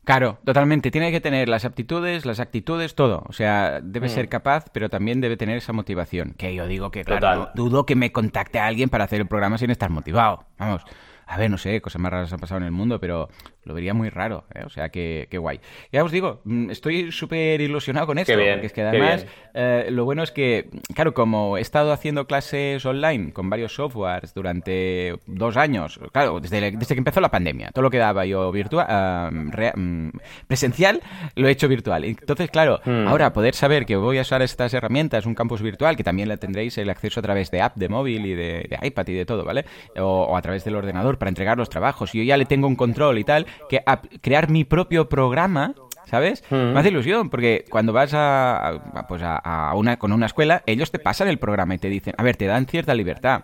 Claro, 0.03 0.39
totalmente. 0.43 0.89
Tiene 0.89 1.11
que 1.11 1.21
tener 1.21 1.47
las 1.47 1.63
aptitudes, 1.63 2.25
las 2.25 2.39
actitudes, 2.39 2.95
todo. 2.95 3.23
O 3.27 3.33
sea, 3.33 3.81
debe 3.81 4.09
ser 4.09 4.25
mm. 4.25 4.29
capaz, 4.29 4.65
pero 4.73 4.89
también 4.89 5.21
debe 5.21 5.37
tener 5.37 5.57
esa 5.57 5.73
motivación. 5.73 6.33
Que 6.37 6.55
yo 6.55 6.65
digo 6.65 6.89
que, 6.89 7.03
claro, 7.05 7.51
dudo 7.53 7.85
que 7.85 7.95
me 7.95 8.11
contacte 8.11 8.57
a 8.57 8.65
alguien 8.65 8.89
para 8.89 9.03
hacer 9.03 9.21
el 9.21 9.27
programa 9.27 9.59
sin 9.59 9.69
estar 9.69 9.91
motivado. 9.91 10.45
Vamos. 10.57 10.83
A 11.27 11.37
ver, 11.37 11.49
no 11.49 11.57
sé, 11.57 11.79
cosas 11.81 12.01
más 12.01 12.11
raras 12.11 12.33
han 12.33 12.39
pasado 12.39 12.57
en 12.57 12.65
el 12.65 12.71
mundo, 12.71 12.99
pero 12.99 13.29
lo 13.63 13.73
vería 13.73 13.93
muy 13.93 14.09
raro, 14.09 14.45
¿eh? 14.55 14.63
o 14.65 14.69
sea, 14.69 14.89
que, 14.89 15.27
guay. 15.31 15.59
Ya 15.91 16.03
os 16.03 16.11
digo, 16.11 16.41
mm, 16.43 16.71
estoy 16.71 17.11
súper 17.11 17.61
ilusionado 17.61 18.07
con 18.07 18.17
esto, 18.17 18.33
porque 18.33 18.65
es 18.65 18.73
que 18.73 18.81
además 18.81 19.25
eh, 19.53 19.87
lo 19.91 20.05
bueno 20.05 20.23
es 20.23 20.31
que, 20.31 20.69
claro, 20.95 21.13
como 21.13 21.57
he 21.57 21.61
estado 21.61 21.91
haciendo 21.91 22.25
clases 22.25 22.83
online 22.85 23.33
con 23.33 23.49
varios 23.49 23.75
softwares 23.75 24.33
durante 24.33 25.15
dos 25.27 25.57
años, 25.57 25.99
claro, 26.11 26.39
desde, 26.39 26.71
desde 26.71 26.95
que 26.95 26.99
empezó 26.99 27.21
la 27.21 27.29
pandemia, 27.29 27.69
todo 27.71 27.83
lo 27.83 27.89
que 27.89 27.97
daba 27.97 28.25
yo 28.25 28.51
virtual, 28.51 29.31
mm, 29.31 30.09
presencial, 30.47 31.01
lo 31.35 31.47
he 31.47 31.51
hecho 31.51 31.67
virtual. 31.67 32.03
Entonces, 32.03 32.49
claro, 32.49 32.81
hmm. 32.83 33.07
ahora 33.07 33.31
poder 33.33 33.53
saber 33.53 33.85
que 33.85 33.95
voy 33.95 34.17
a 34.17 34.21
usar 34.21 34.41
estas 34.41 34.73
herramientas, 34.73 35.25
un 35.25 35.35
campus 35.35 35.61
virtual, 35.61 35.95
que 35.95 36.03
también 36.03 36.29
le 36.29 36.37
tendréis 36.37 36.77
el 36.77 36.89
acceso 36.89 37.19
a 37.19 37.23
través 37.23 37.51
de 37.51 37.61
app 37.61 37.75
de 37.75 37.89
móvil 37.89 38.25
y 38.25 38.33
de, 38.33 38.79
iPad 38.81 39.07
y 39.07 39.13
de 39.13 39.25
todo, 39.25 39.43
¿vale? 39.43 39.65
O, 39.97 40.23
o 40.23 40.37
a 40.37 40.41
través 40.41 40.63
del 40.63 40.75
ordenador 40.75 41.17
para 41.17 41.29
entregar 41.29 41.57
los 41.57 41.69
trabajos, 41.69 42.15
y 42.15 42.19
yo 42.19 42.23
ya 42.23 42.37
le 42.37 42.45
tengo 42.45 42.67
un 42.67 42.75
control 42.75 43.19
y 43.19 43.23
tal, 43.23 43.45
que 43.69 43.83
crear 44.21 44.49
mi 44.49 44.63
propio 44.63 45.09
programa, 45.09 45.73
¿sabes? 46.05 46.43
Me 46.51 46.77
hace 46.77 46.89
ilusión, 46.89 47.29
porque 47.29 47.65
cuando 47.69 47.93
vas 47.93 48.11
a, 48.13 49.05
pues 49.07 49.21
a, 49.23 49.73
una, 49.75 49.97
con 49.97 50.11
una 50.11 50.25
escuela, 50.25 50.63
ellos 50.65 50.91
te 50.91 50.99
pasan 50.99 51.27
el 51.27 51.39
programa 51.39 51.75
y 51.75 51.77
te 51.77 51.89
dicen, 51.89 52.13
a 52.17 52.23
ver, 52.23 52.35
te 52.35 52.45
dan 52.45 52.65
cierta 52.65 52.93
libertad, 52.93 53.43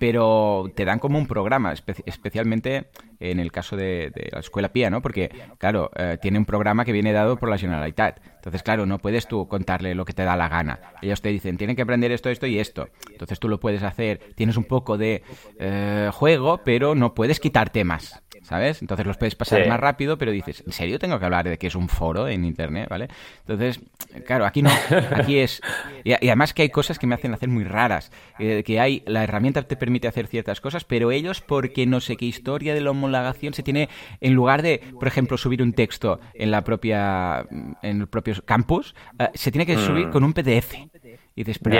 pero 0.00 0.72
te 0.74 0.86
dan 0.86 0.98
como 0.98 1.18
un 1.18 1.26
programa, 1.26 1.74
especialmente 2.06 2.86
en 3.20 3.38
el 3.38 3.52
caso 3.52 3.76
de, 3.76 4.10
la 4.32 4.40
escuela 4.40 4.72
PIA, 4.72 4.88
¿no? 4.88 5.02
Porque, 5.02 5.30
claro, 5.58 5.90
eh, 5.94 6.16
tiene 6.20 6.38
un 6.38 6.46
programa 6.46 6.86
que 6.86 6.92
viene 6.92 7.12
dado 7.12 7.36
por 7.36 7.50
la 7.50 7.58
Generalitat. 7.58 8.18
Entonces, 8.36 8.62
claro, 8.62 8.86
no 8.86 8.98
puedes 8.98 9.28
tú 9.28 9.46
contarle 9.46 9.94
lo 9.94 10.06
que 10.06 10.14
te 10.14 10.24
da 10.24 10.36
la 10.36 10.48
gana. 10.48 10.80
Ellos 11.02 11.20
te 11.20 11.28
dicen, 11.28 11.58
tienen 11.58 11.76
que 11.76 11.82
aprender 11.82 12.10
esto, 12.12 12.30
esto 12.30 12.46
y 12.46 12.58
esto. 12.58 12.88
Entonces 13.10 13.38
tú 13.38 13.48
lo 13.50 13.60
puedes 13.60 13.82
hacer, 13.82 14.20
tienes 14.34 14.56
un 14.56 14.64
poco 14.64 14.96
de 14.96 15.22
eh, 15.58 16.10
juego, 16.14 16.62
pero 16.64 16.94
no 16.94 17.12
puedes 17.14 17.38
quitar 17.38 17.68
temas. 17.68 18.22
¿Sabes? 18.42 18.82
Entonces 18.82 19.06
los 19.06 19.16
puedes 19.16 19.34
pasar 19.34 19.66
más 19.68 19.80
rápido, 19.80 20.18
pero 20.18 20.32
dices, 20.32 20.62
¿en 20.66 20.72
serio 20.72 20.98
tengo 20.98 21.18
que 21.18 21.24
hablar 21.24 21.48
de 21.48 21.58
que 21.58 21.66
es 21.66 21.74
un 21.74 21.88
foro 21.88 22.28
en 22.28 22.44
Internet, 22.44 22.88
¿vale? 22.88 23.08
Entonces, 23.40 23.80
claro, 24.26 24.46
aquí 24.46 24.62
no, 24.62 24.70
aquí 25.14 25.38
es... 25.38 25.60
Y, 26.04 26.12
además 26.12 26.54
que 26.54 26.62
hay 26.62 26.70
cosas 26.70 26.98
que 26.98 27.06
me 27.06 27.14
hacen 27.14 27.34
hacer 27.34 27.48
muy 27.48 27.64
raras, 27.64 28.10
eh, 28.38 28.62
que 28.64 28.80
hay, 28.80 29.02
la 29.06 29.24
herramienta 29.24 29.62
te 29.62 29.76
permite 29.76 30.08
hacer 30.08 30.26
ciertas 30.26 30.60
cosas, 30.60 30.84
pero 30.84 31.10
ellos, 31.10 31.40
porque 31.40 31.86
no 31.86 32.00
sé 32.00 32.16
qué 32.16 32.26
historia 32.26 32.74
de 32.74 32.80
la 32.80 32.90
homologación 32.90 33.54
se 33.54 33.62
tiene, 33.62 33.88
en 34.20 34.34
lugar 34.34 34.62
de, 34.62 34.80
por 34.98 35.08
ejemplo, 35.08 35.36
subir 35.36 35.62
un 35.62 35.72
texto 35.72 36.20
en 36.34 36.50
la 36.50 36.64
propia, 36.64 37.46
en 37.82 38.00
el 38.00 38.06
propio 38.08 38.34
campus, 38.44 38.94
eh, 39.18 39.28
se 39.34 39.50
tiene 39.50 39.66
que 39.66 39.76
subir 39.76 40.08
mm. 40.08 40.10
con 40.10 40.24
un 40.24 40.32
PDF. 40.32 40.74
Y 41.36 41.44
dices, 41.44 41.58
pero 41.58 41.76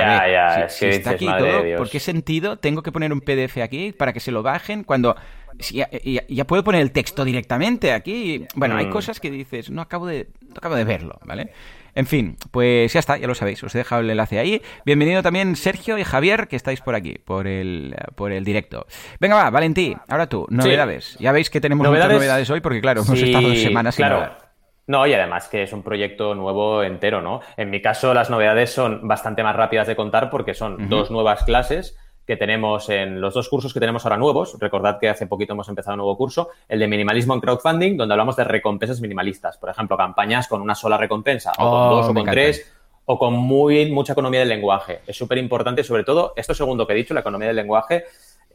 si, 0.69 0.87
está 0.87 1.11
aquí 1.11 1.27
todo, 1.27 1.77
¿por 1.77 1.91
qué 1.91 2.01
sentido 2.01 2.57
tengo 2.57 2.83
que 2.83 2.93
poner 2.93 3.13
un 3.13 3.21
PDF 3.21 3.59
aquí 3.59 3.93
para 3.93 4.13
que 4.13 4.21
se 4.21 4.31
lo 4.31 4.43
bajen 4.43 4.85
cuando 4.85 5.17
ya, 5.61 5.89
ya, 6.29 6.47
puedo 6.47 6.65
poner 6.65 6.81
el 6.81 6.93
texto 6.93 7.25
directamente 7.25 7.93
aquí. 7.93 8.47
Bueno, 8.55 8.77
hay 8.77 8.87
mm. 8.87 8.91
cosas 8.91 9.21
que 9.21 9.31
dices, 9.31 9.71
no 9.71 9.83
acabo 9.83 10.07
de, 10.07 10.29
no 10.41 10.55
acabo 10.57 10.75
de 10.75 10.85
verlo, 10.85 11.19
¿vale? 11.25 11.53
En 11.95 12.07
fin, 12.07 12.37
pues 12.51 12.93
ya 12.93 13.01
está, 13.01 13.17
ya 13.17 13.27
lo 13.27 13.35
sabéis, 13.35 13.63
os 13.65 13.75
he 13.75 13.79
dejado 13.79 14.03
el 14.03 14.11
enlace 14.11 14.39
ahí. 14.39 14.63
Bienvenido 14.85 15.23
también 15.23 15.57
Sergio 15.57 15.99
y 15.99 16.05
Javier, 16.05 16.49
que 16.49 16.57
estáis 16.57 16.81
por 16.81 16.95
aquí, 16.95 17.19
por 17.19 17.47
el, 17.47 17.97
por 18.15 18.33
el 18.33 18.45
directo. 18.45 18.87
Venga, 19.19 19.37
va, 19.37 19.51
Valentí, 19.51 19.97
ahora 20.09 20.29
tú, 20.29 20.47
novedades. 20.51 21.17
Ya 21.19 21.33
veis 21.33 21.51
que 21.51 21.61
tenemos 21.61 21.87
muchas 21.87 22.09
novedades 22.09 22.49
hoy 22.51 22.61
porque, 22.61 22.81
claro, 22.81 23.03
hemos 23.03 23.21
estado 23.21 23.49
dos 23.49 23.59
semanas 23.59 23.95
sin 23.95 24.07
claro. 24.07 24.51
No, 24.87 25.07
y 25.07 25.15
además 25.15 25.47
que 25.49 25.63
es 25.63 25.73
un 25.73 25.85
proyecto 25.85 26.35
nuevo 26.35 26.83
entero, 26.83 27.23
¿no? 27.23 27.41
En 27.57 27.71
mi 27.71 27.81
caso, 27.81 28.13
las 28.13 28.29
novedades 28.29 28.73
son 28.73 29.07
bastante 29.07 29.45
más 29.45 29.55
rápidas 29.55 29.87
de 29.87 29.95
contar 29.95 30.31
porque 30.31 30.53
son 30.53 30.89
dos 30.89 31.13
nuevas 31.13 31.45
clases 31.45 31.97
que 32.31 32.37
tenemos 32.37 32.89
en 32.91 33.21
los 33.21 33.35
dos 33.35 33.49
cursos 33.49 33.75
que 33.75 33.81
tenemos 33.81 34.05
ahora 34.05 34.17
nuevos. 34.17 34.57
Recordad 34.61 35.01
que 35.01 35.09
hace 35.09 35.27
poquito 35.27 35.55
hemos 35.55 35.69
empezado 35.69 35.95
un 35.95 35.99
nuevo 35.99 36.17
curso, 36.17 36.51
el 36.69 36.79
de 36.79 36.87
minimalismo 36.87 37.35
en 37.35 37.41
crowdfunding, 37.41 37.97
donde 37.97 38.15
hablamos 38.15 38.37
de 38.37 38.45
recompensas 38.45 39.01
minimalistas. 39.01 39.59
Por 39.59 39.69
ejemplo, 39.69 39.97
campañas 39.97 40.47
con 40.47 40.63
una 40.63 40.77
sola 40.77 40.97
recompensa, 40.97 41.51
o 41.51 41.57
con 41.57 41.67
oh, 41.67 41.97
dos, 41.97 42.09
o 42.09 42.15
con 42.15 42.25
tres, 42.27 42.73
o 43.05 43.19
con 43.19 43.35
muy, 43.35 43.91
mucha 43.91 44.13
economía 44.13 44.39
del 44.39 44.49
lenguaje. 44.49 45.01
Es 45.09 45.17
súper 45.17 45.39
importante, 45.39 45.83
sobre 45.83 46.05
todo, 46.05 46.33
esto 46.37 46.55
segundo 46.55 46.87
que 46.87 46.93
he 46.93 46.97
dicho, 46.97 47.15
la 47.15 47.21
economía 47.21 47.49
del 47.49 47.57
lenguaje, 47.57 48.05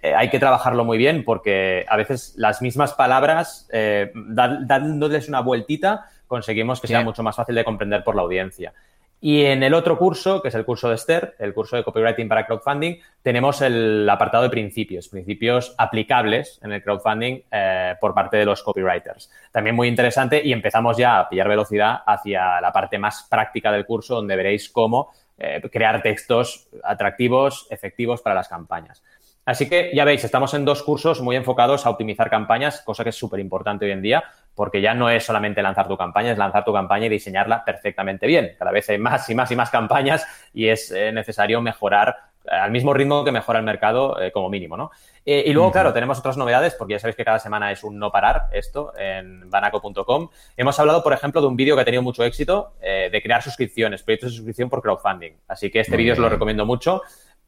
eh, 0.02 0.16
hay 0.16 0.30
que 0.30 0.40
trabajarlo 0.40 0.86
muy 0.86 0.98
bien 0.98 1.26
porque 1.26 1.86
a 1.90 1.98
veces 1.98 2.34
las 2.38 2.62
mismas 2.62 2.94
palabras, 2.94 3.68
eh, 3.74 4.10
dándoles 4.14 5.28
una 5.28 5.42
vueltita, 5.42 6.06
conseguimos 6.28 6.80
que 6.80 6.88
sea 6.88 7.04
mucho 7.04 7.24
más 7.24 7.36
fácil 7.36 7.56
de 7.56 7.66
comprender 7.66 8.06
por 8.06 8.16
la 8.16 8.22
audiencia. 8.22 8.74
Y 9.22 9.44
en 9.46 9.64
el 9.64 9.74
otro 9.74 9.98
curso, 9.98 10.42
que 10.42 10.50
es 10.50 10.56
el 10.56 10.66
curso 10.66 10.90
de 10.90 10.96
Esther, 10.96 11.36
el 11.40 11.54
curso 11.54 11.76
de 11.76 11.84
copywriting 11.84 12.28
para 12.28 12.46
crowdfunding, 12.46 12.98
tenemos 13.22 13.62
el 13.62 14.08
apartado 14.10 14.44
de 14.44 14.50
principios, 14.50 15.08
principios 15.10 15.74
aplicables 15.78 16.60
en 16.62 16.74
el 16.74 16.84
crowdfunding 16.84 17.42
eh, 17.50 17.96
por 18.00 18.14
parte 18.14 18.38
de 18.38 18.46
los 18.46 18.62
copywriters. 18.62 19.32
También 19.52 19.76
muy 19.76 19.88
interesante 19.88 20.42
y 20.44 20.54
empezamos 20.54 20.98
ya 20.98 21.20
a 21.20 21.30
pillar 21.30 21.48
velocidad 21.48 22.02
hacia 22.06 22.62
la 22.62 22.72
parte 22.72 23.00
más 23.00 23.26
práctica 23.30 23.72
del 23.72 23.86
curso, 23.86 24.16
donde 24.16 24.36
veréis 24.36 24.70
cómo 24.70 25.12
eh, 25.38 25.62
crear 25.72 26.02
textos 26.02 26.70
atractivos, 26.84 27.68
efectivos 27.70 28.22
para 28.22 28.36
las 28.36 28.48
campañas. 28.48 29.04
Así 29.46 29.70
que 29.70 29.92
ya 29.94 30.06
veis, 30.06 30.24
estamos 30.24 30.56
en 30.56 30.66
dos 30.66 30.82
cursos 30.82 31.22
muy 31.22 31.36
enfocados 31.36 31.86
a 31.86 31.92
optimizar 31.92 32.32
campañas, 32.32 32.82
cosa 32.82 33.04
que 33.04 33.12
es 33.12 33.16
súper 33.16 33.40
importante 33.40 33.86
hoy 33.86 33.92
en 33.92 34.02
día, 34.02 34.24
porque 34.56 34.82
ya 34.82 34.96
no 34.96 35.08
es 35.08 35.24
solamente 35.24 35.62
lanzar 35.62 35.88
tu 35.88 35.96
campaña, 35.96 36.32
es 36.32 36.38
lanzar 36.38 36.66
tu 36.66 36.74
campaña 36.74 37.06
y 37.06 37.10
diseñarla 37.10 37.64
perfectamente 37.64 38.26
bien. 38.26 38.56
Cada 38.58 38.72
vez 38.72 38.90
hay 38.90 38.98
más 38.98 39.30
y 39.30 39.36
más 39.36 39.52
y 39.52 39.56
más 39.56 39.70
campañas 39.70 40.26
y 40.52 40.68
es 40.68 40.90
eh, 40.90 41.12
necesario 41.12 41.62
mejorar 41.62 42.16
eh, 42.44 42.50
al 42.50 42.72
mismo 42.72 42.92
ritmo 42.92 43.24
que 43.24 43.32
mejora 43.32 43.60
el 43.60 43.66
mercado 43.66 44.20
eh, 44.20 44.32
como 44.32 44.50
mínimo, 44.50 44.78
¿no? 44.78 44.90
y 45.28 45.52
luego, 45.54 45.72
claro, 45.72 45.92
tenemos 45.92 46.20
otras 46.20 46.38
novedades, 46.38 46.76
porque 46.76 46.94
ya 46.94 47.00
sabéis 47.00 47.16
que 47.16 47.26
cada 47.26 47.40
semana 47.40 47.72
es 47.72 47.84
un 47.84 47.98
no 47.98 48.12
parar 48.12 48.44
esto 48.52 48.94
en 48.96 49.50
banaco.com. 49.50 50.30
Hemos 50.56 50.80
hablado, 50.80 51.02
por 51.02 51.14
ejemplo, 51.14 51.42
de 51.42 51.48
un 51.48 51.56
vídeo 51.56 51.74
que 51.74 51.82
ha 51.82 51.86
tenido 51.86 52.04
mucho 52.04 52.24
éxito 52.24 52.74
de 52.80 53.22
crear 53.24 53.42
suscripciones, 53.42 54.04
proyectos 54.04 54.30
de 54.30 54.36
suscripción 54.36 54.70
por 54.70 54.84
crowdfunding. 54.84 55.32
Así 55.48 55.72
que 55.72 55.80
este 55.80 55.98
vídeo 55.98 56.14
os 56.14 56.20
lo 56.20 56.30
recomiendo 56.30 56.64
mucho 56.64 57.02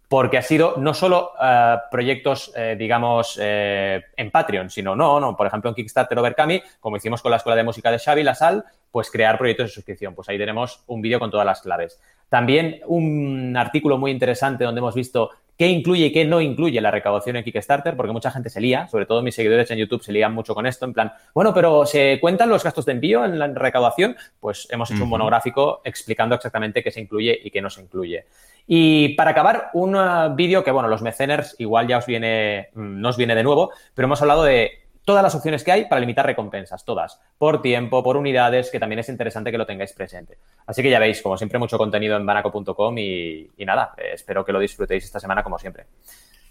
porque 0.08 0.38
ha 0.38 0.42
sido 0.42 0.76
no 0.78 0.94
solo 0.94 1.32
eh, 1.42 1.76
proyectos, 1.92 2.52
eh, 2.56 2.76
digamos, 2.78 3.38
eh, 3.42 4.02
en 4.16 4.32
Patreon, 4.32 4.70
sino 4.70 4.96
no, 4.96 5.20
no, 5.20 5.36
por 5.36 5.48
ejemplo, 5.48 5.70
en 5.70 5.76
Kickstarter 5.76 6.18
Overcami, 6.18 6.62
como 6.80 6.98
hicimos 6.98 7.22
con 7.22 7.32
la 7.32 7.38
Escuela 7.38 7.58
de 7.58 7.64
Música 7.64 7.92
de 7.92 8.00
Xavi 8.00 8.24
Lasal, 8.24 8.64
pues 8.92 9.12
crear 9.12 9.38
proyectos 9.38 9.68
de 9.68 9.74
suscripción. 9.74 10.16
Pues 10.16 10.30
ahí 10.30 10.38
tenemos 10.38 10.84
un 10.88 11.02
vídeo 11.02 11.20
con 11.20 11.30
todas 11.30 11.46
las 11.46 11.62
claves. 11.62 12.00
También 12.30 12.82
un 12.86 13.56
artículo 13.58 13.98
muy 13.98 14.12
interesante 14.12 14.64
donde 14.64 14.80
hemos 14.80 14.96
visto 14.96 15.32
qué 15.58 15.68
incluye 15.68 16.06
y 16.06 16.12
qué 16.12 16.24
no 16.24 16.40
incluye 16.40 16.80
la 16.80 16.92
recaudación 16.92 17.36
en 17.36 17.44
Kickstarter, 17.44 17.96
porque 17.98 18.14
mucha 18.14 18.30
gente 18.30 18.50
se 18.50 18.62
lía, 18.62 18.88
sobre 18.88 19.06
todo 19.06 19.24
mis 19.24 19.34
seguidores 19.34 19.70
en 19.72 19.80
YouTube 19.80 20.04
se 20.04 20.12
lían 20.12 20.34
mucho 20.34 20.54
con 20.54 20.68
esto, 20.68 20.86
en 20.86 20.94
plan, 20.94 21.12
bueno, 21.34 21.54
pero 21.54 21.86
¿se 21.86 22.20
cuentan 22.20 22.50
los 22.50 22.64
gastos 22.64 22.86
de 22.86 22.92
envío 22.92 23.26
en 23.26 23.40
la 23.40 23.48
recaudación? 23.48 24.16
Pues 24.40 24.68
hemos 24.70 24.92
hecho 24.92 25.04
un 25.04 25.10
monográfico 25.10 25.82
explicando 25.84 26.36
exactamente 26.36 26.84
qué 26.84 26.92
se 26.92 27.02
incluye 27.02 27.40
y 27.44 27.50
qué 27.50 27.62
no 27.62 27.70
se 27.70 27.82
incluye. 27.82 28.26
Y 28.68 29.16
para 29.16 29.32
acabar, 29.32 29.70
un 29.74 29.96
uh, 29.96 30.36
vídeo 30.36 30.64
que, 30.64 30.72
bueno, 30.72 30.90
los 30.90 31.02
meceners 31.02 31.56
igual 31.58 31.88
ya 31.88 32.00
os 32.00 32.06
viene, 32.06 32.70
mm, 32.74 33.00
no 33.00 33.10
os 33.10 33.18
viene 33.18 33.34
de 33.34 33.44
nuevo, 33.44 33.72
pero 33.96 34.06
hemos 34.06 34.22
hablado 34.22 34.44
de 34.44 34.88
todas 35.06 35.24
las 35.24 35.34
opciones 35.36 35.64
que 35.64 35.72
hay 35.72 35.86
para 35.86 36.02
limitar 36.02 36.26
recompensas, 36.26 36.84
todas, 36.84 37.22
por 37.38 37.62
tiempo, 37.62 38.04
por 38.04 38.18
unidades, 38.18 38.70
que 38.70 38.78
también 38.78 39.00
es 39.00 39.08
interesante 39.08 39.52
que 39.52 39.58
lo 39.58 39.66
tengáis 39.66 39.94
presente. 39.94 40.38
Así 40.66 40.84
que 40.84 40.90
ya 40.90 41.00
veis, 41.00 41.22
como 41.22 41.38
siempre, 41.38 41.58
mucho 41.58 41.78
contenido 41.78 42.18
en 42.18 42.26
banaco.com 42.26 42.98
y, 42.98 43.50
y, 43.56 43.66
nada, 43.66 43.94
eh, 43.98 44.12
espero 44.16 44.44
que 44.44 44.52
lo 44.52 44.60
disfrutéis 44.60 45.06
esta 45.06 45.22
semana 45.22 45.44
como 45.44 45.58
siempre. 45.58 45.86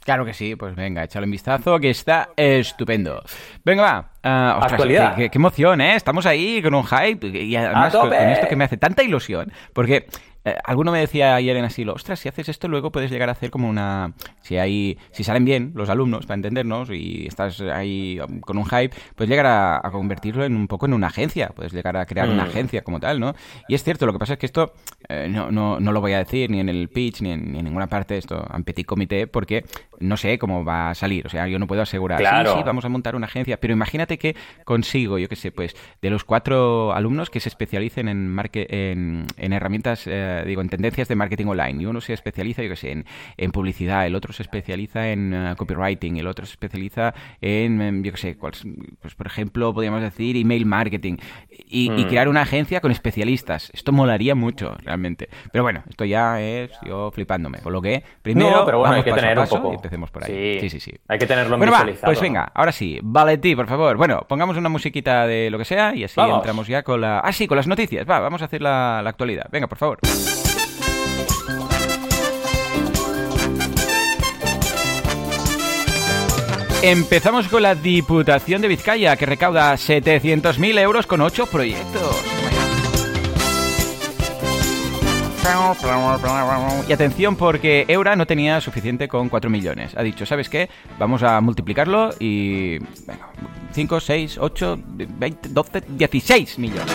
Claro 0.03 0.25
que 0.25 0.33
sí, 0.33 0.57
pues 0.57 0.75
venga, 0.75 1.05
échale 1.05 1.25
un 1.25 1.33
vistazo 1.33 1.79
que 1.79 1.91
está 1.91 2.31
estupendo. 2.35 3.23
Venga, 3.63 3.83
va. 3.83 4.57
Uh, 4.59 4.63
Actualidad. 4.65 5.17
Qué, 5.17 5.29
qué, 5.29 5.37
emoción, 5.37 5.81
¿eh? 5.83 5.97
Estamos 5.97 6.25
ahí 6.25 6.63
con 6.63 6.75
un 6.75 6.85
hype 6.87 7.27
y 7.27 7.57
además 7.57 7.93
con, 7.93 8.09
con, 8.09 8.15
esto 8.15 8.49
que 8.49 8.57
me 8.57 8.65
hace 8.65 8.79
tanta 8.79 9.03
ilusión. 9.03 9.53
Porque 9.75 10.07
eh, 10.47 10.55
alguno 10.63 10.93
me 10.93 11.01
decía 11.01 11.35
ayer 11.35 11.57
en 11.57 11.65
asilo, 11.65 11.93
ostras, 11.93 12.21
si 12.21 12.29
haces 12.29 12.49
esto 12.49 12.69
luego 12.69 12.93
puedes 12.93 13.11
llegar 13.11 13.29
a 13.29 13.33
hacer 13.33 13.51
como 13.51 13.69
una... 13.69 14.13
Si 14.43 14.57
hay, 14.57 14.97
si 15.11 15.25
salen 15.25 15.45
bien 15.45 15.73
los 15.75 15.89
alumnos, 15.89 16.25
para 16.25 16.37
entendernos, 16.37 16.89
y 16.91 17.27
estás 17.27 17.61
ahí 17.61 18.21
um, 18.21 18.39
con 18.39 18.57
un 18.57 18.65
hype, 18.65 18.95
puedes 19.17 19.29
llegar 19.29 19.47
a, 19.47 19.79
a 19.79 19.91
convertirlo 19.91 20.45
en 20.45 20.55
un 20.55 20.69
poco 20.69 20.87
en 20.87 20.95
una 20.95 21.09
agencia, 21.09 21.49
puedes 21.49 21.73
llegar 21.73 21.97
a 21.97 22.07
crear 22.07 22.29
mm. 22.29 22.31
una 22.31 22.45
agencia 22.45 22.83
como 22.83 23.01
tal, 23.01 23.19
¿no? 23.19 23.35
Y 23.67 23.75
es 23.75 23.83
cierto, 23.83 24.07
lo 24.07 24.13
que 24.13 24.21
pasa 24.21 24.35
es 24.35 24.39
que 24.39 24.47
esto 24.47 24.73
eh, 25.09 25.27
no, 25.29 25.51
no, 25.51 25.81
no, 25.81 25.91
lo 25.91 26.01
voy 26.01 26.13
a 26.13 26.19
decir 26.19 26.49
ni 26.49 26.61
en 26.61 26.69
el 26.69 26.89
pitch, 26.91 27.23
ni 27.23 27.33
en, 27.33 27.51
ni 27.51 27.59
en 27.59 27.65
ninguna 27.65 27.89
parte, 27.89 28.17
esto, 28.17 28.47
en 28.55 28.63
petit 28.63 28.87
comité, 28.87 29.27
porque 29.27 29.65
no 29.99 30.17
sé 30.17 30.39
cómo 30.39 30.65
va 30.65 30.91
a 30.91 30.95
salir, 30.95 31.27
o 31.27 31.29
sea, 31.29 31.49
yo 31.49 31.59
no 31.59 31.67
puedo 31.67 31.83
asegurar, 31.83 32.21
claro. 32.21 32.53
sí, 32.53 32.59
sí, 32.59 32.65
vamos 32.65 32.85
a 32.85 32.89
montar 32.89 33.17
una 33.17 33.27
agencia, 33.27 33.59
pero 33.59 33.73
imagínate 33.73 34.17
que 34.17 34.37
consigo, 34.65 35.19
yo 35.19 35.29
qué 35.29 35.35
sé, 35.35 35.51
pues, 35.51 35.75
de 36.01 36.09
los 36.09 36.23
cuatro 36.23 36.93
alumnos 36.93 37.31
que 37.31 37.41
se 37.41 37.49
especialicen 37.49 38.07
en, 38.07 38.29
marque, 38.29 38.69
en, 38.71 39.27
en 39.39 39.53
herramientas... 39.53 40.05
Eh, 40.07 40.36
digo, 40.45 40.61
en 40.61 40.69
tendencias 40.69 41.09
de 41.09 41.17
marketing 41.17 41.47
online. 41.47 41.83
Y 41.83 41.87
uno 41.87 42.01
se 42.01 42.13
especializa, 42.13 42.63
yo 42.63 42.71
que 42.71 42.77
sé, 42.77 42.93
en, 42.93 43.05
en, 43.37 43.53
publicidad, 43.53 44.07
el 44.07 44.15
otro 44.15 44.33
se 44.33 44.43
especializa 44.43 45.11
en 45.11 45.35
uh, 45.35 45.57
copywriting, 45.57 46.17
el 46.17 46.27
otro 46.27 46.47
se 46.47 46.53
especializa 46.53 47.15
en, 47.41 48.03
yo 48.03 48.13
que 48.13 48.19
sé, 48.19 48.37
cuál, 48.37 48.53
pues 49.01 49.15
por 49.15 49.27
ejemplo, 49.27 49.73
podríamos 49.73 50.03
decir 50.03 50.37
email 50.37 50.67
marketing. 50.67 51.17
Y, 51.69 51.91
mm. 51.91 51.99
y, 51.99 52.05
crear 52.07 52.29
una 52.29 52.43
agencia 52.43 52.81
con 52.81 52.93
especialistas. 52.93 53.71
Esto 53.75 53.93
molaría 53.93 54.35
mucho, 54.35 54.77
realmente. 54.83 55.29
Pero 55.53 55.65
bueno, 55.65 55.83
esto 55.89 56.05
ya 56.05 56.41
es 56.41 56.71
yo 56.85 57.11
flipándome. 57.11 57.59
Con 57.59 57.73
lo 57.73 57.83
que, 57.83 58.03
primero, 58.23 58.51
no, 58.51 58.65
pero 58.65 58.79
bueno, 58.79 58.93
vamos 58.93 58.97
hay 58.99 59.05
que 59.05 59.11
paso 59.11 59.21
tener 59.21 59.39
a 59.39 59.43
paso 59.43 59.55
un 59.57 59.63
poco. 59.63 59.73
y 59.73 59.77
empecemos 59.77 60.11
por 60.11 60.25
ahí. 60.25 60.61
Sí, 60.61 60.69
sí, 60.69 60.81
sí. 60.81 60.91
sí. 60.93 60.99
Hay 61.09 61.19
que 61.19 61.27
tenerlo 61.27 61.57
bueno, 61.57 61.73
va, 61.73 61.79
visualizado. 61.79 62.07
pues 62.07 62.21
venga, 62.21 62.51
ahora 62.55 62.73
sí, 62.73 62.99
Valentí, 63.03 63.55
por 63.57 63.67
favor. 63.67 63.97
Bueno, 63.97 64.25
pongamos 64.29 64.57
una 64.57 64.69
musiquita 64.69 65.27
de 65.27 65.51
lo 65.51 65.59
que 65.59 65.65
sea 65.65 65.95
y 65.95 66.05
así 66.05 66.15
vamos. 66.17 66.39
entramos 66.39 66.67
ya 66.67 66.83
con 66.83 67.01
la... 67.01 67.21
Ah, 67.21 67.33
sí, 67.33 67.47
con 67.47 67.57
las 67.57 67.67
noticias. 67.67 68.09
Va, 68.09 68.21
vamos 68.21 68.43
a 68.43 68.47
hacer 68.47 68.63
la, 68.63 69.01
la 69.03 69.11
actualidad. 69.11 69.47
Venga, 69.51 69.67
por 69.67 69.79
favor. 69.79 69.99
Empezamos 76.83 77.49
con 77.49 77.63
la 77.63 77.75
Diputación 77.75 78.63
de 78.63 78.69
Vizcaya, 78.69 79.17
que 79.17 79.27
recauda 79.27 79.75
700.000 79.75 80.79
euros 80.79 81.07
con 81.09 81.21
8 81.21 81.47
proyectos. 81.47 82.15
Y 86.89 86.93
atención 86.93 87.35
porque 87.35 87.85
Eura 87.89 88.15
no 88.15 88.25
tenía 88.27 88.61
suficiente 88.61 89.09
con 89.09 89.29
4 89.29 89.51
millones. 89.51 89.97
Ha 89.97 90.03
dicho, 90.05 90.27
¿sabes 90.27 90.49
qué? 90.49 90.69
Vamos 90.99 91.25
a 91.25 91.41
multiplicarlo 91.41 92.11
y... 92.21 92.79
Bueno, 93.05 93.27
5, 93.73 94.01
6, 94.01 94.39
8, 94.41 94.79
20, 94.85 95.49
12, 95.49 95.83
16 95.89 96.59
millones. 96.59 96.95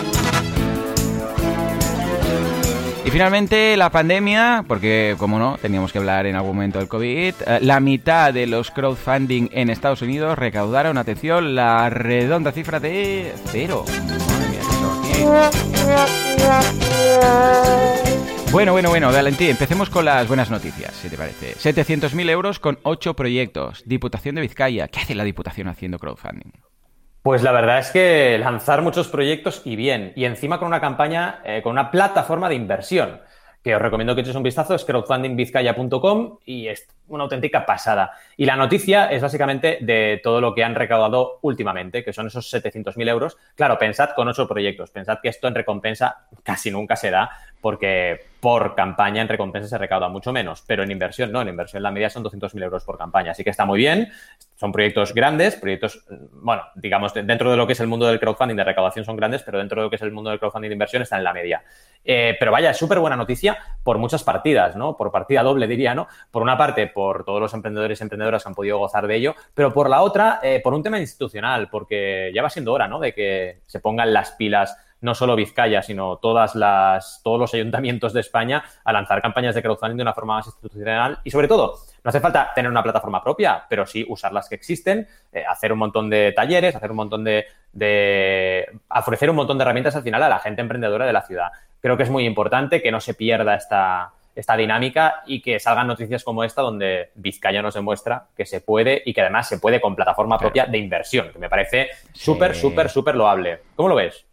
Y 3.04 3.10
finalmente 3.10 3.76
la 3.76 3.90
pandemia, 3.90 4.64
porque 4.68 5.16
como 5.18 5.38
no, 5.38 5.58
teníamos 5.60 5.92
que 5.92 5.98
hablar 5.98 6.26
en 6.26 6.36
algún 6.36 6.54
momento 6.54 6.78
del 6.78 6.88
COVID, 6.88 7.34
eh, 7.46 7.58
la 7.60 7.80
mitad 7.80 8.32
de 8.32 8.46
los 8.46 8.70
crowdfunding 8.70 9.48
en 9.52 9.70
Estados 9.70 10.02
Unidos 10.02 10.38
recaudaron, 10.38 10.96
atención, 10.96 11.54
la 11.54 11.90
redonda 11.90 12.52
cifra 12.52 12.78
de 12.78 13.34
cero. 13.46 13.84
Bueno, 18.52 18.72
bueno, 18.72 18.90
bueno, 18.90 19.10
Valentín, 19.10 19.48
empecemos 19.48 19.88
con 19.88 20.04
las 20.04 20.28
buenas 20.28 20.50
noticias, 20.50 20.94
si 20.94 21.08
te 21.08 21.16
parece. 21.16 21.54
700.000 21.54 22.28
euros 22.30 22.58
con 22.58 22.78
8 22.82 23.14
proyectos. 23.14 23.82
Diputación 23.86 24.34
de 24.34 24.42
Vizcaya. 24.42 24.88
¿Qué 24.88 25.00
hace 25.00 25.14
la 25.14 25.24
Diputación 25.24 25.68
haciendo 25.68 25.98
crowdfunding? 25.98 26.52
Pues 27.22 27.44
la 27.44 27.52
verdad 27.52 27.78
es 27.78 27.90
que 27.90 28.36
lanzar 28.38 28.82
muchos 28.82 29.06
proyectos 29.06 29.62
y 29.64 29.76
bien, 29.76 30.12
y 30.16 30.24
encima 30.24 30.58
con 30.58 30.66
una 30.66 30.80
campaña, 30.80 31.40
eh, 31.44 31.60
con 31.62 31.70
una 31.70 31.92
plataforma 31.92 32.48
de 32.48 32.56
inversión, 32.56 33.20
que 33.62 33.76
os 33.76 33.80
recomiendo 33.80 34.16
que 34.16 34.22
echéis 34.22 34.36
un 34.36 34.42
vistazo, 34.42 34.74
es 34.74 34.84
crowdfundingvizcaya.com 34.84 36.38
y 36.44 36.66
es 36.66 36.88
una 37.08 37.24
auténtica 37.24 37.66
pasada. 37.66 38.12
Y 38.36 38.46
la 38.46 38.56
noticia 38.56 39.06
es 39.06 39.22
básicamente 39.22 39.78
de 39.80 40.20
todo 40.22 40.40
lo 40.40 40.54
que 40.54 40.64
han 40.64 40.74
recaudado 40.74 41.38
últimamente, 41.42 42.04
que 42.04 42.12
son 42.12 42.26
esos 42.26 42.52
700.000 42.52 43.08
euros. 43.08 43.36
Claro, 43.54 43.78
pensad 43.78 44.10
con 44.14 44.28
ocho 44.28 44.48
proyectos, 44.48 44.90
pensad 44.90 45.18
que 45.22 45.28
esto 45.28 45.48
en 45.48 45.54
recompensa 45.54 46.26
casi 46.42 46.70
nunca 46.70 46.96
se 46.96 47.10
da, 47.10 47.30
porque 47.60 48.32
por 48.40 48.74
campaña 48.74 49.22
en 49.22 49.28
recompensa 49.28 49.68
se 49.68 49.78
recauda 49.78 50.08
mucho 50.08 50.32
menos, 50.32 50.64
pero 50.66 50.82
en 50.82 50.90
inversión 50.90 51.30
no, 51.30 51.40
en 51.42 51.48
inversión 51.48 51.80
la 51.80 51.92
media 51.92 52.10
son 52.10 52.24
200.000 52.24 52.60
euros 52.60 52.84
por 52.84 52.98
campaña, 52.98 53.30
así 53.30 53.44
que 53.44 53.50
está 53.50 53.64
muy 53.64 53.78
bien, 53.78 54.10
son 54.56 54.72
proyectos 54.72 55.14
grandes, 55.14 55.54
proyectos, 55.54 56.04
bueno, 56.32 56.62
digamos, 56.74 57.14
dentro 57.14 57.52
de 57.52 57.56
lo 57.56 57.68
que 57.68 57.74
es 57.74 57.80
el 57.80 57.86
mundo 57.86 58.06
del 58.06 58.18
crowdfunding 58.18 58.56
de 58.56 58.64
recaudación 58.64 59.04
son 59.04 59.16
grandes, 59.16 59.44
pero 59.44 59.58
dentro 59.58 59.80
de 59.80 59.84
lo 59.84 59.90
que 59.90 59.96
es 59.96 60.02
el 60.02 60.10
mundo 60.10 60.30
del 60.30 60.40
crowdfunding 60.40 60.70
de 60.70 60.74
inversión 60.74 61.02
están 61.02 61.18
en 61.18 61.24
la 61.24 61.32
media. 61.32 61.62
Eh, 62.04 62.36
pero 62.38 62.50
vaya, 62.50 62.70
es 62.70 62.76
súper 62.76 62.98
buena 62.98 63.14
noticia 63.14 63.58
por 63.84 63.98
muchas 63.98 64.24
partidas, 64.24 64.74
¿no? 64.74 64.96
Por 64.96 65.12
partida 65.12 65.44
doble, 65.44 65.68
diría, 65.68 65.94
¿no? 65.94 66.08
Por 66.32 66.42
una 66.42 66.58
parte, 66.58 66.88
por 66.92 67.24
todos 67.24 67.40
los 67.40 67.54
emprendedores 67.54 68.00
y 68.00 68.02
emprendedoras 68.04 68.42
que 68.42 68.48
han 68.48 68.54
podido 68.54 68.78
gozar 68.78 69.06
de 69.06 69.16
ello, 69.16 69.34
pero 69.54 69.72
por 69.72 69.90
la 69.90 70.02
otra, 70.02 70.40
eh, 70.42 70.60
por 70.62 70.74
un 70.74 70.82
tema 70.82 70.98
institucional, 70.98 71.68
porque 71.68 72.30
ya 72.34 72.42
va 72.42 72.50
siendo 72.50 72.72
hora, 72.72 72.88
¿no? 72.88 73.00
De 73.00 73.12
que 73.12 73.60
se 73.66 73.80
pongan 73.80 74.12
las 74.12 74.32
pilas 74.32 74.76
no 75.02 75.14
solo 75.14 75.36
Vizcaya, 75.36 75.82
sino 75.82 76.16
todas 76.16 76.54
las, 76.54 77.20
todos 77.22 77.38
los 77.38 77.52
ayuntamientos 77.52 78.12
de 78.12 78.20
España 78.20 78.64
a 78.84 78.92
lanzar 78.92 79.20
campañas 79.20 79.54
de 79.54 79.62
crowdfunding 79.62 79.96
de 79.96 80.02
una 80.02 80.14
forma 80.14 80.36
más 80.36 80.46
institucional 80.46 81.18
y 81.24 81.30
sobre 81.30 81.48
todo, 81.48 81.76
no 82.02 82.08
hace 82.08 82.20
falta 82.20 82.52
tener 82.54 82.70
una 82.70 82.82
plataforma 82.82 83.22
propia, 83.22 83.64
pero 83.68 83.84
sí 83.84 84.06
usar 84.08 84.32
las 84.32 84.48
que 84.48 84.54
existen, 84.54 85.06
eh, 85.32 85.44
hacer 85.44 85.72
un 85.72 85.80
montón 85.80 86.08
de 86.08 86.32
talleres, 86.32 86.74
hacer 86.74 86.90
un 86.90 86.96
montón 86.96 87.24
de, 87.24 87.46
de, 87.72 88.66
ofrecer 88.88 89.28
un 89.28 89.36
montón 89.36 89.58
de 89.58 89.62
herramientas 89.62 89.96
al 89.96 90.02
final 90.02 90.22
a 90.22 90.28
la 90.28 90.38
gente 90.38 90.62
emprendedora 90.62 91.04
de 91.04 91.12
la 91.12 91.22
ciudad. 91.22 91.48
Creo 91.80 91.96
que 91.96 92.04
es 92.04 92.10
muy 92.10 92.24
importante 92.24 92.80
que 92.80 92.92
no 92.92 93.00
se 93.00 93.14
pierda 93.14 93.56
esta, 93.56 94.12
esta 94.34 94.56
dinámica 94.56 95.22
y 95.26 95.42
que 95.42 95.60
salgan 95.60 95.86
noticias 95.86 96.24
como 96.24 96.44
esta 96.44 96.62
donde 96.62 97.10
Vizcaya 97.14 97.62
nos 97.62 97.74
demuestra 97.74 98.28
que 98.36 98.46
se 98.46 98.60
puede 98.60 99.02
y 99.04 99.12
que 99.12 99.20
además 99.20 99.48
se 99.48 99.58
puede 99.58 99.80
con 99.80 99.94
plataforma 99.94 100.38
propia 100.38 100.66
de 100.66 100.78
inversión, 100.78 101.30
que 101.32 101.38
me 101.38 101.48
parece 101.48 101.88
súper, 102.12 102.54
súper, 102.54 102.88
súper 102.88 103.14
loable. 103.14 103.60
¿Cómo 103.76 103.88
lo 103.88 103.96
ves? 103.96 104.24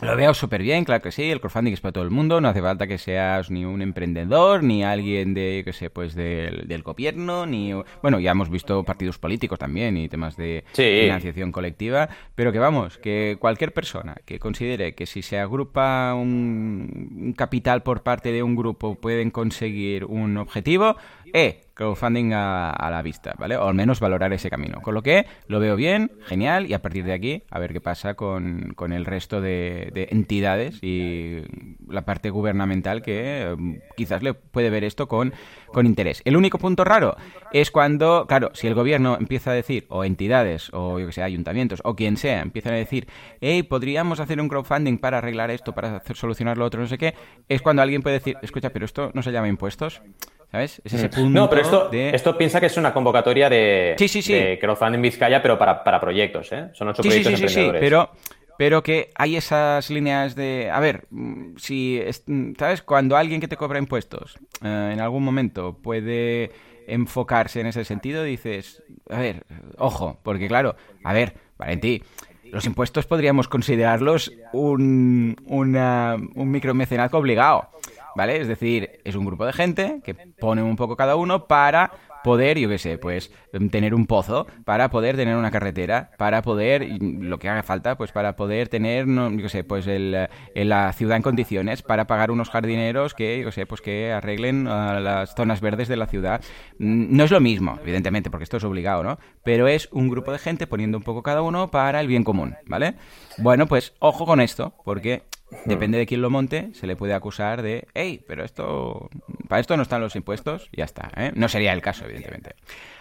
Lo 0.00 0.16
veo 0.16 0.32
súper 0.32 0.62
bien, 0.62 0.84
claro 0.84 1.02
que 1.02 1.10
sí, 1.10 1.30
el 1.30 1.40
crowdfunding 1.40 1.72
es 1.72 1.80
para 1.80 1.92
todo 1.92 2.04
el 2.04 2.10
mundo, 2.10 2.40
no 2.40 2.48
hace 2.48 2.62
falta 2.62 2.86
que 2.86 2.98
seas 2.98 3.50
ni 3.50 3.64
un 3.64 3.82
emprendedor, 3.82 4.62
ni 4.62 4.84
alguien 4.84 5.34
de, 5.34 5.62
qué 5.64 5.72
sé, 5.72 5.90
pues 5.90 6.14
del, 6.14 6.68
del, 6.68 6.82
gobierno, 6.82 7.46
ni... 7.46 7.72
Bueno, 8.00 8.20
ya 8.20 8.30
hemos 8.30 8.48
visto 8.48 8.84
partidos 8.84 9.18
políticos 9.18 9.58
también 9.58 9.96
y 9.96 10.08
temas 10.08 10.36
de 10.36 10.64
financiación 10.72 11.50
colectiva, 11.50 12.08
pero 12.34 12.52
que 12.52 12.60
vamos, 12.60 12.98
que 12.98 13.36
cualquier 13.40 13.72
persona 13.72 14.16
que 14.24 14.38
considere 14.38 14.94
que 14.94 15.06
si 15.06 15.22
se 15.22 15.38
agrupa 15.38 16.14
un, 16.14 17.16
un 17.16 17.32
capital 17.32 17.82
por 17.82 18.02
parte 18.02 18.30
de 18.30 18.42
un 18.42 18.54
grupo 18.54 18.94
pueden 18.94 19.30
conseguir 19.30 20.04
un 20.04 20.36
objetivo, 20.36 20.96
eh, 21.32 21.68
crowdfunding 21.78 22.32
a, 22.34 22.88
la 22.90 23.02
vista, 23.02 23.34
¿vale? 23.38 23.56
O 23.56 23.68
al 23.68 23.74
menos 23.74 24.00
valorar 24.00 24.32
ese 24.32 24.50
camino. 24.50 24.82
Con 24.82 24.94
lo 24.94 25.02
que 25.02 25.26
lo 25.46 25.60
veo 25.60 25.76
bien, 25.76 26.10
genial, 26.26 26.66
y 26.66 26.74
a 26.74 26.82
partir 26.82 27.04
de 27.04 27.12
aquí 27.12 27.44
a 27.50 27.60
ver 27.60 27.72
qué 27.72 27.80
pasa 27.80 28.14
con, 28.14 28.74
el 28.92 29.04
resto 29.04 29.40
de, 29.40 30.08
entidades 30.10 30.82
y 30.82 31.42
la 31.86 32.02
parte 32.02 32.30
gubernamental 32.30 33.00
que 33.00 33.42
em, 33.42 33.80
quizás 33.96 34.24
le 34.24 34.34
puede 34.34 34.70
ver 34.70 34.82
esto 34.82 35.06
con, 35.06 35.32
con 35.72 35.86
interés. 35.86 36.20
El 36.24 36.36
único 36.36 36.58
punto 36.58 36.82
raro 36.82 37.16
es 37.52 37.70
cuando, 37.70 38.26
claro, 38.26 38.50
si 38.54 38.66
el 38.66 38.74
gobierno 38.74 39.16
empieza 39.18 39.52
a 39.52 39.54
decir, 39.54 39.86
o 39.88 40.04
entidades, 40.04 40.70
o 40.72 40.98
yo 40.98 41.06
que 41.06 41.12
sé, 41.12 41.22
ayuntamientos, 41.22 41.80
o 41.84 41.94
quien 41.94 42.16
sea, 42.16 42.42
empiezan 42.42 42.74
a 42.74 42.76
decir, 42.76 43.06
hey, 43.40 43.62
podríamos 43.62 44.18
hacer 44.18 44.40
un 44.40 44.48
crowdfunding 44.48 44.98
para 44.98 45.18
arreglar 45.18 45.52
esto, 45.52 45.74
para 45.74 45.98
hacer, 45.98 46.16
solucionar 46.16 46.58
lo 46.58 46.64
otro, 46.64 46.80
no 46.80 46.88
sé 46.88 46.98
qué, 46.98 47.14
es 47.48 47.62
cuando 47.62 47.82
alguien 47.82 48.02
puede 48.02 48.18
decir, 48.18 48.36
escucha, 48.42 48.70
pero 48.70 48.84
esto 48.84 49.12
no 49.14 49.22
se 49.22 49.30
llama 49.30 49.46
impuestos. 49.46 50.02
¿Sabes? 50.50 50.80
Es 50.84 50.94
ese 50.94 51.08
mm. 51.08 51.10
punto. 51.10 51.40
No, 51.40 51.50
pero 51.50 51.62
esto, 51.62 51.90
esto 51.92 52.38
piensa 52.38 52.58
que 52.58 52.66
es 52.66 52.76
una 52.76 52.94
convocatoria 52.94 53.50
de, 53.50 53.94
sí, 53.98 54.08
sí, 54.08 54.22
sí. 54.22 54.32
de 54.32 54.58
crowdfunding 54.58 55.02
Vizcaya, 55.02 55.42
pero 55.42 55.58
para, 55.58 55.84
para 55.84 56.00
proyectos, 56.00 56.50
¿eh? 56.52 56.68
Son 56.72 56.88
ocho 56.88 57.02
proyectos 57.02 57.34
sí, 57.34 57.42
emprendedores. 57.42 57.80
pero, 57.80 58.10
pero 58.56 58.82
que 58.82 59.10
hay 59.14 59.36
esas 59.36 59.90
líneas 59.90 60.34
de. 60.34 60.70
A 60.72 60.80
ver, 60.80 61.06
mm, 61.10 61.56
si. 61.58 62.00
Mm, 62.26 62.52
¿Sabes? 62.58 62.80
Cuando 62.80 63.16
alguien 63.16 63.40
que 63.40 63.48
te 63.48 63.58
cobra 63.58 63.78
impuestos 63.78 64.38
eh, 64.62 64.90
en 64.94 65.00
algún 65.00 65.22
momento 65.22 65.76
puede 65.82 66.50
enfocarse 66.86 67.60
en 67.60 67.66
ese 67.66 67.84
sentido, 67.84 68.22
dices. 68.22 68.82
A 69.10 69.18
ver, 69.18 69.44
ojo, 69.76 70.18
porque 70.22 70.48
claro, 70.48 70.76
a 71.04 71.12
ver, 71.12 71.34
Valentí. 71.58 72.02
Los 72.50 72.64
impuestos 72.64 73.04
podríamos 73.04 73.46
considerarlos 73.46 74.32
un, 74.54 75.36
una, 75.44 76.16
un 76.34 76.50
micromecenazgo 76.50 77.18
obligado. 77.18 77.68
¿Vale? 78.16 78.40
Es 78.40 78.48
decir, 78.48 79.00
es 79.04 79.14
un 79.14 79.24
grupo 79.24 79.46
de 79.46 79.52
gente 79.52 80.00
que 80.04 80.14
pone 80.14 80.62
un 80.62 80.76
poco 80.76 80.96
cada 80.96 81.16
uno 81.16 81.46
para 81.46 81.92
poder, 82.22 82.58
yo 82.58 82.68
qué 82.68 82.78
sé, 82.78 82.98
pues 82.98 83.32
tener 83.70 83.94
un 83.94 84.06
pozo, 84.06 84.46
para 84.64 84.90
poder 84.90 85.16
tener 85.16 85.36
una 85.36 85.50
carretera, 85.50 86.10
para 86.18 86.42
poder, 86.42 86.86
lo 87.00 87.38
que 87.38 87.48
haga 87.48 87.62
falta, 87.62 87.96
pues 87.96 88.12
para 88.12 88.36
poder 88.36 88.68
tener, 88.68 89.06
no, 89.06 89.30
yo 89.30 89.42
qué 89.42 89.48
sé, 89.48 89.64
pues 89.64 89.86
el, 89.86 90.28
la 90.54 90.92
ciudad 90.92 91.16
en 91.16 91.22
condiciones, 91.22 91.82
para 91.82 92.06
pagar 92.06 92.30
unos 92.30 92.50
jardineros 92.50 93.14
que, 93.14 93.40
yo 93.40 93.50
sé, 93.52 93.66
pues 93.66 93.80
que 93.80 94.12
arreglen 94.12 94.66
uh, 94.66 95.00
las 95.00 95.34
zonas 95.34 95.60
verdes 95.60 95.88
de 95.88 95.96
la 95.96 96.06
ciudad. 96.06 96.42
Mm, 96.78 97.16
no 97.16 97.24
es 97.24 97.30
lo 97.30 97.40
mismo, 97.40 97.78
evidentemente, 97.82 98.30
porque 98.30 98.44
esto 98.44 98.56
es 98.56 98.64
obligado, 98.64 99.02
¿no? 99.02 99.18
Pero 99.42 99.68
es 99.68 99.88
un 99.92 100.08
grupo 100.08 100.32
de 100.32 100.38
gente 100.38 100.66
poniendo 100.66 100.98
un 100.98 101.04
poco 101.04 101.22
cada 101.22 101.42
uno 101.42 101.70
para 101.70 102.00
el 102.00 102.08
bien 102.08 102.24
común, 102.24 102.56
¿vale? 102.66 102.94
Bueno, 103.38 103.66
pues 103.66 103.94
ojo 104.00 104.26
con 104.26 104.40
esto, 104.40 104.74
porque 104.84 105.22
depende 105.64 105.98
de 105.98 106.06
quién 106.06 106.22
lo 106.22 106.30
monte, 106.30 106.70
se 106.74 106.86
le 106.86 106.96
puede 106.96 107.14
acusar 107.14 107.62
de, 107.62 107.86
hey, 107.94 108.24
pero 108.26 108.44
esto, 108.44 109.08
para 109.48 109.60
esto 109.60 109.76
no 109.76 109.82
están 109.82 110.00
los 110.00 110.16
impuestos, 110.16 110.68
ya 110.72 110.84
está, 110.84 111.10
¿eh? 111.16 111.32
No 111.34 111.48
sería 111.48 111.72
el 111.72 111.80
caso, 111.80 112.04
evidentemente. 112.04 112.56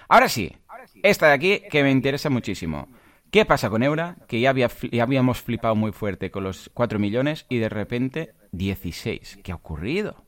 Ahora 0.07 0.29
sí, 0.29 0.55
esta 1.03 1.27
de 1.27 1.33
aquí 1.33 1.61
que 1.69 1.83
me 1.83 1.91
interesa 1.91 2.29
muchísimo. 2.29 2.87
¿Qué 3.31 3.45
pasa 3.45 3.69
con 3.69 3.83
Eura? 3.83 4.15
Que 4.27 4.39
ya, 4.39 4.51
había, 4.51 4.69
ya 4.91 5.03
habíamos 5.03 5.41
flipado 5.41 5.75
muy 5.75 5.91
fuerte 5.91 6.31
con 6.31 6.43
los 6.43 6.69
4 6.73 6.97
millones 6.97 7.45
y 7.49 7.57
de 7.57 7.69
repente 7.69 8.33
16. 8.51 9.39
¿Qué 9.43 9.51
ha 9.51 9.55
ocurrido? 9.55 10.23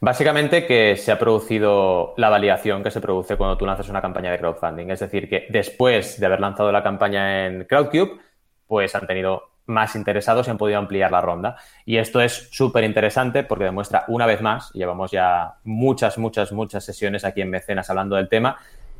Básicamente 0.00 0.66
que 0.66 0.96
se 0.96 1.12
ha 1.12 1.18
producido 1.18 2.14
la 2.16 2.28
validación 2.28 2.82
que 2.82 2.90
se 2.90 3.00
produce 3.00 3.36
cuando 3.36 3.56
tú 3.56 3.66
lanzas 3.66 3.88
una 3.88 4.00
campaña 4.00 4.30
de 4.30 4.38
crowdfunding. 4.38 4.90
Es 4.90 5.00
decir, 5.00 5.28
que 5.28 5.46
después 5.50 6.18
de 6.18 6.26
haber 6.26 6.40
lanzado 6.40 6.72
la 6.72 6.82
campaña 6.82 7.46
en 7.46 7.64
Crowdcube, 7.64 8.18
pues 8.70 8.94
han 8.94 9.04
tenido 9.04 9.50
más 9.66 9.96
interesados 9.96 10.46
y 10.46 10.50
han 10.52 10.56
podido 10.56 10.78
ampliar 10.78 11.10
la 11.10 11.20
ronda. 11.20 11.56
Y 11.84 11.96
esto 11.96 12.20
es 12.20 12.48
súper 12.52 12.84
interesante 12.84 13.42
porque 13.42 13.64
demuestra 13.64 14.04
una 14.06 14.26
vez 14.26 14.40
más, 14.40 14.70
llevamos 14.74 15.10
ya 15.10 15.54
muchas, 15.64 16.18
muchas, 16.18 16.52
muchas 16.52 16.84
sesiones 16.84 17.24
aquí 17.24 17.40
en 17.40 17.50
Mecenas 17.50 17.90
hablando 17.90 18.14
del 18.14 18.28
tema, 18.28 18.58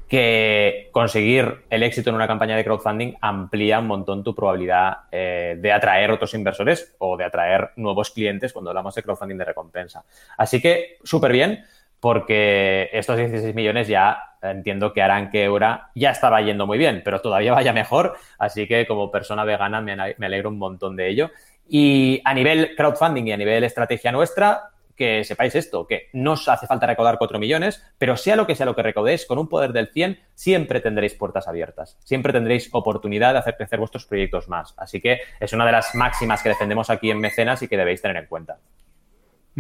que 0.08 0.88
conseguir 0.90 1.66
el 1.70 1.84
éxito 1.84 2.10
en 2.10 2.16
una 2.16 2.26
campaña 2.26 2.56
de 2.56 2.64
crowdfunding 2.64 3.14
amplía 3.20 3.78
un 3.78 3.86
montón 3.86 4.24
tu 4.24 4.34
probabilidad 4.34 5.02
eh, 5.12 5.56
de 5.56 5.70
atraer 5.70 6.10
otros 6.10 6.34
inversores 6.34 6.96
o 6.98 7.16
de 7.16 7.22
atraer 7.22 7.70
nuevos 7.76 8.10
clientes 8.10 8.52
cuando 8.52 8.70
hablamos 8.70 8.92
de 8.96 9.04
crowdfunding 9.04 9.36
de 9.36 9.44
recompensa. 9.44 10.02
Así 10.36 10.60
que 10.60 10.98
súper 11.04 11.30
bien 11.30 11.64
porque 12.00 12.88
estos 12.92 13.16
16 13.16 13.54
millones 13.54 13.88
ya 13.88 14.30
entiendo 14.42 14.92
que 14.92 15.02
harán 15.02 15.30
que 15.30 15.44
Eura 15.44 15.90
ya 15.94 16.10
estaba 16.10 16.40
yendo 16.40 16.66
muy 16.66 16.78
bien, 16.78 17.02
pero 17.04 17.20
todavía 17.20 17.52
vaya 17.52 17.72
mejor. 17.72 18.16
Así 18.38 18.66
que 18.66 18.86
como 18.86 19.10
persona 19.10 19.44
vegana 19.44 19.80
me, 19.80 19.92
alegro 19.92 20.48
un 20.48 20.58
montón 20.58 20.96
de 20.96 21.08
ello. 21.08 21.30
Y 21.68 22.20
a 22.24 22.34
nivel 22.34 22.74
crowdfunding 22.74 23.28
y 23.28 23.32
a 23.32 23.36
nivel 23.36 23.62
estrategia 23.64 24.10
nuestra, 24.10 24.70
que 24.96 25.24
sepáis 25.24 25.54
esto, 25.54 25.86
que 25.86 26.08
no 26.12 26.32
os 26.32 26.48
hace 26.48 26.66
falta 26.66 26.86
recaudar 26.86 27.16
4 27.16 27.38
millones, 27.38 27.82
pero 27.96 28.16
sea 28.16 28.36
lo 28.36 28.46
que 28.46 28.54
sea 28.54 28.66
lo 28.66 28.74
que 28.74 28.82
recaudéis, 28.82 29.24
con 29.24 29.38
un 29.38 29.48
poder 29.48 29.72
del 29.72 29.88
100 29.88 30.18
siempre 30.34 30.80
tendréis 30.80 31.14
puertas 31.14 31.48
abiertas, 31.48 31.96
siempre 32.04 32.34
tendréis 32.34 32.68
oportunidad 32.72 33.32
de 33.32 33.38
hacer 33.38 33.56
crecer 33.56 33.78
vuestros 33.78 34.04
proyectos 34.04 34.48
más. 34.48 34.74
Así 34.76 35.00
que 35.00 35.20
es 35.38 35.52
una 35.54 35.64
de 35.64 35.72
las 35.72 35.94
máximas 35.94 36.42
que 36.42 36.50
defendemos 36.50 36.90
aquí 36.90 37.10
en 37.10 37.18
Mecenas 37.18 37.62
y 37.62 37.68
que 37.68 37.78
debéis 37.78 38.02
tener 38.02 38.16
en 38.18 38.26
cuenta. 38.26 38.58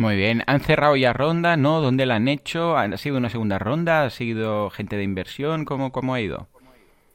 Muy 0.00 0.16
bien, 0.16 0.42
¿han 0.46 0.60
cerrado 0.60 0.96
ya 0.96 1.12
ronda? 1.12 1.58
¿No? 1.58 1.82
¿Dónde 1.82 2.06
la 2.06 2.14
han 2.14 2.26
hecho? 2.26 2.74
¿Ha 2.74 2.96
sido 2.96 3.18
una 3.18 3.28
segunda 3.28 3.58
ronda? 3.58 4.04
¿Ha 4.04 4.08
sido 4.08 4.70
gente 4.70 4.96
de 4.96 5.02
inversión? 5.02 5.66
¿Cómo, 5.66 5.92
cómo 5.92 6.14
ha 6.14 6.20
ido? 6.22 6.48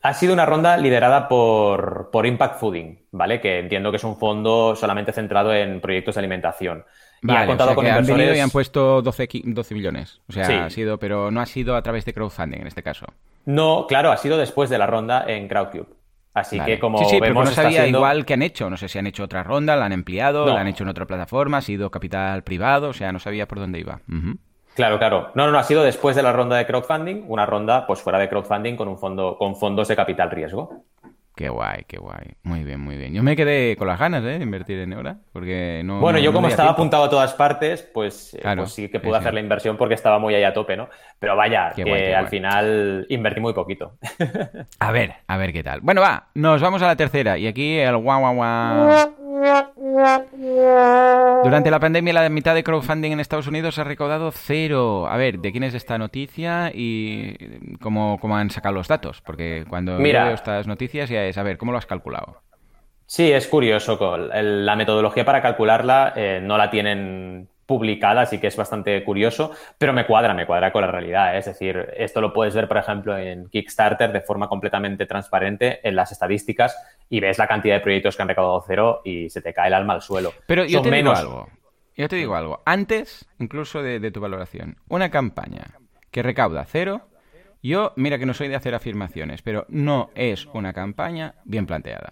Ha 0.03 0.13
sido 0.13 0.33
una 0.33 0.45
ronda 0.45 0.77
liderada 0.77 1.27
por, 1.27 2.11
por, 2.11 2.27
Impact 2.27 2.59
Fooding, 2.59 2.99
¿vale? 3.11 3.41
Que 3.41 3.57
entiendo 3.57 3.89
que 3.89 3.97
es 3.97 4.03
un 4.03 4.17
fondo 4.17 4.75
solamente 4.75 5.11
centrado 5.13 5.51
en 5.51 5.81
proyectos 5.81 6.13
de 6.13 6.19
alimentación. 6.19 6.85
Y 7.23 7.31
ha 7.31 7.47
contado 7.47 7.73
con 7.73 7.87
han 7.87 8.05
venido 8.05 8.35
y 8.35 8.39
han 8.39 8.51
puesto 8.51 9.01
12, 9.01 9.29
12 9.45 9.73
millones. 9.73 10.21
O 10.29 10.33
sea, 10.33 10.65
ha 10.65 10.69
sido, 10.69 10.99
pero 10.99 11.31
no 11.31 11.41
ha 11.41 11.47
sido 11.47 11.75
a 11.75 11.81
través 11.81 12.05
de 12.05 12.13
crowdfunding 12.13 12.61
en 12.61 12.67
este 12.67 12.83
caso. 12.83 13.07
No, 13.45 13.87
claro, 13.87 14.11
ha 14.11 14.17
sido 14.17 14.37
después 14.37 14.69
de 14.69 14.77
la 14.77 14.85
ronda 14.85 15.25
en 15.27 15.47
Crowdcube. 15.47 15.87
Así 16.35 16.59
que 16.59 16.77
como 16.79 16.97
sí, 16.97 17.05
sí, 17.05 17.19
vemos, 17.21 17.45
no 17.45 17.51
sabía 17.51 17.87
igual 17.87 18.25
que 18.25 18.33
han 18.33 18.41
hecho. 18.41 18.69
No 18.69 18.75
sé 18.75 18.89
si 18.89 18.99
han 18.99 19.07
hecho 19.07 19.23
otra 19.23 19.41
ronda, 19.41 19.77
la 19.77 19.85
han 19.85 19.93
empleado, 19.93 20.45
la 20.45 20.59
han 20.59 20.67
hecho 20.67 20.83
en 20.83 20.89
otra 20.89 21.05
plataforma, 21.05 21.57
ha 21.57 21.61
sido 21.61 21.89
capital 21.89 22.43
privado, 22.43 22.89
o 22.89 22.93
sea, 22.93 23.13
no 23.13 23.19
sabía 23.19 23.47
por 23.47 23.59
dónde 23.59 23.79
iba. 23.79 24.01
Claro, 24.75 24.99
claro. 24.99 25.31
No, 25.33 25.45
no, 25.45 25.53
no, 25.53 25.57
ha 25.57 25.63
sido 25.63 25.83
después 25.83 26.13
de 26.17 26.23
la 26.23 26.33
ronda 26.33 26.57
de 26.57 26.65
crowdfunding, 26.65 27.23
una 27.29 27.45
ronda 27.45 27.87
pues 27.87 28.01
fuera 28.01 28.19
de 28.19 28.27
crowdfunding 28.27 28.75
con 28.75 28.89
un 28.89 28.97
fondo, 28.97 29.37
con 29.37 29.55
fondos 29.55 29.87
de 29.87 29.95
capital 29.95 30.29
riesgo. 30.29 30.83
Qué 31.35 31.49
guay, 31.49 31.83
qué 31.85 31.97
guay. 31.97 32.35
Muy 32.43 32.63
bien, 32.63 32.79
muy 32.79 32.95
bien. 32.95 33.13
Yo 33.13 33.21
me 33.21 33.35
quedé 33.35 33.75
con 33.75 33.87
las 33.87 33.99
ganas 33.99 34.23
¿eh? 34.23 34.37
de 34.37 34.43
invertir 34.43 34.79
en 34.79 34.93
Eura, 34.93 35.17
porque 35.33 35.81
no... 35.83 35.99
Bueno, 35.99 36.17
yo 36.17 36.31
como 36.31 36.47
estaba 36.47 36.71
apuntado 36.71 37.03
a 37.03 37.09
todas 37.09 37.33
partes, 37.33 37.81
pues, 37.81 38.35
eh, 38.35 38.41
pues 38.55 38.71
sí 38.71 38.87
que 38.87 39.01
pude 39.01 39.17
hacer 39.17 39.33
la 39.33 39.41
inversión 39.41 39.75
porque 39.75 39.95
estaba 39.95 40.17
muy 40.17 40.33
ahí 40.33 40.45
a 40.45 40.53
tope, 40.53 40.77
¿no? 40.77 40.87
Pero 41.19 41.35
vaya, 41.35 41.73
que 41.75 42.15
al 42.15 42.27
final 42.29 43.05
invertí 43.09 43.41
muy 43.41 43.53
poquito. 43.53 43.97
a 44.79 44.91
ver, 44.93 45.15
a 45.27 45.35
ver 45.35 45.51
qué 45.51 45.61
tal. 45.61 45.81
Bueno, 45.81 45.99
va, 45.99 46.27
nos 46.35 46.61
vamos 46.61 46.81
a 46.81 46.87
la 46.87 46.95
tercera. 46.95 47.37
Y 47.37 47.47
aquí 47.47 47.79
el 47.79 47.97
guau, 47.97 48.21
guau, 48.21 48.35
guau... 48.35 49.14
Durante 51.43 51.71
la 51.71 51.79
pandemia, 51.79 52.13
la 52.13 52.29
mitad 52.29 52.55
de 52.55 52.63
crowdfunding 52.63 53.11
en 53.11 53.19
Estados 53.19 53.47
Unidos 53.47 53.77
ha 53.79 53.83
recaudado 53.83 54.31
cero. 54.31 55.07
A 55.07 55.17
ver, 55.17 55.39
¿de 55.39 55.51
quién 55.51 55.63
es 55.63 55.73
esta 55.73 55.97
noticia 55.97 56.71
y 56.73 57.35
cómo, 57.81 58.17
cómo 58.19 58.37
han 58.37 58.49
sacado 58.49 58.75
los 58.75 58.87
datos? 58.87 59.21
Porque 59.21 59.65
cuando 59.69 59.97
veo 59.97 60.31
estas 60.31 60.67
noticias 60.67 61.09
ya 61.09 61.25
es, 61.25 61.37
a 61.37 61.43
ver, 61.43 61.57
¿cómo 61.57 61.71
lo 61.71 61.77
has 61.77 61.85
calculado? 61.85 62.41
Sí, 63.05 63.31
es 63.31 63.47
curioso. 63.47 63.99
La 64.17 64.75
metodología 64.75 65.25
para 65.25 65.41
calcularla 65.41 66.13
eh, 66.15 66.39
no 66.41 66.57
la 66.57 66.69
tienen 66.69 67.49
publicada, 67.65 68.21
así 68.21 68.39
que 68.39 68.47
es 68.47 68.55
bastante 68.55 69.03
curioso, 69.03 69.51
pero 69.77 69.93
me 69.93 70.05
cuadra, 70.05 70.33
me 70.33 70.45
cuadra 70.45 70.71
con 70.71 70.81
la 70.81 70.91
realidad. 70.91 71.35
¿eh? 71.35 71.39
Es 71.39 71.45
decir, 71.45 71.93
esto 71.97 72.21
lo 72.21 72.33
puedes 72.33 72.53
ver, 72.55 72.67
por 72.67 72.77
ejemplo, 72.77 73.17
en 73.17 73.49
Kickstarter 73.49 74.11
de 74.11 74.21
forma 74.21 74.47
completamente 74.47 75.05
transparente 75.05 75.79
en 75.87 75.95
las 75.95 76.11
estadísticas 76.11 76.77
y 77.09 77.19
ves 77.19 77.37
la 77.37 77.47
cantidad 77.47 77.75
de 77.75 77.81
proyectos 77.81 78.15
que 78.15 78.21
han 78.21 78.27
recaudado 78.27 78.63
cero 78.67 79.01
y 79.03 79.29
se 79.29 79.41
te 79.41 79.53
cae 79.53 79.67
el 79.67 79.73
alma 79.73 79.93
al 79.93 80.01
suelo. 80.01 80.33
Pero 80.47 80.65
yo 80.65 80.81
te 80.81 80.91
digo 80.91 81.11
algo. 81.11 81.49
Yo 81.97 82.09
te 82.09 82.17
digo 82.17 82.35
algo. 82.35 82.61
Antes, 82.65 83.25
incluso 83.39 83.81
de, 83.81 84.11
tu 84.11 84.19
valoración, 84.19 84.77
una 84.89 85.09
campaña 85.09 85.79
que 86.11 86.21
recauda 86.21 86.65
cero, 86.65 87.07
yo, 87.63 87.93
mira 87.95 88.19
que 88.19 88.25
no 88.25 88.33
soy 88.33 88.47
de 88.47 88.55
hacer 88.55 88.75
afirmaciones, 88.75 89.41
pero 89.41 89.65
no 89.69 90.11
es 90.13 90.45
una 90.53 90.73
campaña 90.73 91.35
bien 91.45 91.65
planteada. 91.65 92.11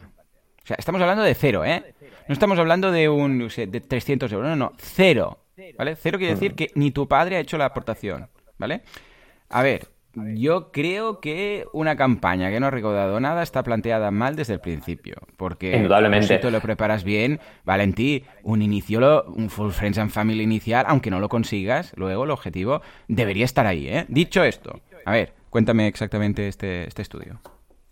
O 0.63 0.65
sea, 0.65 0.77
estamos 0.79 1.01
hablando 1.01 1.23
de 1.23 1.35
cero, 1.35 1.65
¿eh? 1.65 1.93
No 2.27 2.33
estamos 2.33 2.57
hablando 2.57 2.91
de 2.91 3.09
un 3.09 3.49
de 3.49 3.81
300 3.81 4.31
euros, 4.31 4.49
no, 4.49 4.55
no, 4.55 4.71
cero. 4.77 5.42
¿Vale? 5.77 5.95
Cero 5.95 6.17
quiere 6.17 6.33
decir 6.33 6.55
que 6.55 6.71
ni 6.75 6.91
tu 6.91 7.07
padre 7.07 7.37
ha 7.37 7.39
hecho 7.39 7.57
la 7.57 7.65
aportación, 7.65 8.29
¿vale? 8.57 8.81
A 9.49 9.61
ver, 9.61 9.87
yo 10.15 10.71
creo 10.71 11.19
que 11.19 11.65
una 11.73 11.95
campaña 11.95 12.51
que 12.51 12.59
no 12.59 12.67
ha 12.67 12.71
recaudado 12.71 13.19
nada 13.19 13.41
está 13.41 13.63
planteada 13.63 14.11
mal 14.11 14.35
desde 14.35 14.53
el 14.53 14.59
principio. 14.59 15.15
Porque 15.37 15.75
Indudablemente. 15.75 16.27
si 16.27 16.39
tú 16.41 16.51
lo 16.51 16.61
preparas 16.61 17.03
bien, 17.03 17.39
Valentí, 17.65 18.23
un 18.43 18.61
inicio, 18.61 19.23
un 19.25 19.49
Full 19.49 19.71
Friends 19.71 19.97
and 19.97 20.11
Family 20.11 20.43
inicial, 20.43 20.85
aunque 20.87 21.09
no 21.09 21.19
lo 21.19 21.29
consigas, 21.29 21.93
luego 21.95 22.25
el 22.25 22.31
objetivo 22.31 22.81
debería 23.07 23.45
estar 23.45 23.65
ahí, 23.65 23.87
¿eh? 23.87 24.05
Dicho 24.07 24.43
esto, 24.43 24.81
a 25.05 25.11
ver, 25.11 25.33
cuéntame 25.49 25.87
exactamente 25.87 26.47
este, 26.47 26.87
este 26.87 27.01
estudio. 27.01 27.39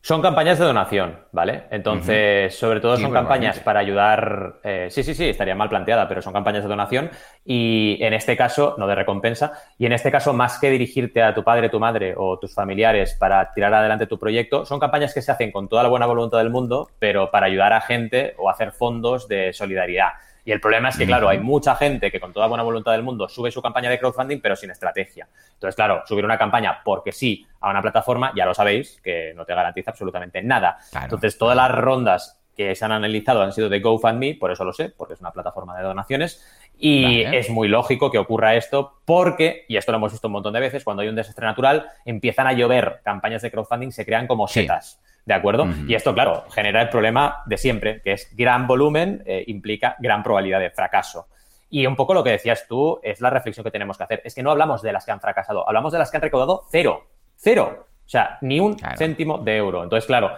Son 0.04 0.20
campañas 0.20 0.58
de 0.58 0.66
donación, 0.66 1.20
¿vale? 1.32 1.66
Entonces, 1.70 2.56
sobre 2.56 2.80
todo 2.80 2.98
son 2.98 3.12
campañas 3.12 3.60
para 3.60 3.82
ayudar. 3.82 4.56
Eh, 4.64 4.88
sí, 4.90 5.04
sí, 5.04 5.14
sí, 5.14 5.30
estaría 5.30 5.54
mal 5.54 5.70
planteada, 5.70 6.08
pero 6.08 6.24
son 6.24 6.34
campañas 6.34 6.64
de 6.64 6.70
donación 6.70 7.12
y 7.46 8.00
en 8.02 8.14
este 8.14 8.36
caso, 8.36 8.74
no 8.80 8.88
de 8.88 8.96
recompensa, 8.96 9.54
y 9.78 9.86
en 9.86 9.92
este 9.92 10.12
caso, 10.12 10.34
más 10.34 10.58
que 10.58 10.72
dirigirte 10.72 11.22
a 11.22 11.36
tu 11.36 11.44
padre, 11.44 11.70
tu 11.70 11.80
madre 11.80 12.16
o 12.18 12.40
tus 12.40 12.56
familiares 12.56 13.16
para 13.20 13.54
tirar 13.54 13.72
adelante 13.76 14.08
tu 14.08 14.18
proyecto, 14.18 14.66
son 14.66 14.80
campañas 14.80 15.14
que 15.14 15.22
se 15.22 15.32
hacen 15.32 15.52
con 15.52 15.70
toda 15.70 15.84
la 15.84 15.90
buena 15.90 16.08
voluntad 16.08 16.40
del 16.40 16.50
mundo, 16.50 16.90
pero 16.98 17.30
para 17.30 17.46
ayudar 17.46 17.72
a 17.72 17.82
gente 17.82 18.34
o 18.40 18.50
hacer 18.50 18.72
fondos 18.72 19.28
de 19.28 19.54
solidaridad. 19.54 20.14
Y 20.46 20.52
el 20.52 20.60
problema 20.60 20.90
es 20.90 20.98
que, 20.98 21.06
claro, 21.06 21.30
hay 21.30 21.40
mucha 21.40 21.76
gente 21.76 22.12
que 22.12 22.20
con 22.20 22.34
toda 22.34 22.48
buena 22.48 22.64
voluntad 22.64 22.92
del 22.94 23.04
mundo 23.04 23.30
sube 23.30 23.52
su 23.52 23.62
campaña 23.62 23.90
de 23.90 24.00
crowdfunding, 24.00 24.40
pero 24.42 24.56
sin 24.56 24.72
estrategia. 24.72 25.28
Entonces, 25.54 25.76
claro, 25.76 26.04
subir 26.06 26.26
una 26.26 26.38
campaña 26.38 26.82
porque 26.84 27.12
sí 27.12 27.46
a 27.60 27.70
una 27.70 27.82
plataforma, 27.82 28.32
ya 28.36 28.46
lo 28.46 28.54
sabéis, 28.54 29.00
que 29.04 29.34
no 29.36 29.46
te 29.46 29.54
garantiza 29.54 29.92
absolutamente 29.92 30.42
nada. 30.42 30.80
Entonces, 31.04 31.38
todas 31.38 31.56
las 31.56 31.72
rondas 31.72 32.42
que 32.56 32.76
se 32.76 32.84
han 32.84 32.92
analizado 32.92 33.42
han 33.42 33.54
sido 33.54 33.70
de 33.70 33.80
GoFundMe, 33.80 34.36
por 34.36 34.52
eso 34.52 34.64
lo 34.66 34.74
sé, 34.74 34.90
porque 34.90 35.14
es 35.14 35.22
una 35.22 35.32
plataforma 35.32 35.78
de 35.78 35.84
donaciones. 35.84 36.46
Y 36.78 37.22
es 37.22 37.50
muy 37.50 37.68
lógico 37.68 38.10
que 38.10 38.18
ocurra 38.18 38.56
esto 38.56 39.00
porque, 39.06 39.66
y 39.68 39.78
esto 39.78 39.92
lo 39.92 40.00
hemos 40.00 40.12
visto 40.12 40.28
un 40.28 40.34
montón 40.34 40.54
de 40.54 40.60
veces, 40.60 40.84
cuando 40.84 41.04
hay 41.04 41.10
un 41.10 41.16
desastre 41.16 41.46
natural, 41.46 41.88
empiezan 42.06 42.48
a 42.48 42.54
llover 42.54 43.02
campañas 43.04 43.44
de 43.44 43.52
crowdfunding, 43.52 43.92
se 43.92 44.06
crean 44.06 44.26
como 44.26 44.48
setas. 44.48 45.00
¿De 45.26 45.34
acuerdo? 45.34 45.68
Y 45.88 45.94
esto, 45.94 46.14
claro, 46.14 46.46
genera 46.52 46.82
el 46.82 46.90
problema 46.90 47.44
de 47.46 47.58
siempre, 47.58 48.02
que 48.02 48.14
es 48.14 48.36
gran 48.36 48.66
volumen 48.68 49.22
eh, 49.26 49.44
implica 49.48 49.96
gran 50.00 50.24
probabilidad 50.24 50.60
de 50.60 50.72
fracaso. 50.72 51.28
Y 51.70 51.86
un 51.86 51.96
poco 51.96 52.14
lo 52.14 52.24
que 52.24 52.32
decías 52.32 52.66
tú 52.68 53.00
es 53.04 53.22
la 53.22 53.30
reflexión 53.30 53.64
que 53.64 53.72
tenemos 53.72 53.98
que 53.98 54.04
hacer. 54.04 54.22
Es 54.26 54.36
que 54.36 54.44
no 54.44 54.52
hablamos 54.52 54.82
de 54.82 54.92
las 54.92 55.06
que 55.06 55.12
han 55.12 55.22
fracasado, 55.22 55.68
hablamos 55.68 55.94
de 55.94 56.00
las 56.00 56.12
que 56.12 56.18
han 56.18 56.24
recaudado 56.24 56.64
cero. 56.70 57.06
Cero. 57.38 57.88
O 58.06 58.10
sea, 58.10 58.38
ni 58.42 58.60
un 58.60 58.78
céntimo 58.98 59.38
de 59.38 59.56
euro. 59.56 59.84
Entonces, 59.84 60.06
claro, 60.06 60.32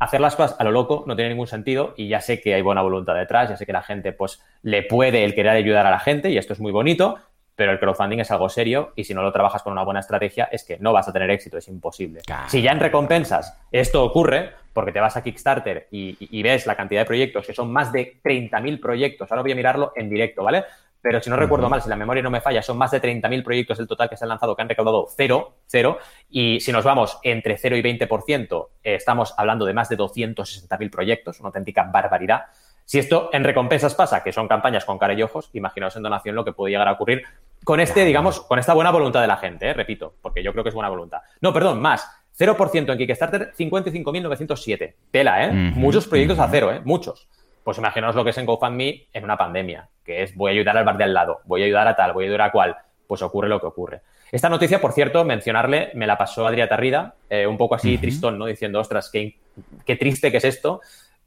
hacer 0.00 0.20
las 0.20 0.34
cosas 0.34 0.56
a 0.58 0.64
lo 0.64 0.72
loco 0.72 1.04
no 1.06 1.14
tiene 1.14 1.28
ningún 1.30 1.46
sentido 1.46 1.94
y 1.96 2.08
ya 2.08 2.20
sé 2.20 2.40
que 2.40 2.54
hay 2.54 2.62
buena 2.62 2.82
voluntad 2.82 3.14
detrás, 3.14 3.50
ya 3.50 3.56
sé 3.56 3.66
que 3.66 3.72
la 3.72 3.82
gente 3.82 4.12
pues 4.12 4.42
le 4.62 4.82
puede 4.82 5.22
el 5.24 5.34
querer 5.34 5.52
ayudar 5.52 5.86
a 5.86 5.90
la 5.90 6.00
gente 6.00 6.30
y 6.30 6.38
esto 6.38 6.54
es 6.54 6.60
muy 6.60 6.72
bonito, 6.72 7.18
pero 7.60 7.72
el 7.72 7.78
crowdfunding 7.78 8.20
es 8.20 8.30
algo 8.30 8.48
serio 8.48 8.94
y 8.96 9.04
si 9.04 9.12
no 9.12 9.20
lo 9.20 9.30
trabajas 9.32 9.62
con 9.62 9.74
una 9.74 9.82
buena 9.82 10.00
estrategia 10.00 10.48
es 10.50 10.64
que 10.64 10.78
no 10.78 10.94
vas 10.94 11.08
a 11.08 11.12
tener 11.12 11.28
éxito, 11.28 11.58
es 11.58 11.68
imposible. 11.68 12.22
Si 12.46 12.62
ya 12.62 12.72
en 12.72 12.80
recompensas 12.80 13.54
esto 13.70 14.02
ocurre, 14.02 14.54
porque 14.72 14.92
te 14.92 14.98
vas 14.98 15.14
a 15.18 15.22
Kickstarter 15.22 15.86
y, 15.90 16.42
ves 16.42 16.66
la 16.66 16.74
cantidad 16.74 17.02
de 17.02 17.04
proyectos, 17.04 17.46
que 17.46 17.52
son 17.52 17.70
más 17.70 17.92
de 17.92 18.18
30.000 18.24 18.80
proyectos, 18.80 19.30
ahora 19.30 19.42
voy 19.42 19.52
a 19.52 19.56
mirarlo 19.56 19.92
en 19.94 20.08
directo, 20.08 20.42
¿vale? 20.42 20.64
Pero 21.02 21.20
si 21.20 21.28
no 21.28 21.36
recuerdo 21.36 21.68
mal, 21.68 21.82
si 21.82 21.90
la 21.90 21.96
memoria 21.96 22.22
no 22.22 22.30
me 22.30 22.40
falla, 22.40 22.62
son 22.62 22.78
más 22.78 22.92
de 22.92 23.02
30.000 23.02 23.44
proyectos 23.44 23.78
el 23.78 23.86
total 23.86 24.08
que 24.08 24.16
se 24.16 24.24
han 24.24 24.30
lanzado 24.30 24.56
que 24.56 24.62
han 24.62 24.68
recaudado 24.70 25.06
cero, 25.14 25.56
cero. 25.66 25.98
Y 26.30 26.60
si 26.60 26.72
nos 26.72 26.84
vamos 26.84 27.18
entre 27.22 27.58
0 27.58 27.76
y 27.76 27.82
20%, 27.82 28.68
eh, 28.82 28.94
estamos 28.94 29.34
hablando 29.36 29.66
de 29.66 29.74
más 29.74 29.90
de 29.90 29.98
260.000 29.98 30.90
proyectos, 30.90 31.40
una 31.40 31.48
auténtica 31.48 31.82
barbaridad. 31.82 32.46
Si 32.90 32.98
esto 32.98 33.30
en 33.32 33.44
recompensas 33.44 33.94
pasa, 33.94 34.24
que 34.24 34.32
son 34.32 34.48
campañas 34.48 34.84
con 34.84 34.98
cara 34.98 35.14
y 35.14 35.22
ojos, 35.22 35.48
imaginaos 35.52 35.94
en 35.94 36.02
donación 36.02 36.34
lo 36.34 36.44
que 36.44 36.50
puede 36.50 36.72
llegar 36.72 36.88
a 36.88 36.92
ocurrir 36.94 37.22
con 37.62 37.78
este, 37.78 38.04
digamos, 38.04 38.40
con 38.40 38.58
esta 38.58 38.74
buena 38.74 38.90
voluntad 38.90 39.20
de 39.20 39.28
la 39.28 39.36
gente, 39.36 39.68
¿eh? 39.68 39.74
repito, 39.74 40.14
porque 40.20 40.42
yo 40.42 40.50
creo 40.50 40.64
que 40.64 40.70
es 40.70 40.74
buena 40.74 40.88
voluntad. 40.88 41.20
No, 41.40 41.52
perdón, 41.52 41.80
más. 41.80 42.04
0% 42.36 42.90
en 42.90 42.98
Kickstarter, 42.98 43.52
55.907. 43.56 44.94
Tela, 45.12 45.44
¿eh? 45.44 45.52
muchos 45.52 46.08
proyectos 46.08 46.40
a 46.40 46.48
cero, 46.50 46.72
¿eh? 46.72 46.80
Muchos. 46.84 47.28
Pues 47.62 47.78
imaginaos 47.78 48.16
lo 48.16 48.24
que 48.24 48.30
es 48.30 48.38
en 48.38 48.46
GoFundMe 48.46 49.06
en 49.12 49.22
una 49.22 49.36
pandemia, 49.36 49.88
que 50.04 50.24
es 50.24 50.34
voy 50.34 50.50
a 50.50 50.54
ayudar 50.54 50.76
al 50.76 50.84
bar 50.84 50.96
de 50.96 51.04
al 51.04 51.14
lado, 51.14 51.42
voy 51.44 51.62
a 51.62 51.66
ayudar 51.66 51.86
a 51.86 51.94
tal, 51.94 52.12
voy 52.12 52.24
a 52.24 52.26
ayudar 52.26 52.48
a 52.48 52.50
cual. 52.50 52.76
Pues 53.06 53.22
ocurre 53.22 53.48
lo 53.48 53.60
que 53.60 53.66
ocurre. 53.66 54.00
Esta 54.32 54.48
noticia, 54.48 54.80
por 54.80 54.94
cierto, 54.94 55.24
mencionarle, 55.24 55.92
me 55.94 56.08
la 56.08 56.18
pasó 56.18 56.44
Adrià 56.44 56.68
Tarrida, 56.68 57.14
eh, 57.28 57.46
un 57.46 57.56
poco 57.56 57.76
así 57.76 57.98
tristón, 57.98 58.36
¿no? 58.36 58.46
Diciendo, 58.46 58.80
ostras, 58.80 59.10
qué, 59.12 59.36
qué 59.86 59.94
triste 59.94 60.32
que 60.32 60.38
es 60.38 60.44
esto 60.44 60.80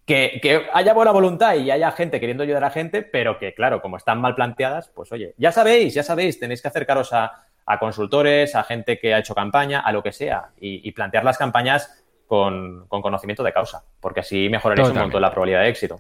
que, 0.06 0.68
haya 0.74 0.94
buena 0.94 1.12
voluntad 1.12 1.56
y 1.56 1.72
haya 1.72 1.92
gente 1.92 2.20
queriendo 2.20 2.44
ayudar 2.44 2.64
a 2.64 2.70
gente, 2.70 3.04
pero 3.04 3.38
que, 3.38 3.54
claro, 3.54 3.82
como 3.82 3.98
están 3.98 4.20
mal 4.20 4.36
planteadas, 4.36 4.90
pues 4.90 5.12
oye, 5.12 5.34
ya 5.38 5.52
sabéis, 5.52 5.94
ya 5.94 6.04
sabéis, 6.04 6.40
tenéis 6.40 6.62
que 6.62 6.68
acercaros 6.68 7.14
a, 7.14 7.46
consultores, 7.80 8.56
a 8.56 8.64
gente 8.64 9.00
que 9.00 9.14
ha 9.14 9.20
hecho 9.20 9.34
campaña, 9.34 9.80
a 9.80 9.92
lo 9.94 10.04
que 10.04 10.12
sea, 10.12 10.50
y, 10.60 10.92
plantear 10.92 11.24
las 11.24 11.38
campañas 11.38 12.04
con, 12.28 12.88
conocimiento 12.90 13.44
de 13.44 13.54
causa, 13.54 13.84
porque 14.02 14.20
así 14.20 14.50
mejoraréis 14.50 14.90
un 14.90 14.98
montón 14.98 15.22
la 15.22 15.32
probabilidad 15.32 15.62
de 15.62 15.70
éxito. 15.70 16.00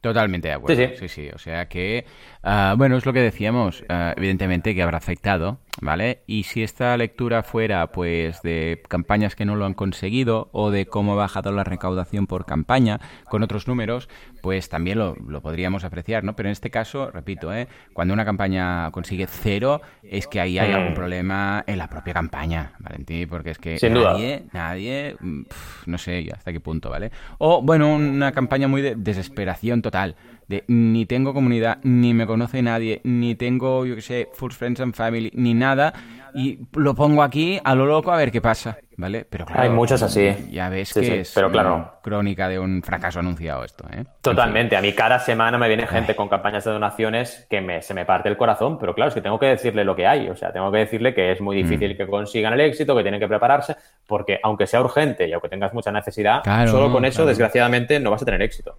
Totalmente 0.00 0.48
de 0.48 0.54
acuerdo. 0.54 0.96
Sí, 0.98 1.08
sí. 1.08 1.28
O 1.34 1.38
sea 1.38 1.68
que, 1.68 2.06
ah, 2.42 2.74
bueno, 2.78 2.96
es 2.96 3.04
lo 3.04 3.12
que 3.12 3.20
decíamos, 3.20 3.84
ah, 3.90 4.14
evidentemente 4.16 4.74
que 4.74 4.82
habrá 4.82 4.96
afectado, 4.96 5.58
¿vale? 5.82 6.22
Y 6.26 6.44
si 6.44 6.62
esta 6.62 6.96
lectura 6.96 7.42
fuera, 7.42 7.86
pues, 7.88 8.40
de 8.40 8.82
campañas 8.88 9.36
que 9.36 9.44
no 9.44 9.56
lo 9.56 9.66
han 9.66 9.74
conseguido 9.74 10.48
o 10.52 10.70
de 10.70 10.86
cómo 10.86 11.12
ha 11.12 11.16
bajado 11.16 11.52
la 11.52 11.64
recaudación 11.64 12.26
por 12.26 12.46
campaña 12.46 12.98
con 13.28 13.42
otros 13.42 13.68
números, 13.68 14.08
pues 14.40 14.68
también 14.68 14.98
lo, 14.98 15.14
podríamos 15.40 15.84
apreciar, 15.84 16.24
¿no? 16.24 16.36
Pero 16.36 16.48
en 16.48 16.52
este 16.52 16.70
caso, 16.70 17.10
repito, 17.10 17.52
¿eh? 17.52 17.68
Cuando 17.92 18.14
una 18.14 18.24
campaña 18.24 18.90
consigue 18.90 19.26
cero, 19.26 19.80
es 20.02 20.26
que 20.26 20.40
ahí 20.40 20.58
hay 20.58 20.72
algún 20.72 20.92
mm. 20.92 20.94
problema 20.94 21.64
en 21.66 21.78
la 21.78 21.88
propia 21.88 22.14
campaña, 22.14 22.72
Valentín, 22.78 23.28
porque 23.28 23.50
es 23.50 23.58
que 23.58 23.78
nadie, 23.90 24.44
nadie, 24.52 25.16
mm, 25.20 25.42
no 25.86 25.98
sé 25.98 26.28
hasta 26.34 26.52
qué 26.52 26.60
punto, 26.60 26.90
¿vale? 26.90 27.10
O, 27.38 27.62
bueno, 27.62 27.94
una 27.94 28.32
campaña 28.32 28.68
muy 28.68 28.82
de 28.82 28.94
desesperación 28.94 29.82
total. 29.82 30.16
De 30.50 30.64
ni 30.66 31.06
tengo 31.06 31.32
comunidad, 31.32 31.78
ni 31.84 32.12
me 32.12 32.26
conoce 32.26 32.60
nadie, 32.60 33.00
ni 33.04 33.36
tengo, 33.36 33.86
yo 33.86 33.94
qué 33.94 34.02
sé, 34.02 34.28
Full 34.32 34.50
Friends 34.50 34.80
and 34.80 34.94
Family, 34.96 35.30
ni 35.32 35.54
nada, 35.54 35.92
y 36.34 36.58
lo 36.74 36.92
pongo 36.96 37.22
aquí 37.22 37.60
a 37.62 37.76
lo 37.76 37.86
loco 37.86 38.10
a 38.10 38.16
ver 38.16 38.32
qué 38.32 38.40
pasa, 38.40 38.76
¿vale? 38.96 39.24
Pero 39.30 39.46
claro, 39.46 39.62
hay 39.62 39.68
muchos 39.68 40.02
así. 40.02 40.48
Ya 40.50 40.68
ves 40.68 40.92
que 40.92 41.20
es 41.20 41.32
pero 41.32 41.52
claro. 41.52 41.92
crónica 42.02 42.48
de 42.48 42.58
un 42.58 42.82
fracaso 42.82 43.20
anunciado 43.20 43.62
esto, 43.62 43.86
¿eh? 43.92 44.02
Totalmente. 44.20 44.76
A 44.76 44.82
mí 44.82 44.92
cada 44.92 45.20
semana 45.20 45.56
me 45.56 45.68
viene 45.68 45.86
gente 45.86 46.16
con 46.16 46.28
campañas 46.28 46.64
de 46.64 46.72
donaciones 46.72 47.46
que 47.48 47.60
me, 47.60 47.80
se 47.80 47.94
me 47.94 48.04
parte 48.04 48.28
el 48.28 48.36
corazón, 48.36 48.76
pero 48.80 48.92
claro, 48.92 49.10
es 49.10 49.14
que 49.14 49.20
tengo 49.20 49.38
que 49.38 49.46
decirle 49.46 49.84
lo 49.84 49.94
que 49.94 50.08
hay. 50.08 50.28
O 50.30 50.34
sea, 50.34 50.52
tengo 50.52 50.72
que 50.72 50.78
decirle 50.78 51.14
que 51.14 51.30
es 51.30 51.40
muy 51.40 51.54
difícil 51.54 51.94
mm. 51.94 51.96
que 51.96 52.08
consigan 52.08 52.54
el 52.54 52.60
éxito, 52.62 52.96
que 52.96 53.02
tienen 53.02 53.20
que 53.20 53.28
prepararse, 53.28 53.76
porque 54.04 54.40
aunque 54.42 54.66
sea 54.66 54.80
urgente 54.80 55.28
y 55.28 55.32
aunque 55.32 55.48
tengas 55.48 55.72
mucha 55.72 55.92
necesidad, 55.92 56.42
solo 56.66 56.90
con 56.90 57.04
eso, 57.04 57.24
desgraciadamente, 57.24 58.00
no 58.00 58.10
vas 58.10 58.22
a 58.22 58.24
tener 58.24 58.42
éxito. 58.42 58.76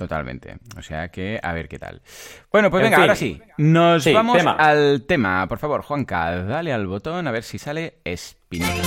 Totalmente. 0.00 0.56
O 0.78 0.82
sea 0.82 1.08
que, 1.08 1.38
a 1.42 1.52
ver 1.52 1.68
qué 1.68 1.78
tal. 1.78 2.00
Bueno, 2.50 2.70
pues 2.70 2.82
venga, 2.82 2.96
ahora 2.96 3.14
sí. 3.14 3.38
Nos 3.58 4.10
vamos 4.10 4.42
al 4.46 5.04
tema. 5.06 5.46
Por 5.46 5.58
favor, 5.58 5.82
Juanca, 5.82 6.42
dale 6.42 6.72
al 6.72 6.86
botón 6.86 7.28
a 7.28 7.30
ver 7.30 7.42
si 7.42 7.58
sale 7.58 7.98
Spinetta. 8.06 8.80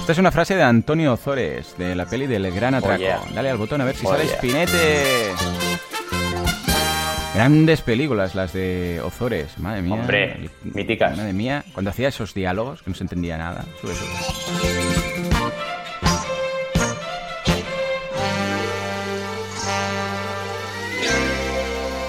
Esta 0.00 0.12
es 0.12 0.18
una 0.18 0.30
frase 0.30 0.56
de 0.56 0.62
Antonio 0.62 1.14
Ozores, 1.14 1.74
de 1.78 1.94
la 1.94 2.04
peli 2.04 2.26
del 2.26 2.52
Gran 2.52 2.74
oh, 2.74 2.76
Atraco. 2.76 3.24
Dale 3.34 3.48
al 3.48 3.56
botón 3.56 3.80
a 3.80 3.86
ver 3.86 3.96
si 3.96 4.04
oh, 4.04 4.10
sale 4.10 4.28
Spinete. 4.28 5.32
Grandes 7.34 7.80
películas 7.80 8.34
las 8.34 8.52
de 8.52 9.00
Ozores, 9.02 9.58
madre 9.58 9.80
mía. 9.80 9.94
Hombre, 9.94 10.50
míticas. 10.64 11.16
Madre 11.16 11.32
mía, 11.32 11.64
cuando 11.72 11.92
hacía 11.92 12.08
esos 12.08 12.34
diálogos 12.34 12.82
que 12.82 12.90
no 12.90 12.94
se 12.94 13.04
entendía 13.04 13.38
nada. 13.38 13.64
Sube, 13.80 13.94
sube. 13.94 15.03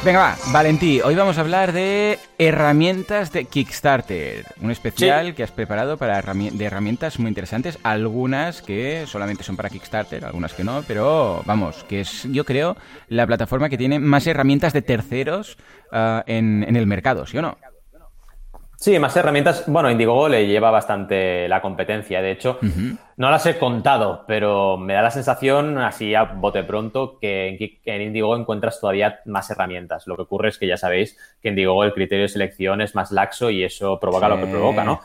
Venga, 0.06 0.20
va, 0.20 0.38
Valentí, 0.54 1.02
hoy 1.02 1.16
vamos 1.16 1.40
a 1.40 1.42
hablar 1.42 1.74
de 1.74 2.20
herramientas 2.38 3.32
de 3.32 3.46
Kickstarter, 3.46 4.46
un 4.62 4.70
especial 4.70 5.34
que 5.34 5.42
has 5.42 5.50
preparado 5.50 5.98
para 5.98 6.22
de 6.22 6.64
herramientas 6.64 7.18
muy 7.18 7.30
interesantes, 7.30 7.80
algunas 7.82 8.62
que 8.62 9.06
solamente 9.08 9.44
son 9.44 9.58
para 9.58 9.72
Kickstarter, 9.72 10.24
algunas 10.24 10.54
que 10.54 10.64
no, 10.64 10.84
pero 10.88 11.42
vamos, 11.48 11.84
que 11.90 12.02
es 12.02 12.22
yo 12.32 12.46
creo 12.46 12.78
la 13.08 13.26
plataforma 13.26 13.68
que 13.68 13.80
tiene 13.80 13.98
más 13.98 14.28
herramientas 14.28 14.74
de 14.74 14.84
terceros 14.84 15.58
en, 15.92 16.64
en 16.68 16.76
el 16.76 16.86
mercado, 16.86 17.26
¿sí 17.26 17.40
o 17.40 17.42
no? 17.42 17.58
Sí, 18.86 19.00
más 19.00 19.18
herramientas. 19.18 19.64
Bueno, 19.66 19.90
Indiegogo 19.90 20.30
le 20.30 20.46
lleva 20.46 20.70
bastante 20.70 21.50
la 21.50 21.60
competencia. 21.60 22.22
De 22.22 22.30
hecho, 22.30 22.60
no 23.18 23.32
las 23.32 23.44
he 23.48 23.58
contado, 23.58 24.26
pero 24.28 24.78
me 24.78 24.94
da 24.94 25.02
la 25.02 25.10
sensación, 25.10 25.80
así 25.80 26.14
a 26.14 26.26
bote 26.26 26.64
pronto, 26.64 27.18
que 27.20 27.82
en 27.84 28.02
Indiegogo 28.04 28.38
encuentras 28.38 28.80
todavía 28.80 29.22
más 29.26 29.50
herramientas. 29.50 30.06
Lo 30.06 30.16
que 30.16 30.22
ocurre 30.22 30.50
es 30.50 30.60
que 30.60 30.68
ya 30.68 30.78
sabéis 30.78 31.18
que 31.42 31.48
en 31.48 31.54
Indiegogo 31.54 31.84
el 31.84 31.94
criterio 31.94 32.26
de 32.26 32.30
selección 32.30 32.80
es 32.80 32.94
más 32.94 33.12
laxo 33.12 33.50
y 33.50 33.64
eso 33.64 34.00
provoca 34.00 34.30
lo 34.30 34.40
que 34.40 34.46
provoca, 34.46 34.84
¿no? 34.84 35.02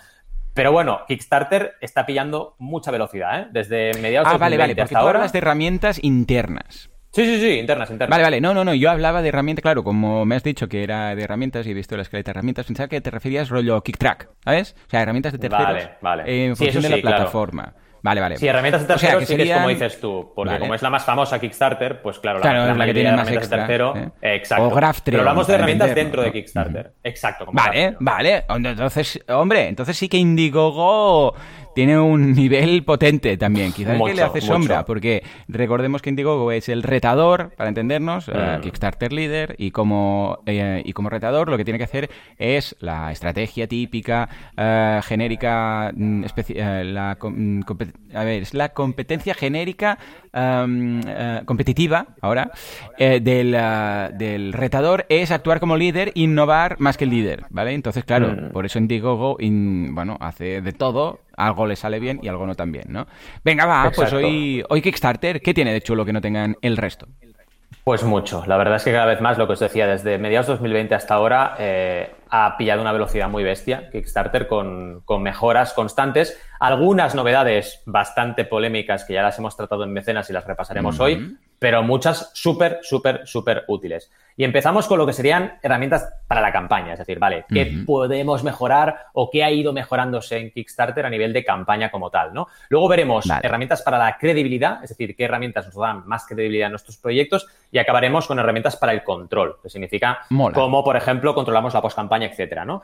Pero 0.52 0.72
bueno, 0.72 1.00
Kickstarter 1.08 1.76
está 1.80 2.04
pillando 2.04 2.56
mucha 2.58 2.90
velocidad, 2.90 3.40
¿eh? 3.40 3.46
Desde 3.50 3.94
mediados 4.02 4.28
ah, 4.28 4.32
de 4.32 4.38
vale, 4.38 4.58
vale, 4.58 4.76
porque 4.76 4.94
tú 4.94 5.00
hablas 5.00 5.32
de 5.32 5.38
herramientas 5.38 6.04
internas. 6.04 6.89
Sí, 7.12 7.24
sí, 7.24 7.40
sí, 7.40 7.58
internas, 7.58 7.90
internas. 7.90 8.10
Vale, 8.10 8.22
vale, 8.22 8.40
no, 8.40 8.54
no, 8.54 8.64
no, 8.64 8.72
yo 8.72 8.88
hablaba 8.88 9.20
de 9.20 9.30
herramientas, 9.30 9.62
claro, 9.62 9.82
como 9.82 10.24
me 10.24 10.36
has 10.36 10.44
dicho 10.44 10.68
que 10.68 10.84
era 10.84 11.14
de 11.16 11.22
herramientas 11.22 11.66
y 11.66 11.72
he 11.72 11.74
visto 11.74 11.96
la 11.96 12.02
escaleta 12.02 12.30
de 12.30 12.38
herramientas, 12.38 12.66
pensaba 12.66 12.88
que 12.88 13.00
te 13.00 13.10
referías 13.10 13.48
rollo 13.48 13.80
KickTrack, 13.82 14.28
¿sabes? 14.44 14.76
O 14.86 14.90
sea, 14.90 15.02
herramientas 15.02 15.32
de 15.32 15.38
terceros 15.38 15.66
vale, 15.66 15.90
vale. 16.00 16.46
en 16.46 16.56
función 16.56 16.82
de 16.82 16.88
la 16.88 16.96
plataforma. 16.98 17.74
Vale, 18.02 18.20
vale. 18.20 18.36
Sí, 18.38 18.46
herramientas 18.46 18.82
de 18.82 18.86
tercero 18.86 19.18
o 19.18 19.20
sea, 19.20 19.36
que 19.36 19.44
sí 19.44 19.50
es 19.50 19.56
como 19.56 19.68
dices 19.68 20.00
tú, 20.00 20.32
porque 20.34 20.58
como 20.58 20.74
es 20.74 20.82
la 20.82 20.90
más 20.90 21.04
famosa 21.04 21.38
Kickstarter, 21.38 22.00
pues 22.00 22.18
claro, 22.18 22.38
la, 22.38 22.52
la, 22.52 22.74
la 22.74 22.86
que 22.86 22.94
tiene 22.94 23.12
más 23.12 23.30
extra, 23.30 23.58
de 23.58 23.62
tercero, 23.62 23.96
¿eh? 23.96 24.10
exacto. 24.22 24.68
O 24.68 24.70
Graph 24.70 25.00
Pero 25.04 25.18
hablamos 25.18 25.46
de 25.46 25.54
herramientas 25.54 25.94
dentro 25.94 26.22
de 26.22 26.32
Kickstarter. 26.32 26.92
Exacto. 27.02 27.46
Como 27.46 27.60
vale, 27.60 27.96
vale. 27.98 28.44
Entonces, 28.48 29.22
hombre, 29.28 29.68
entonces 29.68 29.96
sí 29.96 30.08
que 30.08 30.16
Indiegogo 30.16 31.34
tiene 31.80 31.98
un 31.98 32.32
nivel 32.34 32.84
potente 32.84 33.38
también. 33.38 33.72
Quizás 33.72 33.96
mucho, 33.96 34.10
que 34.10 34.16
le 34.16 34.22
hace 34.22 34.40
sombra, 34.42 34.84
porque 34.84 35.22
recordemos 35.48 36.02
que 36.02 36.10
Indiegogo 36.10 36.52
es 36.52 36.68
el 36.68 36.82
retador, 36.82 37.52
para 37.56 37.70
entendernos, 37.70 38.28
mm. 38.28 38.32
uh, 38.32 38.60
Kickstarter 38.60 39.14
líder, 39.14 39.54
y 39.56 39.70
como, 39.70 40.40
eh, 40.44 40.82
y 40.84 40.92
como 40.92 41.08
retador 41.08 41.48
lo 41.48 41.56
que 41.56 41.64
tiene 41.64 41.78
que 41.78 41.84
hacer 41.84 42.10
es 42.36 42.76
la 42.80 43.10
estrategia 43.12 43.66
típica, 43.66 44.28
uh, 44.58 45.02
genérica, 45.02 45.90
uh, 45.96 46.84
la, 46.84 47.12
a 47.12 48.24
ver, 48.24 48.42
es 48.42 48.52
la 48.52 48.68
competencia 48.74 49.32
genérica 49.32 49.98
um, 50.34 51.00
competitiva, 51.46 52.08
ahora, 52.20 52.50
eh, 52.98 53.20
del, 53.20 53.52
del, 54.18 54.52
retador 54.52 55.06
es 55.08 55.30
actuar 55.30 55.60
como 55.60 55.78
líder, 55.78 56.12
innovar 56.14 56.76
más 56.78 56.98
que 56.98 57.04
el 57.04 57.10
líder, 57.10 57.44
¿vale? 57.48 57.72
Entonces, 57.72 58.04
claro, 58.04 58.28
mm. 58.28 58.52
por 58.52 58.66
eso 58.66 58.78
Indiegogo, 58.78 59.38
in, 59.40 59.94
bueno, 59.94 60.18
hace 60.20 60.60
de 60.60 60.72
todo 60.72 61.20
algo 61.46 61.66
le 61.66 61.76
sale 61.76 62.00
bien 62.00 62.20
y 62.22 62.28
algo 62.28 62.46
no 62.46 62.54
tan 62.54 62.72
bien, 62.72 62.86
¿no? 62.88 63.06
Venga, 63.44 63.66
va, 63.66 63.88
Exacto. 63.88 64.02
pues 64.02 64.12
hoy, 64.12 64.64
hoy 64.68 64.82
Kickstarter, 64.82 65.40
¿qué 65.40 65.54
tiene 65.54 65.72
de 65.72 65.80
chulo 65.80 66.04
que 66.04 66.12
no 66.12 66.20
tengan 66.20 66.56
el 66.62 66.76
resto? 66.76 67.06
Pues 67.84 68.04
mucho. 68.04 68.44
La 68.46 68.56
verdad 68.56 68.76
es 68.76 68.84
que 68.84 68.92
cada 68.92 69.06
vez 69.06 69.20
más, 69.20 69.38
lo 69.38 69.46
que 69.46 69.54
os 69.54 69.60
decía, 69.60 69.86
desde 69.86 70.18
mediados 70.18 70.46
de 70.46 70.52
2020 70.52 70.94
hasta 70.94 71.14
ahora, 71.14 71.56
eh, 71.58 72.14
ha 72.28 72.56
pillado 72.56 72.82
una 72.82 72.92
velocidad 72.92 73.28
muy 73.28 73.42
bestia 73.42 73.90
Kickstarter 73.90 74.46
con, 74.46 75.00
con, 75.04 75.22
mejoras 75.22 75.72
constantes. 75.72 76.38
Algunas 76.60 77.14
novedades 77.14 77.82
bastante 77.86 78.44
polémicas 78.44 79.04
que 79.04 79.14
ya 79.14 79.22
las 79.22 79.38
hemos 79.38 79.56
tratado 79.56 79.82
en 79.84 79.92
mecenas 79.94 80.28
y 80.28 80.34
las 80.34 80.44
repasaremos 80.46 80.96
mm 80.96 81.00
-hmm. 81.00 81.04
hoy, 81.04 81.36
pero 81.58 81.82
muchas 81.82 82.30
súper, 82.34 82.80
súper, 82.82 83.22
súper 83.26 83.64
útiles. 83.66 84.10
Y 84.36 84.44
empezamos 84.44 84.86
con 84.86 84.98
lo 84.98 85.06
que 85.06 85.14
serían 85.14 85.58
herramientas 85.62 86.12
para 86.28 86.42
la 86.42 86.52
campaña, 86.52 86.92
es 86.92 86.98
decir, 86.98 87.18
vale, 87.18 87.46
¿qué 87.48 87.62
uh 87.62 87.64
-huh. 87.64 87.86
podemos 87.86 88.44
mejorar 88.44 89.06
o 89.14 89.30
qué 89.30 89.42
ha 89.42 89.50
ido 89.50 89.72
mejorándose 89.72 90.38
en 90.38 90.50
Kickstarter 90.50 91.06
a 91.06 91.10
nivel 91.10 91.32
de 91.32 91.44
campaña 91.44 91.90
como 91.90 92.10
tal, 92.10 92.34
¿no? 92.34 92.46
Luego 92.68 92.88
veremos 92.88 93.26
vale. 93.26 93.40
herramientas 93.42 93.80
para 93.80 93.96
la 93.96 94.18
credibilidad, 94.18 94.82
es 94.84 94.90
decir, 94.90 95.16
qué 95.16 95.24
herramientas 95.24 95.64
nos 95.66 95.74
dan 95.76 96.06
más 96.06 96.26
credibilidad 96.26 96.66
a 96.66 96.70
nuestros 96.70 96.98
proyectos 96.98 97.46
y 97.72 97.78
acabaremos 97.78 98.26
con 98.26 98.38
herramientas 98.38 98.76
para 98.76 98.92
el 98.92 99.02
control, 99.02 99.56
que 99.62 99.70
significa 99.70 100.20
Mola. 100.28 100.54
cómo, 100.54 100.84
por 100.84 100.96
ejemplo, 100.96 101.34
controlamos 101.34 101.72
la 101.72 101.80
postcampaña, 101.80 102.26
etcétera, 102.26 102.66
¿no? 102.66 102.82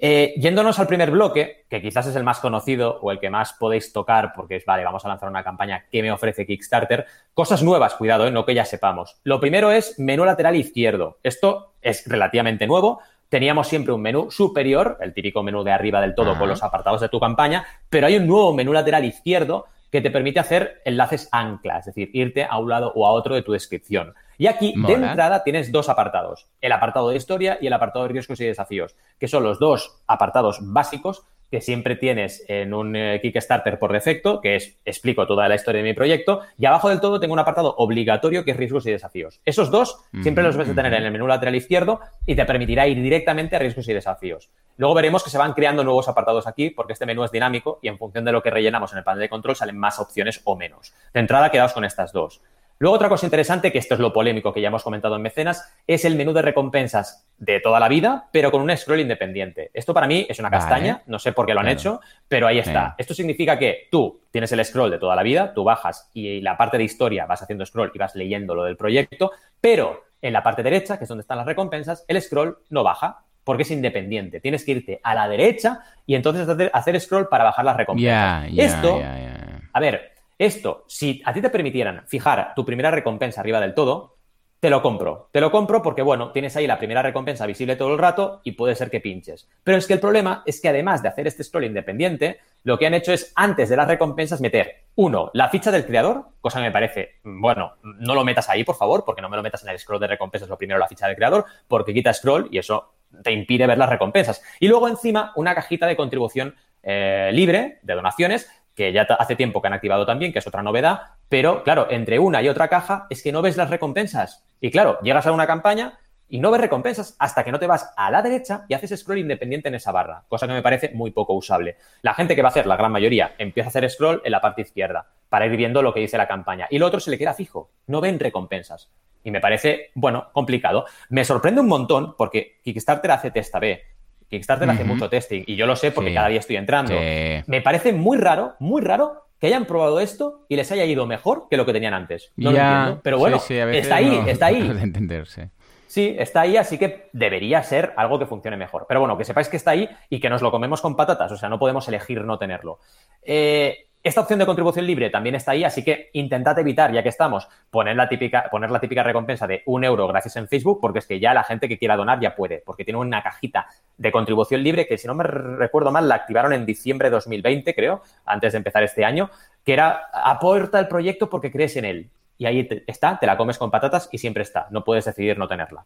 Eh, 0.00 0.34
yéndonos 0.36 0.78
al 0.78 0.86
primer 0.86 1.10
bloque, 1.10 1.66
que 1.68 1.82
quizás 1.82 2.06
es 2.06 2.14
el 2.14 2.22
más 2.22 2.38
conocido 2.38 3.00
o 3.00 3.10
el 3.10 3.18
que 3.18 3.30
más 3.30 3.54
podéis 3.54 3.92
tocar, 3.92 4.32
porque 4.34 4.56
es, 4.56 4.64
vale, 4.64 4.84
vamos 4.84 5.04
a 5.04 5.08
lanzar 5.08 5.28
una 5.28 5.42
campaña 5.42 5.86
que 5.90 6.02
me 6.02 6.12
ofrece 6.12 6.46
Kickstarter. 6.46 7.06
Cosas 7.34 7.64
nuevas, 7.64 7.94
cuidado, 7.94 8.26
¿eh? 8.26 8.30
no 8.30 8.46
que 8.46 8.54
ya 8.54 8.64
sepamos. 8.64 9.16
Lo 9.24 9.40
primero 9.40 9.72
es 9.72 9.98
menú 9.98 10.24
lateral 10.24 10.54
izquierdo. 10.54 11.18
Esto 11.24 11.72
es 11.82 12.06
relativamente 12.06 12.68
nuevo. 12.68 13.00
Teníamos 13.28 13.66
siempre 13.66 13.92
un 13.92 14.00
menú 14.00 14.30
superior, 14.30 14.98
el 15.00 15.12
típico 15.12 15.42
menú 15.42 15.64
de 15.64 15.72
arriba 15.72 16.00
del 16.00 16.14
todo 16.14 16.38
con 16.38 16.48
los 16.48 16.62
apartados 16.62 17.00
de 17.00 17.08
tu 17.08 17.18
campaña, 17.18 17.66
pero 17.90 18.06
hay 18.06 18.16
un 18.16 18.26
nuevo 18.26 18.54
menú 18.54 18.72
lateral 18.72 19.04
izquierdo 19.04 19.66
que 19.90 20.00
te 20.00 20.10
permite 20.10 20.40
hacer 20.40 20.80
enlaces 20.84 21.28
ancla, 21.32 21.78
es 21.78 21.86
decir, 21.86 22.10
irte 22.12 22.44
a 22.44 22.58
un 22.58 22.68
lado 22.68 22.92
o 22.94 23.06
a 23.06 23.10
otro 23.10 23.34
de 23.34 23.42
tu 23.42 23.52
descripción. 23.52 24.14
Y 24.38 24.46
aquí, 24.46 24.72
Mola. 24.76 24.96
de 24.98 25.06
entrada, 25.08 25.44
tienes 25.44 25.72
dos 25.72 25.88
apartados. 25.88 26.46
El 26.60 26.72
apartado 26.72 27.10
de 27.10 27.16
historia 27.16 27.58
y 27.60 27.66
el 27.66 27.72
apartado 27.72 28.04
de 28.04 28.12
riesgos 28.12 28.40
y 28.40 28.46
desafíos, 28.46 28.96
que 29.18 29.28
son 29.28 29.42
los 29.42 29.58
dos 29.58 30.00
apartados 30.06 30.60
básicos 30.62 31.26
que 31.50 31.60
siempre 31.60 31.96
tienes 31.96 32.44
en 32.48 32.74
un 32.74 32.94
eh, 32.94 33.20
Kickstarter 33.22 33.78
por 33.78 33.92
defecto, 33.92 34.40
que 34.40 34.56
es 34.56 34.78
explico 34.84 35.26
toda 35.26 35.48
la 35.48 35.54
historia 35.54 35.82
de 35.82 35.88
mi 35.88 35.94
proyecto, 35.94 36.42
y 36.58 36.66
abajo 36.66 36.90
del 36.90 37.00
todo 37.00 37.18
tengo 37.20 37.32
un 37.32 37.38
apartado 37.38 37.74
obligatorio 37.78 38.44
que 38.44 38.50
es 38.50 38.56
riesgos 38.56 38.86
y 38.86 38.90
desafíos. 38.90 39.40
Esos 39.44 39.70
dos 39.70 39.98
mm 40.12 40.18
-hmm. 40.18 40.22
siempre 40.22 40.44
los 40.44 40.56
vas 40.56 40.68
a 40.68 40.74
tener 40.74 40.92
en 40.92 41.04
el 41.04 41.10
menú 41.10 41.26
lateral 41.26 41.54
izquierdo 41.54 42.00
y 42.26 42.34
te 42.34 42.44
permitirá 42.44 42.86
ir 42.86 43.00
directamente 43.00 43.56
a 43.56 43.58
riesgos 43.58 43.88
y 43.88 43.94
desafíos. 43.94 44.50
Luego 44.76 44.94
veremos 44.94 45.24
que 45.24 45.30
se 45.30 45.38
van 45.38 45.54
creando 45.54 45.82
nuevos 45.82 46.08
apartados 46.08 46.46
aquí 46.46 46.70
porque 46.70 46.92
este 46.92 47.06
menú 47.06 47.24
es 47.24 47.32
dinámico 47.32 47.78
y 47.82 47.88
en 47.88 47.98
función 47.98 48.24
de 48.24 48.32
lo 48.32 48.42
que 48.42 48.50
rellenamos 48.50 48.92
en 48.92 48.98
el 48.98 49.04
panel 49.04 49.20
de 49.20 49.28
control 49.28 49.56
salen 49.56 49.78
más 49.78 49.98
opciones 49.98 50.40
o 50.44 50.54
menos. 50.54 50.92
De 51.14 51.20
entrada 51.20 51.50
quedaos 51.50 51.72
con 51.72 51.84
estas 51.84 52.12
dos. 52.12 52.42
Luego, 52.80 52.94
otra 52.94 53.08
cosa 53.08 53.26
interesante, 53.26 53.72
que 53.72 53.78
esto 53.78 53.94
es 53.94 54.00
lo 54.00 54.12
polémico 54.12 54.52
que 54.52 54.60
ya 54.60 54.68
hemos 54.68 54.84
comentado 54.84 55.16
en 55.16 55.22
Mecenas, 55.22 55.74
es 55.86 56.04
el 56.04 56.14
menú 56.14 56.32
de 56.32 56.42
recompensas 56.42 57.26
de 57.36 57.60
toda 57.60 57.80
la 57.80 57.88
vida, 57.88 58.28
pero 58.32 58.50
con 58.50 58.62
un 58.62 58.76
scroll 58.76 59.00
independiente. 59.00 59.70
Esto 59.74 59.92
para 59.92 60.06
mí 60.06 60.26
es 60.28 60.38
una 60.38 60.50
castaña, 60.50 61.02
no 61.06 61.18
sé 61.18 61.32
por 61.32 61.46
qué 61.46 61.54
lo 61.54 61.60
han 61.60 61.66
claro. 61.66 61.78
hecho, 61.78 62.00
pero 62.28 62.46
ahí 62.46 62.58
está. 62.58 62.94
Esto 62.96 63.14
significa 63.14 63.58
que 63.58 63.88
tú 63.90 64.22
tienes 64.30 64.52
el 64.52 64.64
scroll 64.64 64.90
de 64.90 64.98
toda 64.98 65.16
la 65.16 65.22
vida, 65.22 65.52
tú 65.52 65.64
bajas 65.64 66.08
y 66.14 66.40
la 66.40 66.56
parte 66.56 66.78
de 66.78 66.84
historia 66.84 67.26
vas 67.26 67.42
haciendo 67.42 67.66
scroll 67.66 67.90
y 67.92 67.98
vas 67.98 68.14
leyendo 68.14 68.54
lo 68.54 68.64
del 68.64 68.76
proyecto, 68.76 69.32
pero 69.60 70.04
en 70.22 70.32
la 70.32 70.42
parte 70.42 70.62
derecha, 70.62 70.98
que 70.98 71.04
es 71.04 71.08
donde 71.08 71.22
están 71.22 71.38
las 71.38 71.46
recompensas, 71.46 72.04
el 72.06 72.20
scroll 72.20 72.58
no 72.70 72.84
baja, 72.84 73.24
porque 73.44 73.62
es 73.62 73.70
independiente. 73.70 74.40
Tienes 74.40 74.64
que 74.64 74.72
irte 74.72 75.00
a 75.02 75.14
la 75.14 75.26
derecha 75.26 75.80
y 76.06 76.14
entonces 76.14 76.70
hacer 76.72 77.00
scroll 77.00 77.28
para 77.28 77.44
bajar 77.44 77.64
las 77.64 77.76
recompensas. 77.76 78.44
Yeah, 78.44 78.48
yeah, 78.50 78.64
Esto, 78.66 78.98
yeah, 78.98 79.60
a 79.72 79.80
ver, 79.80 80.12
esto, 80.38 80.84
si 80.86 81.20
a 81.24 81.32
ti 81.32 81.40
te 81.40 81.50
permitieran 81.50 82.06
fijar 82.06 82.52
tu 82.54 82.64
primera 82.64 82.90
recompensa 82.90 83.40
arriba 83.40 83.60
del 83.60 83.74
todo, 83.74 84.18
te 84.60 84.70
lo 84.70 84.82
compro. 84.82 85.28
Te 85.32 85.40
lo 85.40 85.50
compro 85.50 85.82
porque, 85.82 86.02
bueno, 86.02 86.32
tienes 86.32 86.56
ahí 86.56 86.66
la 86.66 86.78
primera 86.78 87.02
recompensa 87.02 87.46
visible 87.46 87.76
todo 87.76 87.92
el 87.92 87.98
rato 87.98 88.40
y 88.42 88.52
puede 88.52 88.74
ser 88.74 88.90
que 88.90 89.00
pinches. 89.00 89.48
Pero 89.62 89.78
es 89.78 89.86
que 89.86 89.94
el 89.94 90.00
problema 90.00 90.42
es 90.46 90.60
que 90.60 90.68
además 90.68 91.02
de 91.02 91.08
hacer 91.08 91.26
este 91.28 91.44
scroll 91.44 91.64
independiente, 91.64 92.38
lo 92.64 92.78
que 92.78 92.86
han 92.86 92.94
hecho 92.94 93.12
es, 93.12 93.32
antes 93.36 93.68
de 93.68 93.76
las 93.76 93.86
recompensas, 93.86 94.40
meter, 94.40 94.86
uno, 94.96 95.30
la 95.32 95.48
ficha 95.48 95.70
del 95.70 95.86
creador, 95.86 96.24
cosa 96.40 96.58
que 96.58 96.66
me 96.66 96.72
parece, 96.72 97.20
bueno, 97.22 97.74
no 97.82 98.14
lo 98.14 98.24
metas 98.24 98.48
ahí, 98.48 98.64
por 98.64 98.76
favor, 98.76 99.04
porque 99.04 99.22
no 99.22 99.28
me 99.28 99.36
lo 99.36 99.44
metas 99.44 99.62
en 99.62 99.70
el 99.70 99.78
scroll 99.78 100.00
de 100.00 100.08
recompensas, 100.08 100.48
lo 100.48 100.58
primero 100.58 100.78
la 100.78 100.88
ficha 100.88 101.06
del 101.06 101.16
creador, 101.16 101.44
porque 101.68 101.94
quita 101.94 102.12
scroll 102.12 102.48
y 102.50 102.58
eso 102.58 102.94
te 103.22 103.30
impide 103.30 103.66
ver 103.66 103.78
las 103.78 103.88
recompensas. 103.88 104.42
Y 104.58 104.66
luego 104.66 104.88
encima 104.88 105.32
una 105.36 105.54
cajita 105.54 105.86
de 105.86 105.96
contribución 105.96 106.56
eh, 106.82 107.30
libre, 107.32 107.78
de 107.82 107.94
donaciones, 107.94 108.50
que 108.78 108.92
ya 108.92 109.02
hace 109.18 109.34
tiempo 109.34 109.60
que 109.60 109.66
han 109.66 109.72
activado 109.72 110.06
también, 110.06 110.32
que 110.32 110.38
es 110.38 110.46
otra 110.46 110.62
novedad, 110.62 111.00
pero 111.28 111.64
claro, 111.64 111.88
entre 111.90 112.20
una 112.20 112.40
y 112.42 112.48
otra 112.48 112.68
caja 112.68 113.08
es 113.10 113.24
que 113.24 113.32
no 113.32 113.42
ves 113.42 113.56
las 113.56 113.70
recompensas. 113.70 114.46
Y 114.60 114.70
claro, 114.70 115.00
llegas 115.02 115.26
a 115.26 115.32
una 115.32 115.48
campaña 115.48 115.98
y 116.28 116.38
no 116.38 116.52
ves 116.52 116.60
recompensas 116.60 117.16
hasta 117.18 117.42
que 117.42 117.50
no 117.50 117.58
te 117.58 117.66
vas 117.66 117.92
a 117.96 118.08
la 118.12 118.22
derecha 118.22 118.66
y 118.68 118.74
haces 118.74 119.00
scroll 119.00 119.18
independiente 119.18 119.66
en 119.66 119.74
esa 119.74 119.90
barra, 119.90 120.22
cosa 120.28 120.46
que 120.46 120.52
me 120.52 120.62
parece 120.62 120.92
muy 120.94 121.10
poco 121.10 121.34
usable. 121.34 121.76
La 122.02 122.14
gente 122.14 122.36
que 122.36 122.42
va 122.42 122.50
a 122.50 122.52
hacer, 122.52 122.68
la 122.68 122.76
gran 122.76 122.92
mayoría, 122.92 123.34
empieza 123.38 123.66
a 123.66 123.70
hacer 123.70 123.90
scroll 123.90 124.22
en 124.24 124.30
la 124.30 124.40
parte 124.40 124.62
izquierda 124.62 125.08
para 125.28 125.46
ir 125.46 125.56
viendo 125.56 125.82
lo 125.82 125.92
que 125.92 125.98
dice 125.98 126.16
la 126.16 126.28
campaña. 126.28 126.68
Y 126.70 126.78
lo 126.78 126.86
otro 126.86 127.00
se 127.00 127.10
le 127.10 127.18
queda 127.18 127.34
fijo, 127.34 127.72
no 127.88 128.00
ven 128.00 128.20
recompensas. 128.20 128.92
Y 129.24 129.32
me 129.32 129.40
parece, 129.40 129.90
bueno, 129.94 130.28
complicado. 130.32 130.86
Me 131.08 131.24
sorprende 131.24 131.62
un 131.62 131.66
montón 131.66 132.14
porque 132.16 132.60
Kickstarter 132.62 133.10
hace 133.10 133.32
testa 133.32 133.58
B 133.58 133.97
Kickstarter 134.28 134.68
uh 134.68 134.70
-huh. 134.70 134.74
hace 134.74 134.84
mucho 134.84 135.08
testing 135.08 135.42
y 135.46 135.56
yo 135.56 135.66
lo 135.66 135.76
sé 135.76 135.90
porque 135.90 136.10
sí. 136.10 136.14
cada 136.14 136.28
día 136.28 136.40
estoy 136.40 136.56
entrando. 136.56 136.92
Sí. 136.92 137.44
Me 137.46 137.60
parece 137.60 137.92
muy 137.92 138.18
raro, 138.18 138.54
muy 138.58 138.82
raro 138.82 139.24
que 139.40 139.46
hayan 139.46 139.64
probado 139.66 140.00
esto 140.00 140.44
y 140.48 140.56
les 140.56 140.70
haya 140.72 140.84
ido 140.84 141.06
mejor 141.06 141.46
que 141.48 141.56
lo 141.56 141.64
que 141.64 141.72
tenían 141.72 141.94
antes. 141.94 142.32
No 142.36 142.52
ya, 142.52 142.62
lo 142.62 142.78
entiendo. 142.78 143.00
Pero 143.02 143.18
bueno, 143.18 143.38
sí, 143.38 143.54
está 143.56 143.96
ahí, 143.96 144.10
no, 144.10 144.26
está 144.26 144.46
ahí. 144.46 144.68
De 144.68 144.82
entenderse. 144.82 145.50
Sí, 145.86 146.14
está 146.18 146.42
ahí, 146.42 146.58
así 146.58 146.76
que 146.76 147.08
debería 147.14 147.62
ser 147.62 147.94
algo 147.96 148.18
que 148.18 148.26
funcione 148.26 148.58
mejor. 148.58 148.84
Pero 148.86 149.00
bueno, 149.00 149.16
que 149.16 149.24
sepáis 149.24 149.48
que 149.48 149.56
está 149.56 149.70
ahí 149.70 149.88
y 150.10 150.20
que 150.20 150.28
nos 150.28 150.42
lo 150.42 150.50
comemos 150.50 150.82
con 150.82 150.94
patatas, 150.94 151.32
o 151.32 151.36
sea, 151.36 151.48
no 151.48 151.58
podemos 151.58 151.88
elegir 151.88 152.22
no 152.24 152.38
tenerlo. 152.38 152.78
Eh, 153.22 153.87
esta 154.02 154.20
opción 154.20 154.38
de 154.38 154.46
contribución 154.46 154.86
libre 154.86 155.10
también 155.10 155.34
está 155.34 155.52
ahí, 155.52 155.64
así 155.64 155.82
que 155.82 156.10
intentad 156.12 156.58
evitar, 156.58 156.92
ya 156.92 157.02
que 157.02 157.08
estamos, 157.08 157.48
poner 157.70 157.96
la 157.96 158.08
típica, 158.08 158.48
poner 158.50 158.70
la 158.70 158.80
típica 158.80 159.02
recompensa 159.02 159.46
de 159.46 159.62
un 159.66 159.82
euro 159.84 160.06
gracias 160.06 160.36
en 160.36 160.46
Facebook, 160.46 160.78
porque 160.80 161.00
es 161.00 161.06
que 161.06 161.18
ya 161.18 161.34
la 161.34 161.42
gente 161.42 161.68
que 161.68 161.78
quiera 161.78 161.96
donar 161.96 162.20
ya 162.20 162.36
puede, 162.36 162.62
porque 162.64 162.84
tiene 162.84 162.98
una 162.98 163.22
cajita 163.22 163.66
de 163.96 164.12
contribución 164.12 164.62
libre 164.62 164.86
que, 164.86 164.98
si 164.98 165.06
no 165.08 165.14
me 165.14 165.24
recuerdo 165.24 165.90
mal, 165.90 166.08
la 166.08 166.14
activaron 166.14 166.52
en 166.52 166.64
diciembre 166.64 167.08
de 167.08 167.14
2020, 167.16 167.74
creo, 167.74 168.02
antes 168.24 168.52
de 168.52 168.58
empezar 168.58 168.84
este 168.84 169.04
año, 169.04 169.30
que 169.64 169.72
era 169.72 170.08
aporta 170.12 170.78
el 170.78 170.86
proyecto 170.86 171.28
porque 171.28 171.50
crees 171.50 171.76
en 171.76 171.84
él. 171.84 172.10
Y 172.38 172.46
ahí 172.46 172.64
te, 172.64 172.84
está, 172.86 173.18
te 173.18 173.26
la 173.26 173.36
comes 173.36 173.58
con 173.58 173.70
patatas 173.70 174.08
y 174.12 174.18
siempre 174.18 174.44
está, 174.44 174.68
no 174.70 174.84
puedes 174.84 175.04
decidir 175.04 175.38
no 175.38 175.48
tenerla. 175.48 175.84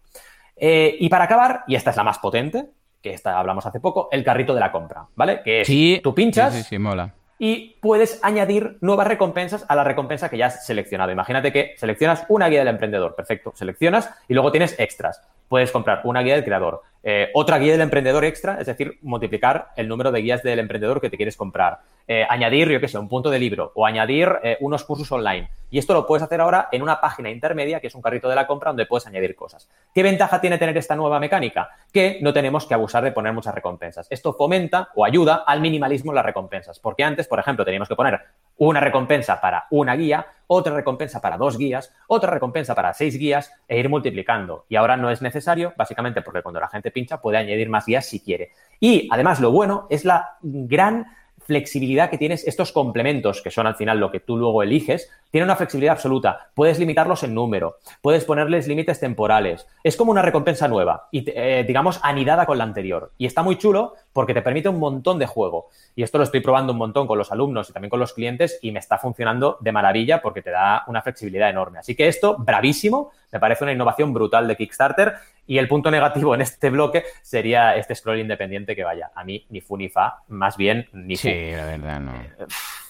Eh, 0.54 0.96
y 1.00 1.08
para 1.08 1.24
acabar, 1.24 1.64
y 1.66 1.76
esta 1.76 1.90
es 1.90 1.96
la 1.96 2.04
más 2.04 2.18
potente, 2.18 2.66
que 3.00 3.14
esta 3.14 3.38
hablamos 3.38 3.64
hace 3.64 3.80
poco, 3.80 4.08
el 4.12 4.22
carrito 4.22 4.52
de 4.52 4.60
la 4.60 4.70
compra, 4.70 5.06
¿vale? 5.16 5.40
Que 5.42 5.62
es, 5.62 5.66
sí, 5.66 5.98
tú 6.02 6.14
pinchas... 6.14 6.52
Sí, 6.52 6.62
sí, 6.62 6.68
sí, 6.68 6.78
mola 6.78 7.14
y 7.44 7.76
puedes 7.80 8.20
añadir 8.22 8.78
nuevas 8.82 9.08
recompensas 9.08 9.66
a 9.68 9.74
la 9.74 9.82
recompensa 9.82 10.28
que 10.28 10.36
ya 10.36 10.46
has 10.46 10.64
seleccionado. 10.64 11.10
Imagínate 11.10 11.50
que 11.50 11.74
seleccionas 11.76 12.24
una 12.28 12.46
guía 12.46 12.60
del 12.60 12.68
emprendedor, 12.68 13.16
perfecto, 13.16 13.52
seleccionas 13.56 14.08
y 14.28 14.34
luego 14.34 14.52
tienes 14.52 14.78
extras. 14.78 15.20
puedes 15.48 15.72
comprar 15.72 16.02
una 16.04 16.22
guía 16.22 16.36
del 16.36 16.44
creador, 16.44 16.82
eh, 17.02 17.30
otra 17.34 17.58
guía 17.58 17.72
del 17.72 17.80
emprendedor 17.80 18.24
extra, 18.24 18.60
es 18.60 18.66
decir, 18.66 18.98
multiplicar 19.02 19.68
el 19.76 19.88
número 19.88 20.12
de 20.12 20.20
guías 20.20 20.42
del 20.42 20.58
emprendedor 20.58 21.00
que 21.00 21.10
te 21.10 21.16
quieres 21.16 21.36
comprar. 21.36 21.80
Eh, 22.06 22.26
añadir, 22.28 22.68
yo 22.68 22.80
qué 22.80 22.88
sé, 22.88 22.98
un 22.98 23.08
punto 23.08 23.30
de 23.30 23.38
libro 23.38 23.72
o 23.74 23.86
añadir 23.86 24.28
eh, 24.42 24.56
unos 24.60 24.84
cursos 24.84 25.10
online. 25.12 25.48
Y 25.70 25.78
esto 25.78 25.94
lo 25.94 26.06
puedes 26.06 26.22
hacer 26.22 26.40
ahora 26.40 26.68
en 26.70 26.82
una 26.82 27.00
página 27.00 27.30
intermedia, 27.30 27.80
que 27.80 27.86
es 27.86 27.94
un 27.94 28.02
carrito 28.02 28.28
de 28.28 28.34
la 28.34 28.46
compra, 28.46 28.70
donde 28.70 28.84
puedes 28.84 29.06
añadir 29.06 29.34
cosas. 29.34 29.70
¿Qué 29.94 30.02
ventaja 30.02 30.40
tiene 30.40 30.58
tener 30.58 30.76
esta 30.76 30.94
nueva 30.94 31.18
mecánica? 31.18 31.70
Que 31.92 32.18
no 32.20 32.32
tenemos 32.34 32.66
que 32.66 32.74
abusar 32.74 33.02
de 33.04 33.12
poner 33.12 33.32
muchas 33.32 33.54
recompensas. 33.54 34.06
Esto 34.10 34.34
fomenta 34.34 34.90
o 34.94 35.04
ayuda 35.04 35.44
al 35.46 35.62
minimalismo 35.62 36.10
en 36.10 36.16
las 36.16 36.26
recompensas. 36.26 36.78
Porque 36.78 37.04
antes, 37.04 37.26
por 37.26 37.38
ejemplo, 37.38 37.64
teníamos 37.64 37.88
que 37.88 37.96
poner 37.96 38.20
una 38.58 38.80
recompensa 38.80 39.40
para 39.40 39.66
una 39.70 39.96
guía, 39.96 40.26
otra 40.46 40.74
recompensa 40.74 41.22
para 41.22 41.38
dos 41.38 41.56
guías, 41.56 41.94
otra 42.06 42.30
recompensa 42.30 42.74
para 42.74 42.92
seis 42.92 43.16
guías 43.16 43.50
e 43.66 43.78
ir 43.78 43.88
multiplicando. 43.88 44.66
Y 44.68 44.76
ahora 44.76 44.98
no 44.98 45.10
es 45.10 45.22
necesario, 45.22 45.72
básicamente 45.76 46.20
porque 46.20 46.42
cuando 46.42 46.60
la 46.60 46.68
gente 46.68 46.90
pincha 46.92 47.20
puede 47.20 47.38
añadir 47.38 47.68
más 47.68 47.86
guías 47.86 48.06
si 48.06 48.20
quiere. 48.20 48.50
Y 48.80 49.08
además 49.10 49.40
lo 49.40 49.50
bueno 49.50 49.86
es 49.90 50.04
la 50.04 50.38
gran 50.42 51.06
flexibilidad 51.46 52.10
que 52.10 52.18
tienes 52.18 52.46
estos 52.46 52.72
complementos, 52.72 53.42
que 53.42 53.50
son 53.50 53.66
al 53.66 53.76
final 53.76 53.98
lo 53.98 54.10
que 54.10 54.20
tú 54.20 54.36
luego 54.36 54.62
eliges, 54.62 55.10
tienen 55.30 55.46
una 55.46 55.56
flexibilidad 55.56 55.94
absoluta. 55.94 56.50
Puedes 56.54 56.78
limitarlos 56.78 57.22
en 57.22 57.34
número, 57.34 57.76
puedes 58.00 58.24
ponerles 58.24 58.68
límites 58.68 59.00
temporales. 59.00 59.66
Es 59.82 59.96
como 59.96 60.12
una 60.12 60.22
recompensa 60.22 60.68
nueva 60.68 61.08
y, 61.10 61.24
eh, 61.28 61.64
digamos, 61.66 62.00
anidada 62.02 62.46
con 62.46 62.58
la 62.58 62.64
anterior. 62.64 63.12
Y 63.18 63.26
está 63.26 63.42
muy 63.42 63.56
chulo 63.58 63.94
porque 64.12 64.34
te 64.34 64.42
permite 64.42 64.68
un 64.68 64.78
montón 64.78 65.18
de 65.18 65.26
juego. 65.26 65.68
Y 65.96 66.02
esto 66.02 66.18
lo 66.18 66.24
estoy 66.24 66.40
probando 66.40 66.72
un 66.72 66.78
montón 66.78 67.06
con 67.06 67.18
los 67.18 67.32
alumnos 67.32 67.70
y 67.70 67.72
también 67.72 67.90
con 67.90 68.00
los 68.00 68.12
clientes 68.12 68.58
y 68.62 68.72
me 68.72 68.78
está 68.78 68.98
funcionando 68.98 69.58
de 69.60 69.72
maravilla 69.72 70.22
porque 70.22 70.42
te 70.42 70.50
da 70.50 70.84
una 70.86 71.02
flexibilidad 71.02 71.50
enorme. 71.50 71.78
Así 71.78 71.94
que 71.94 72.08
esto, 72.08 72.36
bravísimo, 72.38 73.10
me 73.32 73.40
parece 73.40 73.64
una 73.64 73.72
innovación 73.72 74.12
brutal 74.12 74.46
de 74.46 74.56
Kickstarter 74.56 75.14
y 75.46 75.58
el 75.58 75.68
punto 75.68 75.90
negativo 75.90 76.34
en 76.34 76.40
este 76.40 76.70
bloque 76.70 77.04
sería 77.22 77.76
este 77.76 77.94
scroll 77.94 78.20
independiente 78.20 78.76
que 78.76 78.84
vaya, 78.84 79.10
a 79.14 79.24
mí 79.24 79.46
ni 79.50 79.60
fu 79.60 79.76
ni 79.76 79.88
fa, 79.88 80.22
más 80.28 80.56
bien 80.56 80.88
ni 80.92 81.16
fu. 81.16 81.28
Sí, 81.28 81.50
la 81.52 81.66
verdad, 81.66 82.00
no. 82.00 82.14
Eh, 82.14 82.46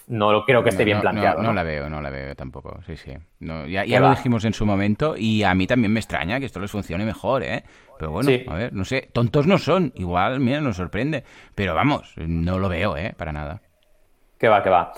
no 0.09 0.45
creo 0.45 0.63
que 0.63 0.71
esté 0.71 0.85
bien 0.85 1.01
planteado. 1.01 1.43
No, 1.43 1.53
la 1.53 1.63
veo, 1.63 1.89
no 1.89 2.01
la 2.01 2.11
veo 2.11 2.35
tampoco. 2.35 2.81
Sí, 2.87 2.97
sí. 2.97 3.13
ya, 3.41 3.85
ya 3.85 4.01
lo 4.01 4.11
dijimos 4.11 4.45
en 4.45 4.53
su 4.53 4.67
momento 4.67 5.15
y 5.17 5.43
a 5.43 5.55
mí 5.55 5.67
también 5.67 5.93
me 5.93 6.01
extraña 6.01 6.41
que 6.41 6.47
esto 6.47 6.61
les 6.61 6.71
funcione 6.71 7.05
mejor, 7.05 7.43
¿eh? 7.43 7.65
Pero 7.99 8.11
bueno, 8.11 8.31
a 8.49 8.55
ver, 8.55 8.73
no 8.73 8.85
sé, 8.85 9.09
tontos 9.13 9.47
no 9.47 9.59
son. 9.59 9.93
Igual, 9.95 10.41
mira, 10.41 10.61
nos 10.61 10.77
sorprende. 10.77 11.25
Pero 11.55 11.75
vamos, 11.75 12.15
no 12.17 12.59
lo 12.59 12.69
veo, 12.69 12.97
¿eh? 12.97 13.15
Para 13.17 13.33
nada. 13.33 13.63
Que 14.39 14.49
va, 14.49 14.63
que 14.63 14.71
va. 14.71 14.93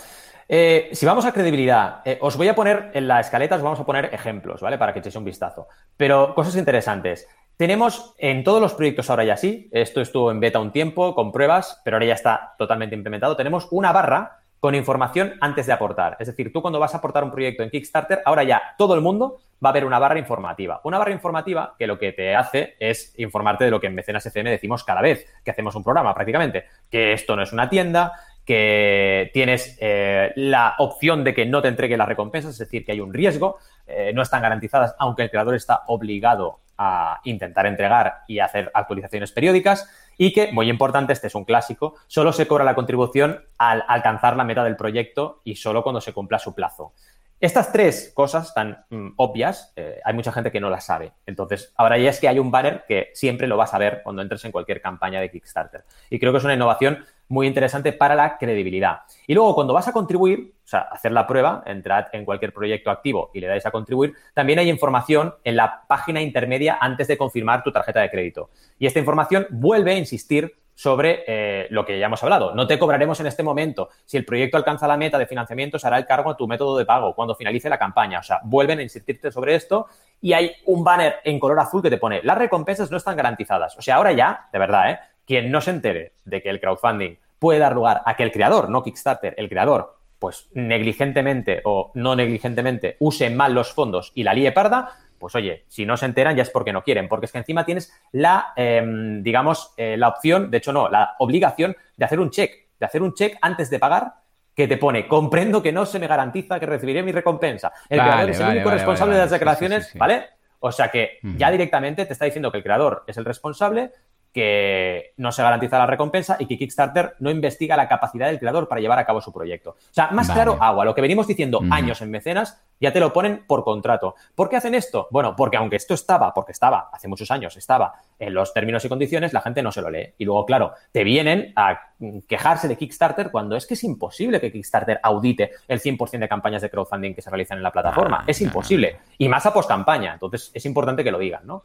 Eh, 0.48 0.90
si 0.92 1.06
vamos 1.06 1.24
a 1.24 1.32
credibilidad, 1.32 2.02
eh, 2.04 2.18
os 2.20 2.36
voy 2.36 2.48
a 2.48 2.54
poner 2.54 2.90
en 2.94 3.08
la 3.08 3.20
escaleta, 3.20 3.56
os 3.56 3.62
vamos 3.62 3.80
a 3.80 3.86
poner 3.86 4.10
ejemplos, 4.12 4.60
¿vale? 4.60 4.78
Para 4.78 4.92
que 4.92 4.98
echéis 4.98 5.16
un 5.16 5.24
vistazo. 5.24 5.68
Pero 5.96 6.34
cosas 6.34 6.56
interesantes. 6.56 7.28
Tenemos 7.56 8.14
en 8.18 8.42
todos 8.42 8.60
los 8.60 8.74
proyectos 8.74 9.10
ahora 9.10 9.24
ya 9.24 9.36
sí, 9.36 9.68
esto 9.70 10.00
estuvo 10.00 10.32
en 10.32 10.40
beta 10.40 10.58
un 10.58 10.72
tiempo 10.72 11.14
con 11.14 11.30
pruebas, 11.30 11.80
pero 11.84 11.96
ahora 11.96 12.06
ya 12.06 12.14
está 12.14 12.54
totalmente 12.58 12.96
implementado. 12.96 13.36
Tenemos 13.36 13.68
una 13.70 13.92
barra 13.92 14.40
con 14.58 14.74
información 14.74 15.34
antes 15.40 15.66
de 15.66 15.72
aportar. 15.72 16.16
Es 16.18 16.26
decir, 16.26 16.52
tú 16.52 16.62
cuando 16.62 16.80
vas 16.80 16.94
a 16.94 16.98
aportar 16.98 17.22
un 17.22 17.30
proyecto 17.30 17.62
en 17.62 17.70
Kickstarter, 17.70 18.22
ahora 18.24 18.42
ya 18.42 18.74
todo 18.76 18.94
el 18.94 19.02
mundo 19.02 19.40
va 19.64 19.68
a 19.68 19.72
ver 19.72 19.84
una 19.84 20.00
barra 20.00 20.18
informativa. 20.18 20.80
Una 20.82 20.98
barra 20.98 21.12
informativa 21.12 21.74
que 21.78 21.86
lo 21.86 21.96
que 21.96 22.12
te 22.12 22.34
hace 22.34 22.74
es 22.80 23.14
informarte 23.18 23.64
de 23.64 23.70
lo 23.70 23.78
que 23.78 23.86
en 23.86 23.94
Mecenas 23.94 24.26
FM 24.26 24.50
decimos 24.50 24.82
cada 24.82 25.02
vez 25.02 25.24
que 25.44 25.50
hacemos 25.52 25.76
un 25.76 25.84
programa 25.84 26.14
prácticamente, 26.14 26.64
que 26.90 27.12
esto 27.12 27.36
no 27.36 27.42
es 27.42 27.52
una 27.52 27.68
tienda, 27.68 28.14
que 28.44 29.30
tienes 29.32 29.78
eh, 29.80 30.32
la 30.36 30.74
opción 30.78 31.22
de 31.22 31.34
que 31.34 31.46
no 31.46 31.62
te 31.62 31.68
entregue 31.68 31.96
las 31.96 32.08
recompensas, 32.08 32.52
es 32.52 32.58
decir, 32.58 32.84
que 32.84 32.92
hay 32.92 33.00
un 33.00 33.14
riesgo, 33.14 33.58
eh, 33.86 34.12
no 34.14 34.22
están 34.22 34.42
garantizadas, 34.42 34.96
aunque 34.98 35.22
el 35.22 35.30
creador 35.30 35.54
está 35.54 35.82
obligado 35.86 36.60
a 36.78 37.20
intentar 37.24 37.66
entregar 37.66 38.22
y 38.26 38.38
hacer 38.38 38.70
actualizaciones 38.74 39.32
periódicas 39.32 39.88
y 40.16 40.32
que, 40.32 40.52
muy 40.52 40.68
importante, 40.68 41.12
este 41.12 41.26
es 41.26 41.34
un 41.34 41.44
clásico, 41.44 41.94
solo 42.06 42.32
se 42.32 42.46
cobra 42.46 42.64
la 42.64 42.74
contribución 42.74 43.44
al 43.58 43.84
alcanzar 43.88 44.36
la 44.36 44.44
meta 44.44 44.64
del 44.64 44.76
proyecto 44.76 45.40
y 45.44 45.56
solo 45.56 45.82
cuando 45.82 46.00
se 46.00 46.12
cumpla 46.12 46.38
su 46.38 46.54
plazo. 46.54 46.92
Estas 47.40 47.72
tres 47.72 48.12
cosas 48.14 48.54
tan 48.54 48.86
mm, 48.88 49.08
obvias, 49.16 49.72
eh, 49.76 50.00
hay 50.04 50.14
mucha 50.14 50.32
gente 50.32 50.50
que 50.50 50.60
no 50.60 50.70
las 50.70 50.86
sabe. 50.86 51.12
Entonces, 51.26 51.72
ahora 51.76 51.98
ya 51.98 52.10
es 52.10 52.20
que 52.20 52.28
hay 52.28 52.38
un 52.38 52.50
banner 52.50 52.84
que 52.86 53.10
siempre 53.12 53.46
lo 53.46 53.56
vas 53.56 53.74
a 53.74 53.78
ver 53.78 54.00
cuando 54.02 54.22
entres 54.22 54.44
en 54.44 54.52
cualquier 54.52 54.80
campaña 54.80 55.20
de 55.20 55.30
Kickstarter. 55.30 55.84
Y 56.08 56.18
creo 56.18 56.32
que 56.32 56.38
es 56.38 56.44
una 56.44 56.54
innovación 56.54 57.04
muy 57.28 57.46
interesante 57.46 57.92
para 57.92 58.14
la 58.14 58.36
credibilidad. 58.38 59.00
Y 59.26 59.34
luego, 59.34 59.54
cuando 59.54 59.74
vas 59.74 59.88
a 59.88 59.92
contribuir, 59.92 60.54
o 60.64 60.66
sea, 60.66 60.80
hacer 60.80 61.12
la 61.12 61.26
prueba, 61.26 61.62
entrad 61.66 62.06
en 62.12 62.24
cualquier 62.24 62.52
proyecto 62.52 62.90
activo 62.90 63.30
y 63.34 63.40
le 63.40 63.46
dais 63.46 63.66
a 63.66 63.70
contribuir, 63.70 64.14
también 64.34 64.58
hay 64.58 64.68
información 64.68 65.34
en 65.44 65.56
la 65.56 65.82
página 65.86 66.22
intermedia 66.22 66.78
antes 66.80 67.08
de 67.08 67.18
confirmar 67.18 67.62
tu 67.62 67.72
tarjeta 67.72 68.00
de 68.00 68.10
crédito. 68.10 68.50
Y 68.78 68.86
esta 68.86 68.98
información 68.98 69.46
vuelve 69.50 69.92
a 69.92 69.98
insistir 69.98 70.54
sobre 70.74 71.22
eh, 71.26 71.66
lo 71.70 71.84
que 71.84 71.98
ya 71.98 72.06
hemos 72.06 72.22
hablado. 72.22 72.54
No 72.54 72.66
te 72.66 72.78
cobraremos 72.78 73.20
en 73.20 73.26
este 73.26 73.42
momento. 73.42 73.90
Si 74.04 74.16
el 74.16 74.24
proyecto 74.24 74.56
alcanza 74.56 74.88
la 74.88 74.96
meta 74.96 75.18
de 75.18 75.26
financiamiento, 75.26 75.78
se 75.78 75.86
hará 75.86 75.98
el 75.98 76.06
cargo 76.06 76.30
a 76.30 76.36
tu 76.36 76.48
método 76.48 76.76
de 76.76 76.84
pago 76.84 77.14
cuando 77.14 77.34
finalice 77.34 77.68
la 77.68 77.78
campaña. 77.78 78.18
O 78.18 78.22
sea, 78.22 78.40
vuelven 78.42 78.80
a 78.80 78.82
insistirte 78.82 79.30
sobre 79.30 79.54
esto 79.54 79.86
y 80.20 80.32
hay 80.32 80.52
un 80.66 80.82
banner 80.82 81.16
en 81.24 81.38
color 81.38 81.60
azul 81.60 81.82
que 81.82 81.90
te 81.90 81.98
pone 81.98 82.22
las 82.22 82.38
recompensas 82.38 82.90
no 82.90 82.96
están 82.96 83.16
garantizadas. 83.16 83.76
O 83.78 83.82
sea, 83.82 83.96
ahora 83.96 84.12
ya, 84.12 84.48
de 84.52 84.58
verdad, 84.58 84.90
¿eh? 84.90 84.98
Quien 85.26 85.50
no 85.50 85.60
se 85.60 85.70
entere 85.70 86.12
de 86.24 86.42
que 86.42 86.50
el 86.50 86.60
crowdfunding 86.60 87.16
puede 87.38 87.58
dar 87.58 87.74
lugar 87.74 88.02
a 88.06 88.16
que 88.16 88.22
el 88.22 88.32
creador, 88.32 88.70
no 88.70 88.82
Kickstarter, 88.82 89.34
el 89.36 89.48
creador, 89.48 89.96
pues 90.18 90.48
negligentemente 90.54 91.60
o 91.64 91.90
no 91.94 92.16
negligentemente 92.16 92.96
use 92.98 93.28
mal 93.30 93.52
los 93.52 93.72
fondos 93.72 94.12
y 94.14 94.22
la 94.22 94.32
líe 94.32 94.52
parda, 94.52 94.96
pues 95.18 95.34
oye, 95.34 95.64
si 95.68 95.86
no 95.86 95.96
se 95.96 96.06
enteran 96.06 96.36
ya 96.36 96.42
es 96.42 96.50
porque 96.50 96.72
no 96.72 96.82
quieren, 96.82 97.08
porque 97.08 97.26
es 97.26 97.32
que 97.32 97.38
encima 97.38 97.64
tienes 97.64 97.92
la, 98.12 98.52
em, 98.56 99.22
digamos, 99.22 99.72
eh, 99.76 99.96
la 99.96 100.08
opción, 100.08 100.50
de 100.50 100.58
hecho 100.58 100.72
no, 100.72 100.88
la 100.88 101.14
obligación 101.18 101.76
de 101.96 102.04
hacer 102.04 102.20
un 102.20 102.30
check, 102.30 102.68
de 102.78 102.86
hacer 102.86 103.02
un 103.02 103.14
check 103.14 103.36
antes 103.40 103.70
de 103.70 103.78
pagar 103.78 104.14
que 104.54 104.68
te 104.68 104.76
pone, 104.76 105.08
comprendo 105.08 105.62
que 105.62 105.72
no 105.72 105.84
se 105.84 105.98
me 105.98 106.06
garantiza 106.06 106.60
que 106.60 106.66
recibiré 106.66 107.02
mi 107.02 107.12
recompensa. 107.12 107.72
El 107.88 108.00
creador 108.00 108.30
es 108.30 108.40
el 108.40 108.48
único 108.48 108.70
responsable 108.70 109.14
de 109.14 109.20
las 109.20 109.30
declaraciones, 109.30 109.92
¿vale? 109.94 110.26
O 110.60 110.72
sea 110.72 110.88
que 110.88 111.18
ya 111.36 111.50
directamente 111.50 112.06
te 112.06 112.12
está 112.14 112.24
diciendo 112.24 112.50
que 112.50 112.58
el 112.58 112.62
creador 112.62 113.04
es 113.06 113.16
el 113.18 113.24
responsable, 113.24 113.90
que 114.34 115.14
no 115.16 115.30
se 115.30 115.44
garantiza 115.44 115.78
la 115.78 115.86
recompensa 115.86 116.36
y 116.40 116.46
que 116.46 116.58
Kickstarter 116.58 117.14
no 117.20 117.30
investiga 117.30 117.76
la 117.76 117.88
capacidad 117.88 118.26
del 118.26 118.40
creador 118.40 118.66
para 118.66 118.80
llevar 118.80 118.98
a 118.98 119.06
cabo 119.06 119.20
su 119.20 119.32
proyecto. 119.32 119.70
O 119.70 119.92
sea, 119.92 120.08
más 120.10 120.28
claro, 120.28 120.58
agua. 120.60 120.84
Lo 120.84 120.92
que 120.92 121.00
venimos 121.00 121.28
diciendo 121.28 121.60
años 121.70 122.02
en 122.02 122.10
mecenas, 122.10 122.60
ya 122.80 122.92
te 122.92 122.98
lo 122.98 123.12
ponen 123.12 123.44
por 123.46 123.62
contrato. 123.62 124.16
¿Por 124.34 124.48
qué 124.48 124.56
hacen 124.56 124.74
esto? 124.74 125.06
Bueno, 125.12 125.36
porque 125.36 125.56
aunque 125.56 125.76
esto 125.76 125.94
estaba, 125.94 126.34
porque 126.34 126.50
estaba, 126.50 126.90
hace 126.92 127.06
muchos 127.06 127.30
años 127.30 127.56
estaba 127.56 127.94
en 128.18 128.34
los 128.34 128.52
términos 128.52 128.84
y 128.84 128.88
condiciones, 128.88 129.32
la 129.32 129.40
gente 129.40 129.62
no 129.62 129.70
se 129.70 129.80
lo 129.80 129.88
lee. 129.88 130.14
Y 130.18 130.24
luego, 130.24 130.44
claro, 130.44 130.72
te 130.90 131.04
vienen 131.04 131.52
a 131.54 131.92
quejarse 132.26 132.66
de 132.66 132.76
Kickstarter 132.76 133.30
cuando 133.30 133.54
es 133.54 133.66
que 133.66 133.74
es 133.74 133.84
imposible 133.84 134.40
que 134.40 134.50
Kickstarter 134.50 134.98
audite 135.00 135.52
el 135.68 135.80
100% 135.80 136.18
de 136.18 136.28
campañas 136.28 136.60
de 136.60 136.70
crowdfunding 136.70 137.14
que 137.14 137.22
se 137.22 137.30
realizan 137.30 137.58
en 137.58 137.62
la 137.62 137.70
plataforma. 137.70 138.24
es 138.26 138.40
imposible. 138.40 138.98
Y 139.16 139.28
más 139.28 139.46
a 139.46 139.52
post 139.52 139.68
campaña. 139.68 140.14
Entonces, 140.14 140.50
es 140.52 140.66
importante 140.66 141.04
que 141.04 141.12
lo 141.12 141.20
digan, 141.20 141.46
¿no? 141.46 141.62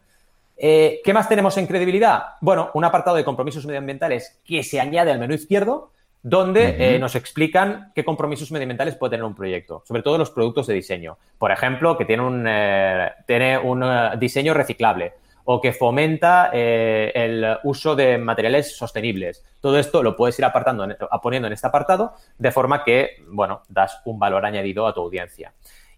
Eh, 0.61 0.99
¿Qué 1.05 1.13
más 1.13 1.29
tenemos 1.29 1.57
en 1.57 1.67
credibilidad? 1.67 2.21
Bueno, 2.41 2.69
un 2.73 2.83
apartado 2.83 3.15
de 3.15 3.23
compromisos 3.23 3.65
medioambientales 3.65 4.41
que 4.43 4.61
se 4.61 4.81
añade 4.81 5.09
al 5.09 5.17
menú 5.17 5.33
izquierdo, 5.33 5.93
donde 6.21 6.95
eh, 6.95 6.99
nos 6.99 7.15
explican 7.15 7.93
qué 7.95 8.03
compromisos 8.03 8.51
medioambientales 8.51 8.97
puede 8.97 9.11
tener 9.11 9.23
un 9.23 9.35
proyecto, 9.35 9.83
sobre 9.87 10.01
todo 10.01 10.17
los 10.17 10.31
productos 10.31 10.67
de 10.67 10.73
diseño. 10.73 11.17
Por 11.37 11.53
ejemplo, 11.53 11.97
que 11.97 12.03
tiene 12.03 12.23
un, 12.23 12.45
eh, 12.45 13.09
tiene 13.25 13.57
un 13.57 13.81
diseño 14.19 14.53
reciclable 14.53 15.13
o 15.45 15.61
que 15.61 15.71
fomenta 15.71 16.51
el 16.51 17.57
uso 17.63 17.95
de 17.95 18.17
materiales 18.17 18.77
sostenibles. 18.77 19.43
Todo 19.61 19.79
esto 19.79 20.03
lo 20.03 20.15
puedes 20.15 20.37
ir 20.37 20.45
apartando, 20.45 20.85
poniendo 21.23 21.47
en 21.47 21.53
este 21.53 21.65
apartado, 21.65 22.13
de 22.37 22.51
forma 22.51 22.83
que, 22.83 23.23
bueno, 23.29 23.63
das 23.67 24.01
un 24.05 24.19
valor 24.19 24.45
añadido 24.45 24.85
a 24.85 24.93
tu 24.93 25.01
audiencia. 25.01 25.53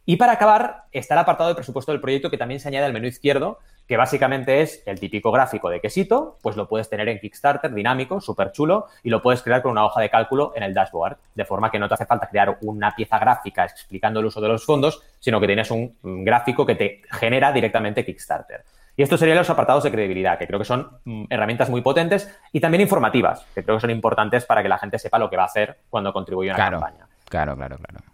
Y 0.06 0.18
para 0.18 0.34
acabar, 0.34 0.84
está 0.92 1.14
el 1.14 1.20
apartado 1.20 1.50
de 1.50 1.56
presupuesto 1.56 1.92
del 1.92 2.02
proyecto 2.02 2.30
que 2.30 2.38
también 2.38 2.60
se 2.60 2.68
añade 2.68 2.86
al 2.86 2.94
menú 2.94 3.08
izquierdo, 3.08 3.60
que 3.88 3.98
básicamente 3.98 4.62
es 4.62 4.84
el 4.86 5.00
típico 5.00 5.32
gráfico 5.32 5.70
de 5.70 5.82
quesito, 5.82 6.38
pues 6.42 6.56
lo 6.56 6.68
puedes 6.68 6.90
tener 6.90 7.10
en 7.10 7.20
Kickstarter, 7.20 7.74
dinámico, 7.74 8.22
súper 8.22 8.52
chulo, 8.52 8.88
y 9.04 9.10
lo 9.10 9.22
puedes 9.22 9.42
crear 9.42 9.62
con 9.62 9.72
una 9.72 9.86
hoja 9.86 10.02
de 10.02 10.10
cálculo 10.10 10.54
en 10.56 10.64
el 10.64 10.74
dashboard, 10.74 11.18
de 11.36 11.46
forma 11.46 11.70
que 11.70 11.80
no 11.80 11.88
te 11.88 11.96
hace 11.96 12.06
falta 12.06 12.28
crear 12.28 12.58
una 12.62 12.96
pieza 12.96 13.20
gráfica 13.20 13.66
explicando 13.66 14.20
el 14.20 14.28
uso 14.28 14.42
de 14.42 14.48
los 14.48 14.66
fondos, 14.66 15.02
sino 15.20 15.40
que 15.40 15.48
tienes 15.48 15.70
un 15.72 15.96
gráfico 16.02 16.66
que 16.66 16.76
te 16.76 17.02
genera 17.12 17.52
directamente 17.52 18.06
Kickstarter. 18.06 18.64
Y 18.98 19.04
estos 19.04 19.20
serían 19.20 19.38
los 19.38 19.50
apartados 19.50 19.84
de 19.84 19.92
credibilidad, 19.92 20.38
que 20.38 20.48
creo 20.48 20.60
que 20.60 20.66
son 20.66 21.00
mm, 21.06 21.26
herramientas 21.30 21.70
muy 21.70 21.82
potentes 21.82 22.30
y 22.52 22.60
también 22.60 22.82
informativas, 22.82 23.46
que 23.56 23.64
creo 23.64 23.78
que 23.78 23.82
son 23.82 23.90
importantes 23.90 24.46
para 24.46 24.62
que 24.62 24.70
la 24.70 24.78
gente 24.78 25.00
sepa 25.00 25.18
lo 25.18 25.30
que 25.30 25.38
va 25.38 25.44
a 25.44 25.48
hacer 25.48 25.80
cuando 25.90 26.12
contribuye 26.12 26.52
a 26.52 26.56
una 26.56 26.70
campaña. 26.70 27.08
Claro, 27.30 27.56
claro, 27.56 27.78
claro. 27.78 28.11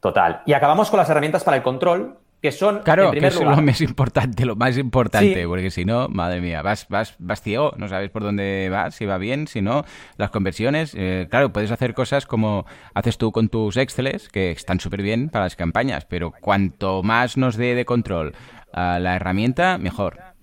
Total. 0.00 0.42
Y 0.46 0.52
acabamos 0.52 0.90
con 0.90 0.98
las 0.98 1.08
herramientas 1.10 1.44
para 1.44 1.56
el 1.56 1.62
control, 1.62 2.18
que 2.42 2.52
son, 2.52 2.80
claro, 2.80 3.10
que 3.12 3.26
es 3.26 3.40
lo 3.40 3.56
más 3.56 3.80
importante, 3.80 4.44
lo 4.44 4.56
más 4.56 4.76
importante, 4.76 5.46
porque 5.46 5.70
si 5.70 5.84
no, 5.84 6.08
madre 6.08 6.40
mía, 6.40 6.62
vas, 6.62 6.86
vas, 6.88 7.16
vas 7.18 7.40
ciego, 7.40 7.72
no 7.76 7.88
sabes 7.88 8.10
por 8.10 8.22
dónde 8.22 8.68
vas, 8.70 8.94
si 8.94 9.06
va 9.06 9.16
bien, 9.18 9.48
si 9.48 9.62
no, 9.62 9.84
las 10.16 10.30
conversiones, 10.30 10.94
eh, 10.96 11.28
claro, 11.30 11.52
puedes 11.52 11.70
hacer 11.70 11.94
cosas 11.94 12.26
como 12.26 12.66
haces 12.94 13.16
tú 13.16 13.32
con 13.32 13.48
tus 13.48 13.76
Exceles, 13.76 14.28
que 14.28 14.50
están 14.50 14.80
súper 14.80 15.02
bien 15.02 15.30
para 15.30 15.46
las 15.46 15.56
campañas, 15.56 16.04
pero 16.04 16.32
cuanto 16.40 17.02
más 17.02 17.36
nos 17.36 17.56
dé 17.56 17.74
de 17.74 17.86
control 17.86 18.34
a 18.72 18.98
la 18.98 19.16
herramienta, 19.16 19.78
mejor. 19.78 20.35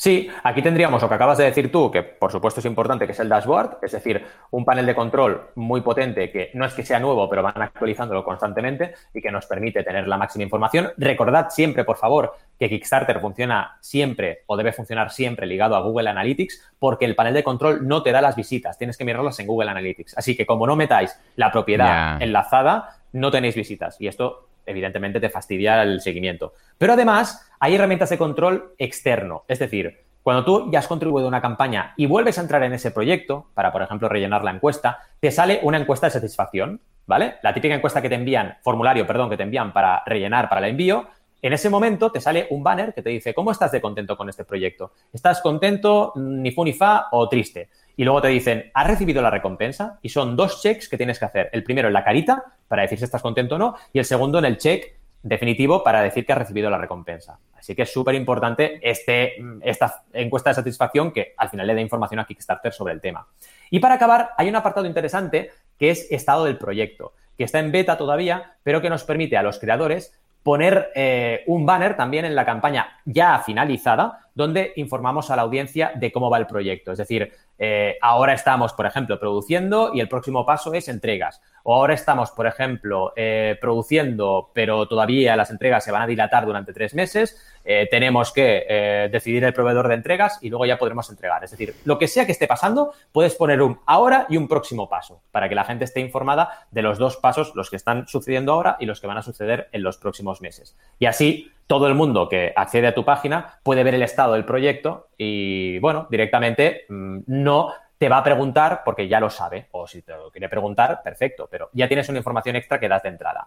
Sí, 0.00 0.30
aquí 0.44 0.62
tendríamos 0.62 1.02
lo 1.02 1.08
que 1.08 1.14
acabas 1.16 1.38
de 1.38 1.44
decir 1.46 1.72
tú, 1.72 1.90
que 1.90 2.04
por 2.04 2.30
supuesto 2.30 2.60
es 2.60 2.66
importante, 2.66 3.04
que 3.04 3.10
es 3.10 3.18
el 3.18 3.28
dashboard, 3.28 3.78
es 3.82 3.90
decir, 3.90 4.24
un 4.52 4.64
panel 4.64 4.86
de 4.86 4.94
control 4.94 5.48
muy 5.56 5.80
potente 5.80 6.30
que 6.30 6.52
no 6.54 6.64
es 6.64 6.72
que 6.72 6.84
sea 6.84 7.00
nuevo, 7.00 7.28
pero 7.28 7.42
van 7.42 7.60
actualizándolo 7.60 8.22
constantemente 8.22 8.94
y 9.12 9.20
que 9.20 9.32
nos 9.32 9.46
permite 9.46 9.82
tener 9.82 10.06
la 10.06 10.16
máxima 10.16 10.44
información. 10.44 10.92
Recordad 10.98 11.48
siempre, 11.50 11.82
por 11.82 11.96
favor, 11.96 12.32
que 12.56 12.68
Kickstarter 12.68 13.18
funciona 13.18 13.76
siempre 13.80 14.44
o 14.46 14.56
debe 14.56 14.72
funcionar 14.72 15.10
siempre 15.10 15.48
ligado 15.48 15.74
a 15.74 15.80
Google 15.80 16.10
Analytics, 16.10 16.74
porque 16.78 17.04
el 17.04 17.16
panel 17.16 17.34
de 17.34 17.42
control 17.42 17.88
no 17.88 18.04
te 18.04 18.12
da 18.12 18.20
las 18.20 18.36
visitas, 18.36 18.78
tienes 18.78 18.96
que 18.96 19.04
mirarlas 19.04 19.40
en 19.40 19.48
Google 19.48 19.72
Analytics. 19.72 20.16
Así 20.16 20.36
que 20.36 20.46
como 20.46 20.64
no 20.64 20.76
metáis 20.76 21.18
la 21.34 21.50
propiedad 21.50 22.22
enlazada, 22.22 23.00
no 23.14 23.32
tenéis 23.32 23.56
visitas. 23.56 24.00
Y 24.00 24.06
esto 24.06 24.46
evidentemente 24.64 25.18
te 25.18 25.28
fastidia 25.28 25.82
el 25.82 26.00
seguimiento. 26.00 26.52
Pero 26.76 26.92
además 26.92 27.47
hay 27.60 27.74
herramientas 27.74 28.10
de 28.10 28.18
control 28.18 28.74
externo, 28.78 29.44
es 29.48 29.58
decir, 29.58 30.04
cuando 30.22 30.44
tú 30.44 30.70
ya 30.70 30.80
has 30.80 30.88
contribuido 30.88 31.26
a 31.26 31.28
una 31.28 31.40
campaña 31.40 31.94
y 31.96 32.06
vuelves 32.06 32.38
a 32.38 32.42
entrar 32.42 32.62
en 32.62 32.74
ese 32.74 32.90
proyecto 32.90 33.46
para, 33.54 33.72
por 33.72 33.82
ejemplo, 33.82 34.08
rellenar 34.08 34.44
la 34.44 34.50
encuesta, 34.50 34.98
te 35.20 35.30
sale 35.30 35.60
una 35.62 35.78
encuesta 35.78 36.06
de 36.06 36.10
satisfacción, 36.10 36.80
¿vale? 37.06 37.36
La 37.42 37.54
típica 37.54 37.74
encuesta 37.74 38.02
que 38.02 38.10
te 38.10 38.16
envían, 38.16 38.56
formulario, 38.62 39.06
perdón, 39.06 39.30
que 39.30 39.36
te 39.36 39.44
envían 39.44 39.72
para 39.72 40.02
rellenar 40.04 40.48
para 40.48 40.60
el 40.60 40.70
envío. 40.70 41.06
En 41.40 41.52
ese 41.52 41.70
momento 41.70 42.10
te 42.10 42.20
sale 42.20 42.46
un 42.50 42.62
banner 42.62 42.92
que 42.92 43.00
te 43.00 43.10
dice, 43.10 43.32
¿cómo 43.32 43.52
estás 43.52 43.72
de 43.72 43.80
contento 43.80 44.16
con 44.16 44.28
este 44.28 44.44
proyecto? 44.44 44.92
¿Estás 45.12 45.40
contento, 45.40 46.12
ni 46.16 46.50
fu 46.50 46.64
ni 46.64 46.74
fa 46.74 47.06
o 47.12 47.28
triste? 47.28 47.70
y 47.98 48.04
luego 48.04 48.22
te 48.22 48.28
dicen, 48.28 48.70
¿has 48.74 48.86
recibido 48.86 49.20
la 49.20 49.28
recompensa? 49.28 49.98
Y 50.02 50.08
son 50.08 50.36
dos 50.36 50.62
checks 50.62 50.88
que 50.88 50.96
tienes 50.96 51.18
que 51.18 51.24
hacer. 51.24 51.50
El 51.52 51.64
primero 51.64 51.88
en 51.88 51.94
la 51.94 52.04
carita, 52.04 52.44
para 52.68 52.82
decir 52.82 52.96
si 52.96 53.04
estás 53.04 53.20
contento 53.20 53.56
o 53.56 53.58
no, 53.58 53.74
y 53.92 53.98
el 53.98 54.04
segundo 54.04 54.38
en 54.38 54.44
el 54.44 54.56
check 54.56 54.97
definitivo 55.22 55.82
para 55.82 56.02
decir 56.02 56.24
que 56.24 56.32
has 56.32 56.38
recibido 56.38 56.70
la 56.70 56.78
recompensa. 56.78 57.38
Así 57.56 57.74
que 57.74 57.82
es 57.82 57.92
súper 57.92 58.14
importante 58.14 58.78
este, 58.82 59.34
esta 59.62 60.02
encuesta 60.12 60.50
de 60.50 60.54
satisfacción 60.54 61.12
que 61.12 61.34
al 61.36 61.48
final 61.48 61.66
le 61.66 61.74
da 61.74 61.80
información 61.80 62.20
a 62.20 62.24
Kickstarter 62.24 62.72
sobre 62.72 62.94
el 62.94 63.00
tema. 63.00 63.26
Y 63.70 63.80
para 63.80 63.94
acabar, 63.94 64.30
hay 64.36 64.48
un 64.48 64.56
apartado 64.56 64.86
interesante 64.86 65.50
que 65.78 65.90
es 65.90 66.10
estado 66.10 66.44
del 66.44 66.56
proyecto, 66.56 67.12
que 67.36 67.44
está 67.44 67.58
en 67.58 67.72
beta 67.72 67.98
todavía, 67.98 68.54
pero 68.62 68.80
que 68.80 68.90
nos 68.90 69.04
permite 69.04 69.36
a 69.36 69.42
los 69.42 69.58
creadores 69.58 70.18
poner 70.42 70.90
eh, 70.94 71.42
un 71.46 71.66
banner 71.66 71.96
también 71.96 72.24
en 72.24 72.34
la 72.34 72.46
campaña 72.46 73.00
ya 73.04 73.38
finalizada, 73.40 74.27
donde 74.38 74.72
informamos 74.76 75.32
a 75.32 75.36
la 75.36 75.42
audiencia 75.42 75.90
de 75.96 76.12
cómo 76.12 76.30
va 76.30 76.38
el 76.38 76.46
proyecto. 76.46 76.92
Es 76.92 76.98
decir, 76.98 77.32
eh, 77.58 77.98
ahora 78.00 78.34
estamos, 78.34 78.72
por 78.72 78.86
ejemplo, 78.86 79.18
produciendo 79.18 79.90
y 79.92 79.98
el 79.98 80.08
próximo 80.08 80.46
paso 80.46 80.72
es 80.74 80.86
entregas. 80.86 81.42
O 81.64 81.74
ahora 81.74 81.94
estamos, 81.94 82.30
por 82.30 82.46
ejemplo, 82.46 83.12
eh, 83.16 83.58
produciendo, 83.60 84.52
pero 84.54 84.86
todavía 84.86 85.34
las 85.34 85.50
entregas 85.50 85.82
se 85.82 85.90
van 85.90 86.02
a 86.02 86.06
dilatar 86.06 86.46
durante 86.46 86.72
tres 86.72 86.94
meses. 86.94 87.36
Eh, 87.64 87.88
tenemos 87.90 88.32
que 88.32 89.08
decidir 89.10 89.42
el 89.42 89.52
proveedor 89.52 89.88
de 89.88 89.94
entregas 89.94 90.38
y 90.40 90.50
luego 90.50 90.66
ya 90.66 90.78
podremos 90.78 91.10
entregar. 91.10 91.42
Es 91.42 91.50
decir, 91.50 91.74
lo 91.84 91.98
que 91.98 92.06
sea 92.06 92.24
que 92.24 92.32
esté 92.32 92.46
pasando, 92.46 92.92
puedes 93.10 93.34
poner 93.34 93.60
un 93.60 93.80
ahora 93.86 94.26
y 94.28 94.36
un 94.36 94.46
próximo 94.46 94.88
paso 94.88 95.20
para 95.32 95.48
que 95.48 95.56
la 95.56 95.64
gente 95.64 95.84
esté 95.84 95.98
informada 95.98 96.68
de 96.70 96.82
los 96.82 96.96
dos 96.96 97.16
pasos, 97.16 97.56
los 97.56 97.70
que 97.70 97.76
están 97.76 98.06
sucediendo 98.06 98.52
ahora 98.52 98.76
y 98.78 98.86
los 98.86 99.00
que 99.00 99.08
van 99.08 99.18
a 99.18 99.22
suceder 99.22 99.68
en 99.72 99.82
los 99.82 99.98
próximos 99.98 100.40
meses. 100.40 100.76
Y 101.00 101.06
así 101.06 101.50
todo 101.68 101.86
el 101.86 101.94
mundo 101.94 102.28
que 102.28 102.52
accede 102.56 102.88
a 102.88 102.94
tu 102.94 103.04
página 103.04 103.60
puede 103.62 103.84
ver 103.84 103.94
el 103.94 104.02
estado 104.02 104.32
del 104.32 104.44
proyecto 104.44 105.10
y, 105.16 105.78
bueno, 105.78 106.08
directamente 106.10 106.86
mm, 106.88 107.18
no 107.26 107.72
te 107.98 108.08
va 108.08 108.18
a 108.18 108.24
preguntar 108.24 108.82
porque 108.84 109.06
ya 109.06 109.20
lo 109.20 109.30
sabe. 109.30 109.68
O 109.72 109.86
si 109.86 110.02
te 110.02 110.12
lo 110.12 110.30
quiere 110.30 110.48
preguntar, 110.48 111.02
perfecto, 111.04 111.46
pero 111.48 111.68
ya 111.74 111.86
tienes 111.86 112.08
una 112.08 112.18
información 112.18 112.56
extra 112.56 112.80
que 112.80 112.88
das 112.88 113.02
de 113.02 113.10
entrada. 113.10 113.46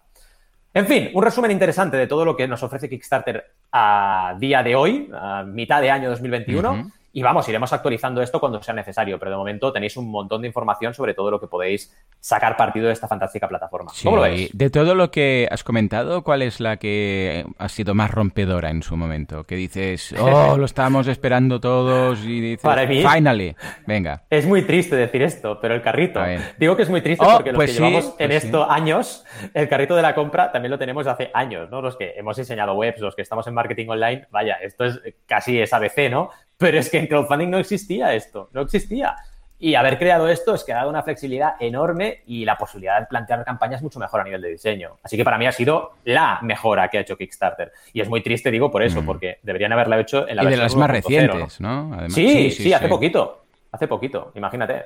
En 0.73 0.85
fin, 0.85 1.09
un 1.13 1.23
resumen 1.23 1.51
interesante 1.51 1.97
de 1.97 2.07
todo 2.07 2.23
lo 2.23 2.37
que 2.37 2.47
nos 2.47 2.63
ofrece 2.63 2.87
Kickstarter 2.87 3.51
a 3.73 4.35
día 4.39 4.63
de 4.63 4.75
hoy, 4.75 5.09
a 5.13 5.43
mitad 5.43 5.81
de 5.81 5.91
año 5.91 6.09
2021. 6.09 6.91
Y 7.13 7.21
vamos, 7.21 7.47
iremos 7.49 7.73
actualizando 7.73 8.21
esto 8.21 8.39
cuando 8.39 8.61
sea 8.63 8.73
necesario, 8.73 9.19
pero 9.19 9.31
de 9.31 9.37
momento 9.37 9.73
tenéis 9.73 9.97
un 9.97 10.09
montón 10.09 10.41
de 10.41 10.47
información 10.47 10.93
sobre 10.93 11.13
todo 11.13 11.29
lo 11.29 11.39
que 11.39 11.47
podéis 11.47 11.93
sacar 12.19 12.55
partido 12.55 12.87
de 12.87 12.93
esta 12.93 13.07
fantástica 13.07 13.49
plataforma. 13.49 13.91
¿Cómo 14.03 14.15
lo 14.15 14.21
veis? 14.21 14.49
De 14.53 14.69
todo 14.69 14.95
lo 14.95 15.11
que 15.11 15.47
has 15.51 15.63
comentado, 15.63 16.23
¿cuál 16.23 16.41
es 16.41 16.59
la 16.61 16.77
que 16.77 17.45
ha 17.57 17.67
sido 17.67 17.95
más 17.95 18.11
rompedora 18.11 18.69
en 18.69 18.81
su 18.81 18.95
momento? 18.95 19.43
Que 19.43 19.55
dices, 19.55 20.13
oh, 20.19 20.57
lo 20.57 20.65
estábamos 20.65 21.07
esperando 21.07 21.59
todos 21.59 22.23
y 22.23 22.39
dices, 22.39 22.63
Para 22.63 22.85
mí, 22.85 23.03
finally, 23.03 23.55
venga. 23.85 24.23
Es 24.29 24.45
muy 24.45 24.61
triste 24.61 24.95
decir 24.95 25.21
esto, 25.21 25.59
pero 25.61 25.75
el 25.75 25.81
carrito. 25.81 26.21
Digo 26.57 26.77
que 26.77 26.83
es 26.83 26.89
muy 26.89 27.01
triste 27.01 27.25
oh, 27.27 27.33
porque 27.33 27.51
los 27.51 27.57
pues 27.57 27.71
que 27.71 27.77
llevamos 27.77 28.15
en 28.19 28.29
pues 28.29 28.45
esto 28.45 28.71
años, 28.71 29.25
el 29.53 29.67
carrito 29.67 29.95
de 29.95 30.01
la 30.01 30.15
compra 30.15 30.51
también 30.51 30.71
lo 30.71 30.79
tenemos 30.79 31.07
hace 31.07 31.29
años, 31.33 31.69
¿no? 31.69 31.81
Los 31.81 31.97
que 31.97 32.13
hemos 32.15 32.37
diseñado 32.37 32.73
webs, 32.73 33.01
los 33.01 33.15
que 33.15 33.21
estamos 33.21 33.45
en 33.47 33.53
marketing 33.53 33.87
online, 33.89 34.27
vaya, 34.31 34.55
esto 34.61 34.85
es 34.85 35.01
casi 35.25 35.59
es 35.59 35.73
ABC, 35.73 36.09
¿no? 36.09 36.29
Pero 36.61 36.77
es 36.77 36.89
que 36.89 36.99
en 36.99 37.07
crowdfunding 37.07 37.49
no 37.49 37.57
existía 37.57 38.13
esto, 38.13 38.49
no 38.53 38.61
existía. 38.61 39.15
Y 39.59 39.75
haber 39.75 39.99
creado 39.99 40.27
esto 40.27 40.55
es 40.55 40.63
que 40.63 40.73
ha 40.73 40.77
dado 40.77 40.89
una 40.89 41.03
flexibilidad 41.03 41.53
enorme 41.59 42.21
y 42.25 42.45
la 42.45 42.57
posibilidad 42.57 42.99
de 42.99 43.05
plantear 43.05 43.43
campañas 43.43 43.83
mucho 43.83 43.99
mejor 43.99 44.21
a 44.21 44.23
nivel 44.23 44.41
de 44.41 44.49
diseño. 44.49 44.97
Así 45.03 45.17
que 45.17 45.23
para 45.23 45.37
mí 45.37 45.45
ha 45.45 45.51
sido 45.51 45.91
la 46.05 46.39
mejora 46.41 46.87
que 46.87 46.97
ha 46.97 47.01
hecho 47.01 47.15
Kickstarter. 47.15 47.71
Y 47.93 48.01
es 48.01 48.09
muy 48.09 48.21
triste, 48.21 48.49
digo, 48.49 48.71
por 48.71 48.81
eso, 48.81 49.01
mm. 49.03 49.05
porque 49.05 49.37
deberían 49.43 49.71
haberla 49.73 49.99
hecho 49.99 50.27
en 50.27 50.37
la 50.37 50.43
y 50.43 50.47
de 50.47 50.57
las 50.57 50.75
más 50.75 50.89
recientes, 50.89 51.59
¿no? 51.59 52.09
sí, 52.09 52.49
sí, 52.49 52.73
hace 52.73 52.87
poquito. 52.87 53.43
Hace 53.71 53.87
poquito, 53.87 54.31
imagínate. 54.35 54.85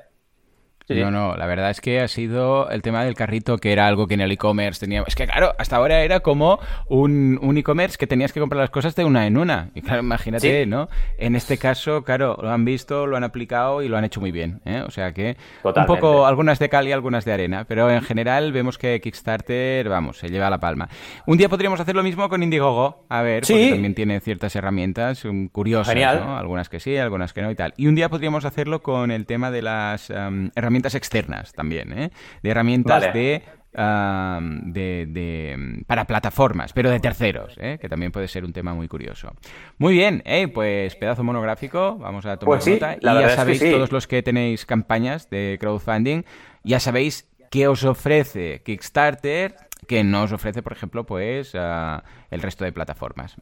No, 0.90 1.10
no, 1.10 1.36
la 1.36 1.48
verdad 1.48 1.72
es 1.72 1.82
que 1.82 2.00
ha 2.00 2.08
sido 2.08 2.70
el 2.70 2.82
tema 2.82 3.04
del 3.04 3.16
carrito, 3.16 3.58
que 3.58 3.72
era 3.72 3.88
algo 3.88 4.08
que 4.08 4.14
en 4.14 4.22
el 4.22 4.32
e-commerce 4.32 4.80
teníamos. 4.80 5.08
Es 5.08 5.16
que, 5.16 5.26
claro, 5.26 5.54
hasta 5.58 5.78
ahora 5.78 6.02
era 6.02 6.20
como 6.20 6.60
un, 6.88 7.40
un 7.42 7.58
e-commerce 7.58 7.98
que 7.98 8.06
tenías 8.06 8.32
que 8.32 8.40
comprar 8.40 8.62
las 8.62 8.70
cosas 8.70 8.96
de 8.96 9.04
una 9.04 9.26
en 9.26 9.38
una. 9.38 9.72
Y 9.74 9.82
claro, 9.82 10.02
imagínate, 10.02 10.66
¿no? 10.68 10.88
En 11.18 11.36
este 11.36 11.58
caso, 11.58 12.04
claro, 12.04 12.38
lo 12.40 12.52
han 12.52 12.66
visto, 12.66 13.08
lo 13.08 13.18
han 13.18 13.24
aplicado 13.24 13.82
y 13.82 13.88
lo 13.88 13.98
han 13.98 14.06
hecho 14.06 14.20
muy 14.20 14.32
bien. 14.32 14.62
¿eh? 14.66 14.84
O 14.86 14.92
sea 14.92 15.12
que 15.14 15.38
un 15.64 15.86
poco, 15.88 16.28
algunas 16.28 16.60
de 16.60 16.70
cal 16.70 16.88
y 16.88 16.92
algunas 16.92 17.26
de 17.26 17.34
arena. 17.34 17.66
Pero 17.68 17.90
en 17.90 18.02
general 18.02 18.52
vemos 18.52 18.78
que 18.78 19.02
Kickstarter, 19.02 19.90
vamos, 19.90 20.20
se 20.20 20.30
lleva 20.30 20.50
la 20.52 20.60
palma. 20.60 20.88
Un 21.26 21.38
día 21.38 21.50
podríamos 21.50 21.80
hacer 21.80 21.96
lo 21.96 22.04
mismo 22.04 22.30
con 22.30 22.44
Indiegogo. 22.44 23.06
A 23.10 23.24
ver, 23.24 23.42
porque 23.42 23.72
también 23.72 23.96
tiene 23.96 24.20
ciertas 24.20 24.56
herramientas 24.56 25.24
curiosas, 25.52 25.96
¿no? 25.96 26.38
Algunas 26.38 26.70
que 26.70 26.80
sí, 26.80 26.96
algunas 26.98 27.34
que 27.34 27.42
no 27.42 27.50
y 27.50 27.56
tal. 27.56 27.74
Y 27.76 27.88
un 27.88 27.96
día 27.96 28.10
podríamos 28.10 28.46
hacerlo 28.46 28.84
con 28.84 29.10
el 29.10 29.26
tema 29.26 29.50
de 29.50 29.64
las 29.64 30.12
herramientas 30.12 30.75
herramientas 30.76 30.96
externas 30.96 31.54
también, 31.54 31.98
¿eh? 31.98 32.12
de 32.44 32.50
herramientas 32.50 33.14
de, 33.14 33.44
de, 33.74 35.84
para 35.88 36.06
plataformas, 36.06 36.74
pero 36.74 36.90
de 36.90 37.00
terceros, 37.00 37.56
¿eh? 37.60 37.78
que 37.80 37.88
también 37.88 38.12
puede 38.12 38.28
ser 38.28 38.44
un 38.44 38.52
tema 38.52 38.74
muy 38.74 38.90
curioso. 38.90 39.34
Muy 39.78 39.94
bien, 39.94 40.22
¿eh? 40.26 40.50
pues 40.50 40.96
pedazo 40.96 41.24
monográfico, 41.24 41.98
vamos 41.98 42.26
a 42.26 42.38
tomar 42.38 42.60
pues 42.60 42.68
nota. 42.68 42.98
y 43.00 43.04
ya 43.04 43.30
sabéis, 43.30 43.60
todos 43.60 43.92
los 43.92 44.08
que 44.08 44.22
tenéis 44.22 44.66
campañas 44.66 45.30
de 45.30 45.58
crowdfunding, 45.60 46.24
ya 46.64 46.80
sabéis 46.80 47.30
qué 47.50 47.70
os 47.70 47.86
ofrece 47.86 48.62
Kickstarter, 48.64 49.56
que 49.88 50.04
no 50.04 50.24
os 50.24 50.34
ofrece, 50.34 50.62
por 50.62 50.74
ejemplo, 50.74 51.06
pues 51.06 51.56
el 51.56 52.42
resto 52.42 52.66
de 52.66 52.74
plataformas. 52.74 53.38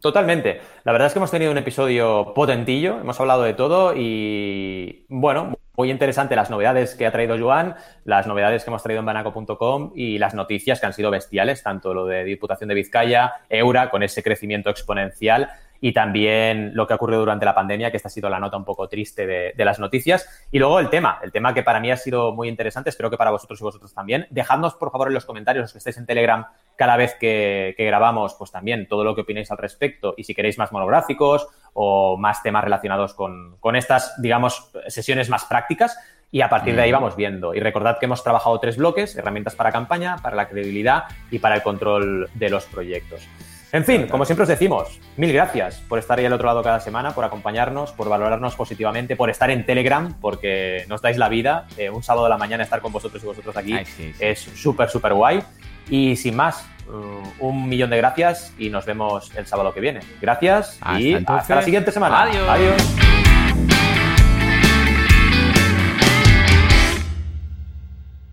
Totalmente. 0.00 0.60
La 0.84 0.92
verdad 0.92 1.06
es 1.06 1.12
que 1.12 1.18
hemos 1.18 1.30
tenido 1.30 1.52
un 1.52 1.58
episodio 1.58 2.32
potentillo, 2.34 3.00
hemos 3.00 3.18
hablado 3.20 3.42
de 3.42 3.54
todo 3.54 3.94
y 3.96 5.06
bueno, 5.08 5.54
muy 5.76 5.90
interesante 5.90 6.36
las 6.36 6.50
novedades 6.50 6.94
que 6.94 7.06
ha 7.06 7.12
traído 7.12 7.38
Joan, 7.38 7.74
las 8.04 8.26
novedades 8.26 8.64
que 8.64 8.70
hemos 8.70 8.82
traído 8.82 9.00
en 9.00 9.06
banaco.com 9.06 9.92
y 9.94 10.18
las 10.18 10.34
noticias 10.34 10.80
que 10.80 10.86
han 10.86 10.92
sido 10.92 11.10
bestiales, 11.10 11.62
tanto 11.62 11.92
lo 11.94 12.06
de 12.06 12.24
Diputación 12.24 12.68
de 12.68 12.74
Vizcaya, 12.74 13.34
Eura, 13.48 13.90
con 13.90 14.02
ese 14.02 14.22
crecimiento 14.22 14.70
exponencial 14.70 15.50
y 15.80 15.92
también 15.92 16.70
lo 16.74 16.86
que 16.86 16.94
ha 16.94 16.96
ocurrido 16.96 17.20
durante 17.20 17.44
la 17.44 17.54
pandemia, 17.54 17.90
que 17.90 17.98
esta 17.98 18.08
ha 18.08 18.10
sido 18.10 18.30
la 18.30 18.40
nota 18.40 18.56
un 18.56 18.64
poco 18.64 18.88
triste 18.88 19.26
de, 19.26 19.64
las 19.64 19.78
noticias. 19.78 20.46
Y 20.50 20.58
luego 20.58 20.78
el 20.78 20.88
tema, 20.88 21.18
el 21.22 21.30
tema 21.30 21.52
que 21.52 21.62
para 21.62 21.78
mí 21.78 21.90
ha 21.90 21.96
sido 21.98 22.32
muy 22.32 22.48
interesante, 22.48 22.88
espero 22.88 23.10
que 23.10 23.18
para 23.18 23.30
vosotros 23.30 23.60
y 23.60 23.64
vosotros 23.64 23.92
también. 23.92 24.26
Dejadnos, 24.30 24.74
por 24.76 24.90
favor, 24.90 25.08
en 25.08 25.14
los 25.14 25.26
comentarios, 25.26 25.64
los 25.64 25.72
que 25.72 25.78
estéis 25.78 25.98
en 25.98 26.06
Telegram, 26.06 26.46
cada 26.76 26.96
vez 26.96 27.14
que, 27.14 27.74
grabamos, 27.78 28.34
pues 28.34 28.50
también 28.50 28.88
todo 28.88 29.04
lo 29.04 29.14
que 29.14 29.22
opinéis 29.22 29.50
al 29.50 29.58
respecto 29.58 30.14
y 30.16 30.24
si 30.24 30.34
queréis 30.34 30.58
más 30.58 30.72
monográficos 30.72 31.48
o 31.72 32.16
más 32.16 32.42
temas 32.42 32.64
relacionados 32.64 33.14
con, 33.14 33.56
con 33.60 33.76
estas, 33.76 34.20
digamos, 34.20 34.70
sesiones 34.88 35.28
más 35.28 35.44
prácticas. 35.44 35.98
Y 36.30 36.40
a 36.40 36.48
partir 36.48 36.74
de 36.74 36.82
ahí 36.82 36.90
vamos 36.90 37.14
viendo. 37.14 37.54
Y 37.54 37.60
recordad 37.60 37.98
que 38.00 38.06
hemos 38.06 38.24
trabajado 38.24 38.58
tres 38.58 38.76
bloques, 38.76 39.14
herramientas 39.14 39.54
para 39.54 39.70
campaña, 39.70 40.16
para 40.16 40.34
la 40.34 40.48
credibilidad 40.48 41.04
y 41.30 41.38
para 41.38 41.54
el 41.54 41.62
control 41.62 42.28
de 42.34 42.50
los 42.50 42.64
proyectos. 42.64 43.28
En 43.74 43.84
fin, 43.84 44.06
como 44.06 44.24
siempre 44.24 44.44
os 44.44 44.48
decimos, 44.48 45.00
mil 45.16 45.32
gracias 45.32 45.80
por 45.88 45.98
estar 45.98 46.16
ahí 46.16 46.24
al 46.24 46.32
otro 46.32 46.46
lado 46.46 46.62
cada 46.62 46.78
semana, 46.78 47.12
por 47.12 47.24
acompañarnos, 47.24 47.90
por 47.90 48.08
valorarnos 48.08 48.54
positivamente, 48.54 49.16
por 49.16 49.30
estar 49.30 49.50
en 49.50 49.66
Telegram, 49.66 50.14
porque 50.20 50.84
nos 50.88 51.02
dais 51.02 51.18
la 51.18 51.28
vida. 51.28 51.66
Eh, 51.76 51.90
un 51.90 52.04
sábado 52.04 52.26
de 52.26 52.30
la 52.30 52.38
mañana 52.38 52.62
estar 52.62 52.80
con 52.80 52.92
vosotros 52.92 53.20
y 53.24 53.26
vosotros 53.26 53.56
aquí 53.56 53.76
es 54.20 54.38
súper, 54.38 54.88
súper 54.88 55.14
guay. 55.14 55.42
Y 55.88 56.16
sin 56.16 56.36
más, 56.36 56.66
uh, 56.88 57.46
un 57.46 57.68
millón 57.68 57.90
de 57.90 57.98
gracias 57.98 58.52
y 58.58 58.70
nos 58.70 58.86
vemos 58.86 59.34
el 59.36 59.46
sábado 59.46 59.72
que 59.72 59.80
viene. 59.80 60.00
Gracias 60.20 60.78
y 60.98 61.14
hasta 61.14 61.56
la 61.56 61.62
siguiente 61.62 61.92
semana. 61.92 62.22
Adiós. 62.22 63.33